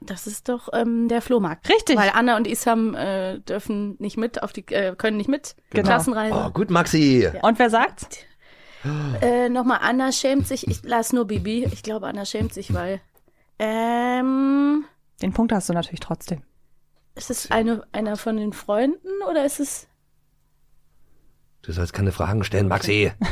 das 0.00 0.26
ist 0.26 0.48
doch 0.48 0.68
ähm, 0.72 1.08
der 1.08 1.20
Flohmarkt. 1.22 1.68
Richtig. 1.68 1.96
Weil 1.96 2.10
Anna 2.14 2.36
und 2.36 2.46
Isam 2.46 2.94
äh, 2.94 3.38
dürfen 3.40 3.96
nicht 3.98 4.16
mit 4.16 4.42
auf 4.42 4.52
die, 4.52 4.64
äh, 4.68 4.94
können 4.96 5.16
nicht 5.16 5.28
mit. 5.28 5.56
Genau. 5.70 5.88
Klassenreise. 5.88 6.34
Oh, 6.46 6.50
gut, 6.50 6.70
Maxi. 6.70 7.28
Und 7.42 7.58
wer 7.58 7.70
sagt's? 7.70 8.06
Äh, 9.20 9.48
Nochmal, 9.48 9.78
Anna 9.82 10.12
schämt 10.12 10.46
sich. 10.46 10.66
Ich 10.68 10.80
lass 10.84 11.12
nur 11.12 11.26
Bibi. 11.26 11.64
Ich 11.72 11.82
glaube, 11.82 12.06
Anna 12.06 12.24
schämt 12.24 12.52
sich, 12.54 12.72
weil. 12.74 13.00
Ähm, 13.58 14.84
Den 15.20 15.32
Punkt 15.32 15.52
hast 15.52 15.68
du 15.68 15.72
natürlich 15.72 16.00
trotzdem. 16.00 16.42
ist 17.16 17.30
es 17.30 17.50
eine, 17.50 17.82
einer 17.92 18.16
von 18.16 18.36
den 18.36 18.52
Freunden 18.52 19.08
oder 19.28 19.44
ist 19.44 19.58
es 19.60 19.88
Du 21.62 21.72
sollst 21.72 21.92
keine 21.92 22.12
Fragen 22.12 22.44
stellen, 22.44 22.68
Maxi. 22.68 23.12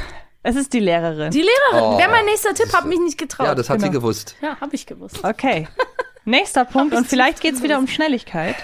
Es 0.42 0.54
ist 0.54 0.72
die 0.74 0.78
Lehrerin. 0.80 1.32
die 1.32 1.42
Lehrerin? 1.42 1.94
Oh, 1.94 1.98
Wäre 1.98 2.08
mein 2.08 2.24
nächster 2.24 2.54
Tipp, 2.54 2.72
hab 2.72 2.84
mich 2.84 3.00
nicht 3.00 3.18
getraut. 3.18 3.48
Ja, 3.48 3.54
das 3.56 3.68
hat 3.68 3.80
sie 3.80 3.86
Genau. 3.88 3.98
gewusst. 3.98 4.36
ja, 4.40 4.56
hab 4.60 4.72
ich 4.74 4.86
gewusst. 4.86 5.24
Okay. 5.24 5.66
Nächster 6.24 6.64
Punkt 6.64 6.94
und 6.94 7.04
vielleicht 7.08 7.40
geht's 7.40 7.64
wieder 7.64 7.78
um 7.80 7.88
Schnelligkeit. 7.88 8.54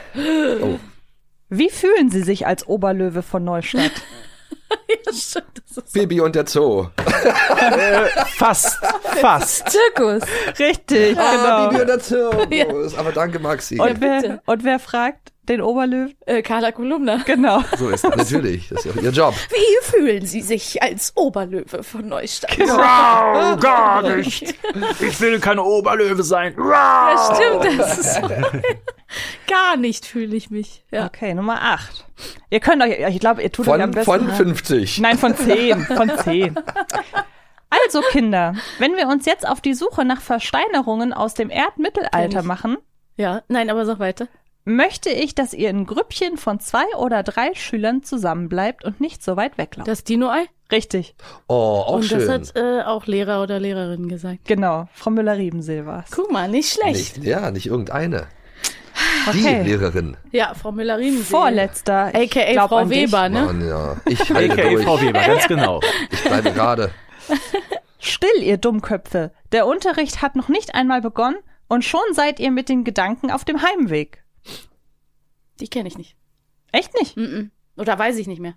Wie 1.49 1.71
fühlen 1.71 2.09
Sie 2.11 2.23
sich 2.23 2.47
als 2.47 2.69
Oberlöwe 2.69 3.23
von 3.25 3.43
Neustadt? 3.43 3.91
Ja, 5.07 5.13
stimmt, 5.13 5.63
Bibi 5.93 6.21
und 6.21 6.35
der 6.35 6.47
Zoo. 6.47 6.87
Fast, 8.37 8.79
fast. 9.21 9.71
Zirkus. 9.71 10.23
Richtig, 10.59 11.17
Ah, 11.19 11.69
Bibi 11.69 11.79
genau. 11.79 11.81
und 11.81 11.87
der 11.89 12.01
Zoo. 12.01 12.97
Aber 12.99 13.13
danke, 13.13 13.39
Maxi. 13.39 13.79
Und 13.81 14.01
wer, 14.01 14.43
und 14.47 14.65
wer 14.65 14.79
fragt 14.79 15.32
den 15.49 15.61
Oberlöwen? 15.61 16.15
Äh, 16.27 16.43
Carla 16.43 16.73
Kolumna. 16.73 17.17
Genau. 17.27 17.63
So 17.77 17.89
ist 17.91 18.05
das. 18.05 18.17
Natürlich, 18.17 18.69
das 18.69 18.85
ist 18.85 18.85
ja 18.85 18.93
auch 18.93 19.05
ihr 19.05 19.11
Job. 19.11 19.35
Wie 19.51 19.85
fühlen 19.85 20.25
Sie 20.25 20.41
sich 20.41 20.83
als 20.83 21.13
Oberlöwe 21.17 21.83
von 21.83 22.09
Neustadt? 22.09 22.57
Wow, 22.59 23.59
gar 23.61 24.03
nicht. 24.03 24.55
Ich 25.01 25.21
will 25.21 25.41
kein 25.41 25.59
Oberlöwe 25.59 26.23
sein. 26.23 26.55
Ja, 26.57 27.33
stimmt, 27.35 27.79
das 27.81 27.99
ist 27.99 28.15
so. 28.15 28.21
Gar 29.47 29.77
nicht 29.77 30.07
fühle 30.07 30.35
ich 30.35 30.51
mich. 30.51 30.85
Ja. 30.91 31.05
Okay, 31.05 31.35
Nummer 31.35 31.61
8. 31.61 32.07
Ihr 32.49 32.61
könnt 32.61 32.83
euch, 32.83 32.99
ich 33.15 33.21
glaube, 33.21 33.43
ihr 33.43 33.53
tut 33.53 33.69
euch 33.69 33.83
am 33.83 33.93
Von, 33.93 34.25
besten. 34.25 34.37
von 34.37 34.55
50. 34.55 34.99
Nein, 35.01 35.19
von 35.19 35.37
10. 35.37 35.81
Von 35.85 36.11
10. 36.17 36.55
Also, 37.69 38.01
Kinder, 38.11 38.55
wenn 38.79 38.97
wir 38.97 39.09
uns 39.09 39.27
jetzt 39.27 39.47
auf 39.47 39.61
die 39.61 39.75
Suche 39.75 40.07
nach 40.07 40.23
Versteinerungen 40.23 41.13
aus 41.13 41.35
dem 41.35 41.51
Erdmittelalter 41.51 42.43
machen, 42.43 42.79
ja, 43.17 43.43
nein, 43.49 43.69
aber 43.69 43.85
sag 43.85 43.99
weiter. 43.99 44.29
Möchte 44.65 45.11
ich, 45.11 45.35
dass 45.35 45.55
ihr 45.55 45.71
in 45.71 45.87
Grüppchen 45.87 46.37
von 46.37 46.61
zwei 46.61 46.85
oder 46.97 47.23
drei 47.23 47.55
Schülern 47.55 48.03
zusammenbleibt 48.03 48.85
und 48.85 49.01
nicht 49.01 49.23
so 49.25 49.37
weit 49.37 49.59
weglauft. 49.59 49.89
Das 49.89 50.05
Dino-Ei? 50.05 50.47
Richtig, 50.71 51.15
Oh, 51.49 51.55
auch 51.55 51.95
Und 51.97 52.05
schön. 52.05 52.19
das 52.27 52.29
hat 52.55 52.57
äh, 52.57 52.83
auch 52.83 53.07
Lehrer 53.07 53.43
oder 53.43 53.61
Lehrerin 53.61 54.09
gesagt. 54.09 54.47
genau. 54.47 54.89
Frau 54.95 55.11
Müller-Riebenseel 55.11 55.85
war's. 55.85 56.11
Guck 56.11 56.31
mal, 56.33 56.49
nicht 56.49 56.73
schlecht. 56.73 57.19
nicht, 57.19 57.27
ja, 57.27 57.51
nicht 57.51 57.67
irgendeine. 57.67 58.27
Okay. 59.29 59.63
Die 59.65 59.71
Lehrerin. 59.71 60.17
Ja, 60.33 60.55
Frau 60.55 60.73
Müller-Riebensee. 60.73 61.25
Vorletzter. 61.31 62.07
AKA 62.15 62.67
Frau 62.69 62.85
dich. 62.85 62.91
Weber, 63.13 63.29
ne? 63.29 63.43
Mann, 63.43 63.69
ja. 63.69 63.97
Ich 64.07 64.19
halte 64.35 64.55
AKA 64.55 64.71
durch. 64.71 64.85
Frau 64.85 65.01
Weber, 65.01 65.21
ganz 65.27 65.47
genau. 65.49 65.81
Ich 66.11 66.23
bleibe 66.25 66.53
gerade. 66.53 66.91
Still, 67.99 68.43
ihr 68.43 68.57
Dummköpfe. 68.57 69.31
Der 69.53 69.67
Unterricht 69.67 70.23
hat 70.23 70.37
noch 70.37 70.49
nicht 70.49 70.75
einmal 70.75 71.01
begonnen 71.01 71.37
und 71.69 71.85
schon 71.85 72.01
seid 72.13 72.41
ihr 72.41 72.51
mit 72.51 72.69
den 72.69 72.85
Gedanken 72.85 73.31
auf 73.31 73.45
dem 73.45 73.63
Heimweg. 73.63 74.22
Die 75.61 75.69
kenne 75.69 75.89
ich 75.89 75.99
nicht. 75.99 76.17
Echt 76.73 76.93
nicht? 76.99 77.17
Mm-mm. 77.17 77.51
Oder 77.77 77.99
weiß 77.99 78.17
ich 78.17 78.27
nicht 78.27 78.41
mehr. 78.41 78.55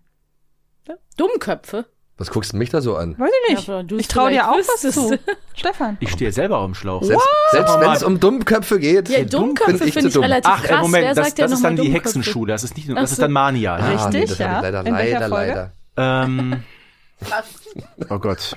Dummköpfe? 1.18 1.86
Was 2.18 2.32
guckst 2.32 2.54
du 2.54 2.58
mich 2.58 2.70
da 2.70 2.80
so 2.80 2.96
an? 2.96 3.18
Weiß 3.20 3.32
ich 3.50 3.56
nicht. 3.56 3.68
Ja, 3.68 3.84
ich 3.98 4.08
traue 4.08 4.32
dir 4.32 4.50
auch 4.50 4.58
was 4.58 4.94
zu. 4.94 5.20
Stefan. 5.54 5.98
Ich 6.00 6.12
stehe 6.12 6.32
selber 6.32 6.60
auf 6.60 6.66
dem 6.66 6.74
Schlauch. 6.76 7.04
Selbst, 7.04 7.28
selbst 7.52 7.80
wenn 7.80 7.92
es 7.92 8.04
um 8.04 8.20
Dummköpfe 8.22 8.80
geht, 8.80 9.10
Ja, 9.10 9.26
Dummköpfe 9.26 9.84
ich 9.86 9.94
finde 9.94 10.02
zu 10.04 10.08
ich 10.08 10.14
dumm. 10.14 10.24
relativ 10.24 10.50
Ach, 10.54 10.60
krass. 10.64 10.70
Wer 10.70 10.82
Moment, 10.82 11.08
das, 11.10 11.16
sagt 11.28 11.40
ja 11.40 11.46
das 11.46 11.52
ist 11.54 11.64
dann 11.64 11.76
die? 11.76 11.92
Hexenschule. 11.92 12.54
Das 12.54 12.64
ist 12.64 12.78
nicht, 12.78 12.90
das 12.90 13.12
ist 13.12 13.22
dann 13.22 13.32
Mania. 13.34 13.76
Ah? 13.76 13.90
Richtig, 13.90 14.14
nee, 14.14 14.26
das 14.28 14.38
ja. 14.38 14.58
ich 14.58 14.62
leider, 14.64 14.86
In 14.86 14.96
welcher 14.96 15.20
leider, 15.20 15.30
Folge? 15.36 15.72
leider. 15.98 16.24
Ähm, 16.24 16.64
oh 18.10 18.20
Gott. 18.20 18.56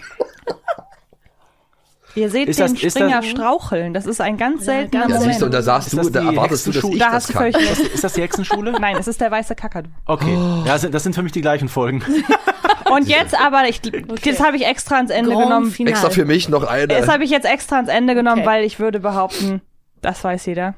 Ihr 2.18 2.30
seht 2.30 2.48
Ist 2.48 2.58
den 2.58 2.72
das- 2.74 2.82
ist 2.82 2.96
Springer 2.96 3.20
das- 3.20 3.26
straucheln. 3.26 3.94
Das 3.94 4.06
ist 4.06 4.20
ein 4.20 4.36
ganz 4.36 4.60
Ja, 4.66 4.72
seltener 4.72 5.00
ganz 5.02 5.12
Ja, 5.12 5.18
Moment. 5.18 5.32
siehst 5.32 5.42
du, 5.42 5.46
und 5.46 5.52
da 5.54 5.62
sagst 5.62 5.88
Ist 5.88 5.92
du, 5.94 5.96
das 5.98 6.12
da 6.12 6.24
erwartest 6.30 6.66
du, 6.66 6.72
dass 6.72 6.84
ich 6.84 6.98
da 6.98 7.04
das 7.06 7.14
hast 7.14 7.28
du 7.28 7.32
kann. 7.34 7.52
völlig 7.52 7.56
recht. 7.70 7.94
Ist 7.94 8.04
das 8.04 8.12
die 8.14 8.22
Hexenschule? 8.22 8.72
Nein, 8.72 8.96
es 8.98 9.06
ist 9.08 9.20
der 9.20 9.30
weiße 9.30 9.54
Kakadu. 9.54 9.90
Okay. 10.06 10.36
Oh. 10.36 10.64
Ja, 10.66 10.78
sind- 10.78 10.94
das 10.94 11.02
sind 11.02 11.14
für 11.14 11.22
mich 11.22 11.32
die 11.32 11.40
gleichen 11.40 11.68
Folgen. 11.68 12.02
Und 12.90 13.06
jetzt 13.06 13.38
aber, 13.38 13.68
ich, 13.68 13.82
das 13.82 14.40
habe 14.40 14.56
ich 14.56 14.66
extra 14.66 14.96
ans 14.96 15.10
Ende 15.10 15.30
Grand 15.32 15.44
genommen. 15.44 15.70
Finale. 15.70 15.92
Extra 15.92 16.08
für 16.10 16.24
mich 16.24 16.48
noch 16.48 16.64
eine. 16.64 16.86
Das 16.88 17.06
habe 17.08 17.22
ich 17.24 17.30
jetzt 17.30 17.44
extra 17.44 17.76
ans 17.76 17.90
Ende 17.90 18.14
genommen, 18.14 18.38
Okay. 18.40 18.46
weil 18.48 18.64
ich 18.64 18.80
würde 18.80 18.98
behaupten, 18.98 19.60
das 20.00 20.24
weiß 20.24 20.46
jeder. 20.46 20.74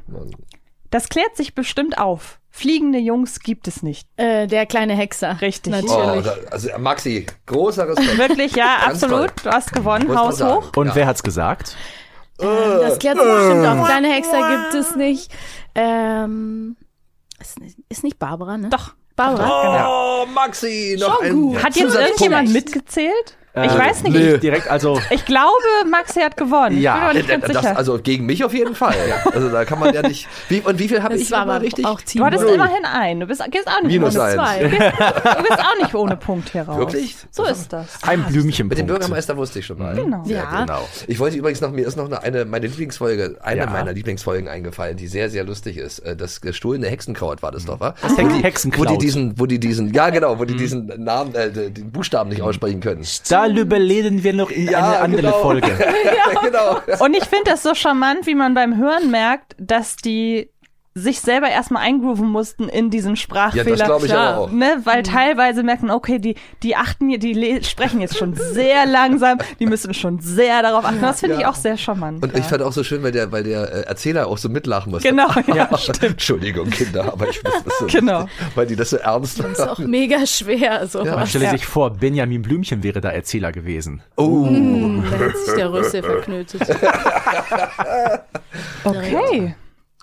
Das 0.90 1.08
klärt 1.08 1.36
sich 1.36 1.54
bestimmt 1.54 1.98
auf. 1.98 2.39
Fliegende 2.52 2.98
Jungs 2.98 3.40
gibt 3.40 3.68
es 3.68 3.82
nicht. 3.82 4.08
Äh, 4.16 4.46
der 4.46 4.66
kleine 4.66 4.94
Hexer. 4.94 5.40
Richtig. 5.40 5.72
oh, 5.72 5.76
Natürlich. 5.86 6.24
da, 6.24 6.34
also 6.50 6.68
Maxi, 6.78 7.26
großer 7.46 7.88
Respekt. 7.88 8.18
Wirklich, 8.18 8.56
ja, 8.56 8.78
Ganz 8.86 9.02
absolut. 9.04 9.32
Du 9.44 9.50
hast 9.50 9.72
gewonnen. 9.72 10.06
Muss 10.08 10.16
Haus 10.16 10.42
hoch. 10.42 10.72
Und 10.76 10.88
Ja. 10.88 10.94
wer 10.96 11.06
hat's 11.06 11.22
gesagt? 11.22 11.76
Ähm, 12.40 12.48
das 12.80 12.98
klärt 12.98 13.18
sich 13.18 13.26
bestimmt 13.26 13.66
auf. 13.66 13.86
Kleine 13.86 14.08
Hexer 14.12 14.48
gibt 14.50 14.74
es 14.74 14.96
nicht. 14.96 15.32
Ähm, 15.74 16.76
ist, 17.40 17.60
nicht- 17.60 17.78
ist 17.88 18.02
nicht 18.04 18.18
Barbara, 18.18 18.58
ne? 18.58 18.68
Doch. 18.68 18.94
Barbara. 19.16 20.22
Oh, 20.22 20.26
Maxi, 20.26 20.96
noch 20.98 21.18
Schon 21.18 21.26
ein 21.26 21.32
gut. 21.34 21.62
Hat 21.62 21.76
jetzt 21.76 21.94
irgendjemand 21.94 22.52
mitgezählt? 22.52 23.36
Ich 23.54 23.60
Äh, 23.72 23.78
weiß 23.78 24.02
nicht. 24.04 24.12
nee. 24.14 24.34
Ich, 24.34 24.40
Direkt, 24.40 24.68
also 24.70 25.00
ich 25.10 25.24
glaube, 25.24 25.50
Maxi 25.90 26.20
hat 26.20 26.36
gewonnen. 26.36 26.80
Ja. 26.80 26.94
Ich 26.94 27.00
bin 27.00 27.02
aber 27.02 27.14
nicht 27.14 27.28
ganz 27.28 27.46
Das, 27.52 27.62
sicher. 27.62 27.76
also 27.76 27.98
gegen 27.98 28.26
mich 28.26 28.44
auf 28.44 28.54
jeden 28.54 28.74
Fall. 28.74 28.94
Also 29.32 29.48
da 29.48 29.64
kann 29.64 29.78
man 29.80 29.92
ja 29.92 30.02
nicht. 30.02 30.28
Wie, 30.48 30.60
und 30.60 30.78
wie 30.78 30.88
viel 30.88 31.02
habe 31.02 31.14
Das 31.14 31.22
ich 31.22 31.30
war 31.30 31.40
aber 31.40 31.60
richtig? 31.60 31.84
auch 31.84 32.00
du 32.00 32.24
hattest 32.24 32.44
Null. 32.44 32.54
immerhin 32.54 32.84
einen. 32.84 33.20
Du 33.20 33.26
bist, 33.26 33.42
gehst 33.50 33.66
auch 33.66 33.82
nicht 33.82 33.92
Minus 33.92 34.14
ohne 34.14 34.24
eins. 34.24 34.34
Zwei. 34.34 34.60
Du 35.40 35.42
bist 35.42 35.58
auch 35.58 35.76
nicht 35.82 35.94
ohne 35.94 36.16
Punkt 36.16 36.50
hier 36.50 36.62
raus. 36.62 36.78
Wirklich? 36.78 37.16
So 37.30 37.44
ist 37.44 37.72
das. 37.72 37.98
ein 38.06 38.22
Blümchen. 38.24 38.68
Mit 38.68 38.78
dem 38.78 38.86
Bürgermeister 38.86 39.36
wusste 39.36 39.58
ich 39.58 39.66
schon 39.66 39.78
mal. 39.78 39.94
Genau. 39.94 40.22
Ja. 40.26 40.60
Genau. 40.64 40.86
Ich 41.06 41.18
wollte 41.18 41.36
übrigens 41.36 41.60
noch, 41.60 41.70
mir 41.72 41.86
ist 41.86 41.96
noch 41.96 42.06
eine, 42.06 42.22
eine 42.22 42.44
meine 42.44 42.66
Lieblingsfolge, 42.66 43.36
eine 43.42 43.60
Ja. 43.62 43.66
meiner 43.70 43.92
Lieblingsfolgen 43.92 44.48
eingefallen, 44.48 44.96
die 44.96 45.08
sehr, 45.08 45.28
sehr 45.30 45.44
lustig 45.44 45.76
ist. 45.76 45.98
Äh, 46.00 46.14
Das 46.16 46.40
gestohlene 46.40 46.86
Hexenkraut 46.88 47.42
war 47.42 47.50
das 47.52 47.64
doch, 47.64 47.80
wa? 47.80 47.94
Das 48.02 48.16
Hex 48.16 48.28
Wo 48.32 48.42
Hexenkraut. 48.42 48.90
die 48.90 48.98
diesen, 48.98 49.38
wo 49.38 49.46
die 49.46 49.58
diesen, 49.58 49.92
ja 49.92 50.10
genau, 50.10 50.38
wo 50.38 50.44
die 50.44 50.56
diesen 50.56 50.86
Namen, 51.02 51.34
äh, 51.34 51.50
den 51.50 51.90
Buchstaben 51.90 52.30
nicht 52.30 52.42
aussprechen 52.42 52.80
können. 52.80 53.02
Darüber 53.48 53.76
reden 53.76 54.22
wir 54.22 54.32
noch 54.32 54.50
in 54.50 54.68
Ja, 54.68 54.78
eine 54.78 54.98
andere 55.00 55.22
genau. 55.22 55.42
Folge. 55.42 55.70
genau. 56.42 56.80
Und 57.04 57.14
ich 57.14 57.24
finde 57.24 57.50
das 57.50 57.62
so 57.62 57.74
charmant, 57.74 58.26
wie 58.26 58.34
man 58.34 58.54
beim 58.54 58.76
Hören 58.76 59.10
merkt, 59.10 59.54
dass 59.58 59.96
die 59.96 60.50
sich 60.92 61.20
selber 61.20 61.48
erstmal 61.48 61.84
eingrooven 61.84 62.28
mussten 62.28 62.68
in 62.68 62.90
diesen 62.90 63.10
Ja, 63.10 63.16
Sprachfehler. 63.16 63.76
das 63.76 63.84
glaube 63.86 64.06
ich 64.06 64.12
Klar. 64.12 64.34
aber 64.34 64.40
auch. 64.42 64.50
Ne, 64.50 64.80
weil 64.84 65.04
teilweise 65.04 65.62
merken, 65.62 65.88
okay, 65.90 66.18
die, 66.18 66.34
die 66.64 66.74
achten, 66.74 67.08
hier- 67.08 67.20
die 67.20 67.62
sprechen 67.64 68.00
jetzt 68.00 68.16
schon 68.18 68.34
sehr 68.34 68.86
langsam, 68.86 69.38
die 69.60 69.66
müssen 69.66 69.94
schon 69.94 70.18
sehr 70.18 70.62
darauf 70.62 70.84
achten. 70.84 71.00
Das 71.00 71.20
finde 71.20 71.36
ich 71.36 71.46
auch 71.46 71.54
sehr 71.54 71.76
charmant. 71.76 72.22
Und 72.24 72.32
ja. 72.32 72.40
ich 72.40 72.44
fand 72.46 72.62
auch 72.62 72.72
so 72.72 72.82
schön, 72.82 73.04
weil 73.04 73.12
der, 73.12 73.30
weil 73.30 73.44
der 73.44 73.72
äh, 73.72 73.80
Erzähler 73.82 74.26
auch 74.26 74.36
so 74.38 74.48
mitlachen 74.48 74.90
musste. 74.90 75.08
Genau, 75.08 75.28
ja, 75.46 75.54
ja 75.70 75.78
Entschuldigung, 76.02 76.68
Kinder, 76.70 77.12
aber 77.12 77.28
ich 77.28 77.40
muss 77.44 77.52
das 77.64 77.78
so. 77.78 77.86
Genau. 77.86 78.26
Weil 78.56 78.66
die 78.66 78.76
das 78.76 78.90
so 78.90 78.96
ernst 78.96 79.38
Ist 79.40 79.60
auch 79.60 79.78
mega 79.78 80.26
schwer. 80.26 80.86
So 80.88 81.04
Ja. 81.04 81.14
Man 81.16 81.26
stelle 81.26 81.44
Ja. 81.46 81.50
sich 81.52 81.64
vor, 81.66 81.90
Benjamin 81.90 82.42
Blümchen 82.42 82.82
wäre 82.82 83.00
da 83.00 83.10
Erzähler 83.10 83.52
gewesen. 83.52 84.02
Oh. 84.16 84.48
Da 85.10 85.24
hat 85.26 85.36
sich 85.36 85.54
der 85.54 85.72
Rüssel 85.72 86.02
verknötet. 86.02 86.62
Okay. 88.84 89.54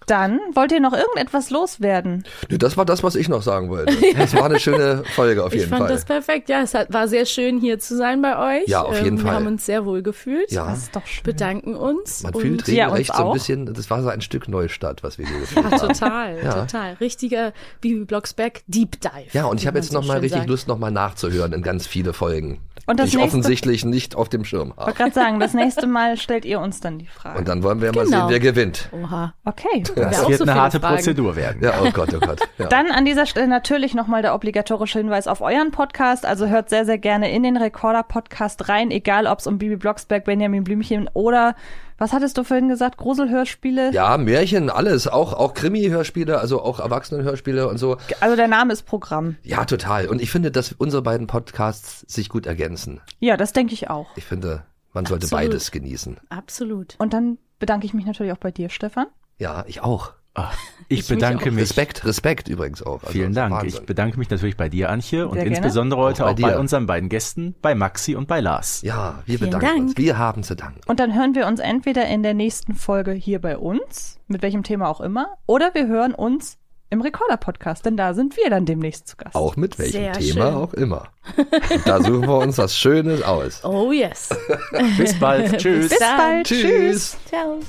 Dann 0.08 0.40
wollt 0.54 0.72
ihr 0.72 0.80
noch 0.80 0.94
irgendetwas 0.94 1.50
loswerden? 1.52 2.24
Nö, 2.50 2.58
Das 2.58 2.78
war 2.78 2.86
das, 2.86 3.04
was 3.04 3.16
ich 3.16 3.30
noch 3.30 3.42
sagen 3.44 3.70
wollte. 3.70 3.94
Das 4.18 4.34
war 4.34 4.46
eine 4.46 4.60
schöne 4.60 5.04
Folge 5.16 5.44
auf 5.44 5.54
Ich 5.54 5.60
jeden 5.60 5.70
fand 5.70 5.82
Fall. 5.84 5.92
das 5.92 6.06
perfekt. 6.06 6.50
Ja, 6.50 6.62
es 6.62 6.74
hat, 6.74 6.92
war 6.92 7.08
sehr 7.08 7.26
schön 7.26 7.60
hier 7.60 7.78
zu 7.78 7.96
sein 7.96 8.22
bei 8.22 8.60
euch. 8.62 8.68
Ja, 8.68 8.82
auf 8.82 8.96
jeden 8.96 9.18
ähm, 9.18 9.18
Fall. 9.20 9.26
Wir 9.32 9.36
haben 9.36 9.48
uns 9.48 9.66
sehr 9.66 9.86
wohl 9.86 10.02
gefühlt. 10.02 10.52
ja, 10.52 10.66
Das 10.70 10.80
ist 10.80 10.96
doch 10.96 11.06
schön. 11.06 11.24
Bedanken 11.24 11.76
uns. 11.76 12.24
man 12.24 12.34
und 12.34 12.42
fühlt 12.42 12.68
Ja, 12.70 12.86
regelrecht 12.86 13.10
uns 13.12 13.18
so 13.20 13.26
ein 13.28 13.34
bisschen, 13.34 13.74
das 13.74 13.90
war 13.90 14.02
so 14.02 14.10
ein 14.10 14.22
Stück 14.22 14.48
Neustadt, 14.48 15.04
was 15.04 15.18
wir 15.18 15.28
hier 15.28 15.40
gefühlt 15.40 15.66
Ja, 15.66 15.72
haben. 15.72 15.88
total, 15.90 16.38
Ja. 16.44 16.54
total. 16.66 16.94
Richtiger 17.02 17.54
Bibi 17.82 18.06
Blocksberg 18.06 18.62
Deep 18.68 19.00
Dive. 19.02 19.12
Ja, 19.34 19.46
und 19.46 19.60
ich 19.60 19.68
habe 19.68 19.78
jetzt 19.78 19.92
so 19.92 20.00
noch 20.00 20.06
mal 20.08 20.14
schön 20.14 20.22
richtig 20.22 20.40
sagt. 20.40 20.50
Lust, 20.50 20.68
noch 20.68 20.80
mal 20.80 20.90
nachzuhören 20.92 21.52
in 21.54 21.62
ganz 21.62 21.86
viele 21.86 22.14
Folgen. 22.14 22.60
Und 22.88 23.00
das 23.00 23.10
ich 23.10 23.16
nächste- 23.16 23.28
offensichtlich 23.28 23.86
nicht 23.86 24.16
auf 24.16 24.30
dem 24.30 24.44
Schirm 24.46 24.70
Ich 24.70 24.78
habe. 24.78 24.86
wollte 24.88 24.98
gerade 24.98 25.14
sagen, 25.14 25.40
das 25.40 25.54
nächste 25.54 25.86
Mal 25.88 26.18
stellt 26.18 26.46
ihr 26.46 26.60
uns 26.60 26.80
dann 26.80 26.98
die 26.98 27.06
Frage. 27.06 27.38
Und 27.38 27.48
dann 27.48 27.62
wollen 27.62 27.82
wir 27.82 27.94
mal 27.94 28.06
Genau. 28.06 28.22
sehen, 28.22 28.30
wer 28.30 28.40
gewinnt. 28.40 28.90
Oha. 28.94 29.34
okay. 29.46 29.84
Das 29.96 30.22
auch 30.24 30.30
wird 30.30 30.38
so 30.40 30.46
eine 30.46 30.56
harte 30.56 30.80
Fragen. 30.80 30.96
Prozedur 30.96 31.36
werden. 31.36 31.62
Ja, 31.62 31.74
oh 31.84 31.92
Gott, 31.92 32.10
oh 32.16 32.20
Gott. 32.20 32.40
Ja. 32.58 32.66
Dann 32.70 32.90
an 32.90 33.06
dieser 33.06 33.26
Stelle 33.26 33.48
natürlich 33.48 33.94
nochmal 33.94 34.22
der 34.22 34.34
obligatorische 34.34 35.00
Hinweis 35.00 35.28
auf 35.28 35.42
euren 35.42 35.72
Podcast. 35.72 36.26
Also 36.26 36.48
hört 36.48 36.70
sehr, 36.70 36.86
sehr 36.86 36.98
gerne 36.98 37.30
in 37.32 37.44
den 37.44 37.58
Recorder-Podcast 37.58 38.70
rein, 38.70 38.90
egal 38.92 39.28
ob 39.28 39.40
es 39.40 39.48
um 39.48 39.58
Bibi 39.58 39.76
Blocksberg, 39.76 40.24
Benjamin 40.26 40.64
Blümchen 40.64 41.10
oder, 41.14 41.56
was 41.98 42.14
hattest 42.14 42.38
du 42.38 42.44
vorhin 42.44 42.70
gesagt, 42.70 42.98
Gruselhörspiele? 42.98 43.92
ja, 43.92 44.18
Märchen, 44.18 44.70
alles, 44.70 45.08
auch, 45.08 45.34
auch 45.34 45.54
Krimi-Hörspiele, 45.54 46.40
also 46.40 46.62
auch 46.62 46.80
Erwachsenenhörspiele 46.80 47.68
und 47.68 47.78
so. 47.78 47.98
Also 48.20 48.36
der 48.36 48.48
Name 48.48 48.74
ist 48.74 48.84
Programm. 48.84 49.36
Ja, 49.44 49.66
total. 49.66 50.08
Und 50.08 50.22
ich 50.22 50.32
finde, 50.32 50.52
dass 50.52 50.72
unsere 50.74 51.02
beiden 51.02 51.28
Podcasts 51.28 52.02
sich 52.08 52.30
gut 52.30 52.46
ergänzen. 52.46 53.02
Ja, 53.20 53.38
das 53.38 53.54
denke 53.54 53.74
ich 53.74 53.90
auch. 53.90 54.08
Ich 54.16 54.26
finde, 54.26 54.64
man 54.94 55.06
sollte 55.06 55.26
Absolut. 55.26 55.46
beides 55.46 55.72
genießen. 55.72 56.18
Absolut. 56.30 56.96
Und 57.00 57.14
dann 57.14 57.38
bedanke 57.60 57.86
ich 57.86 57.94
mich 57.94 58.06
natürlich 58.06 58.32
auch 58.32 58.38
bei 58.38 58.52
dir, 58.52 58.70
Stefan. 58.70 59.08
Ja, 59.38 59.64
ich 59.68 59.82
auch. 59.82 60.14
Ah, 60.38 60.52
Ich, 60.90 61.00
Ich 61.02 61.08
bedanke 61.08 61.50
auch. 61.50 61.54
mich. 61.54 61.64
Respekt, 61.64 62.06
Respekt 62.06 62.48
übrigens 62.48 62.82
auch. 62.82 63.02
Also, 63.02 63.12
Vielen 63.12 63.34
Dank. 63.34 63.54
Wahnsinn. 63.54 63.70
Ich 63.82 63.86
bedanke 63.86 64.18
mich 64.20 64.30
natürlich 64.30 64.56
bei 64.56 64.70
dir, 64.70 64.90
Antje, 64.90 65.28
und 65.28 65.34
Sehr 65.34 65.44
gerne. 65.44 65.58
insbesondere 65.58 66.00
heute 66.00 66.24
Auch 66.26 66.30
auch 66.30 66.36
bei 66.36 66.42
bei, 66.44 66.52
dir. 66.52 66.60
unseren 66.60 66.86
beiden 66.86 67.10
Gästen, 67.10 67.56
bei 67.62 67.76
Maxi 67.76 68.16
und 68.16 68.28
bei 68.30 68.40
Lars. 68.40 68.82
Ja, 68.84 69.22
wir 69.26 69.38
Vielen 69.38 69.50
bedanken 69.52 69.66
Dank. 69.68 69.88
uns. 69.90 69.98
Wir 69.98 70.18
haben 70.18 70.44
zu 70.44 70.56
danken. 70.56 70.80
Und 70.88 71.00
dann 71.02 71.14
hören 71.14 71.36
wir 71.36 71.48
uns 71.48 71.60
entweder 71.60 72.08
in 72.08 72.24
der 72.24 72.34
nächsten 72.36 72.74
Folge 72.76 73.12
hier 73.12 73.42
bei 73.42 73.58
uns, 73.58 74.20
mit 74.28 74.42
welchem 74.42 74.64
Thema 74.64 74.88
auch 74.88 75.02
immer, 75.02 75.28
oder 75.46 75.74
wir 75.74 75.88
hören 75.88 76.14
uns 76.14 76.58
im 76.90 77.02
Recorder-Podcast, 77.02 77.86
denn 77.86 77.98
da 77.98 78.14
sind 78.14 78.38
wir 78.38 78.50
dann 78.50 78.66
demnächst 78.66 79.08
zu 79.08 79.18
Gast. 79.18 79.36
Auch 79.36 79.56
mit 79.58 79.78
welchem 79.78 79.92
Sehr 79.92 80.14
Thema 80.14 80.46
schön. 80.46 80.56
auch 80.56 80.74
immer. 80.74 81.08
Und 81.38 81.48
da 81.88 82.02
suchen 82.02 82.22
wir 82.28 82.38
uns 82.38 82.58
was 82.58 82.78
Schönes 82.78 83.22
aus. 83.22 83.64
Oh 83.64 83.92
yes. 83.92 84.30
Bis 84.98 85.18
bald. 85.20 85.58
Tschüss. 85.58 85.90
Bis 85.90 86.00
bald. 86.00 86.48
Tschüss. 86.48 87.18
Ciao. 87.26 87.60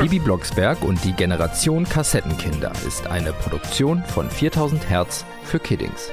Bibi 0.00 0.18
Blocksberg 0.18 0.82
und 0.82 1.02
die 1.04 1.12
Generation 1.12 1.84
Kassettenkinder 1.84 2.72
ist 2.86 3.06
eine 3.06 3.32
Produktion 3.32 4.02
von 4.04 4.28
4000 4.28 4.88
Hertz 4.90 5.24
für 5.44 5.58
Kiddings. 5.58 6.10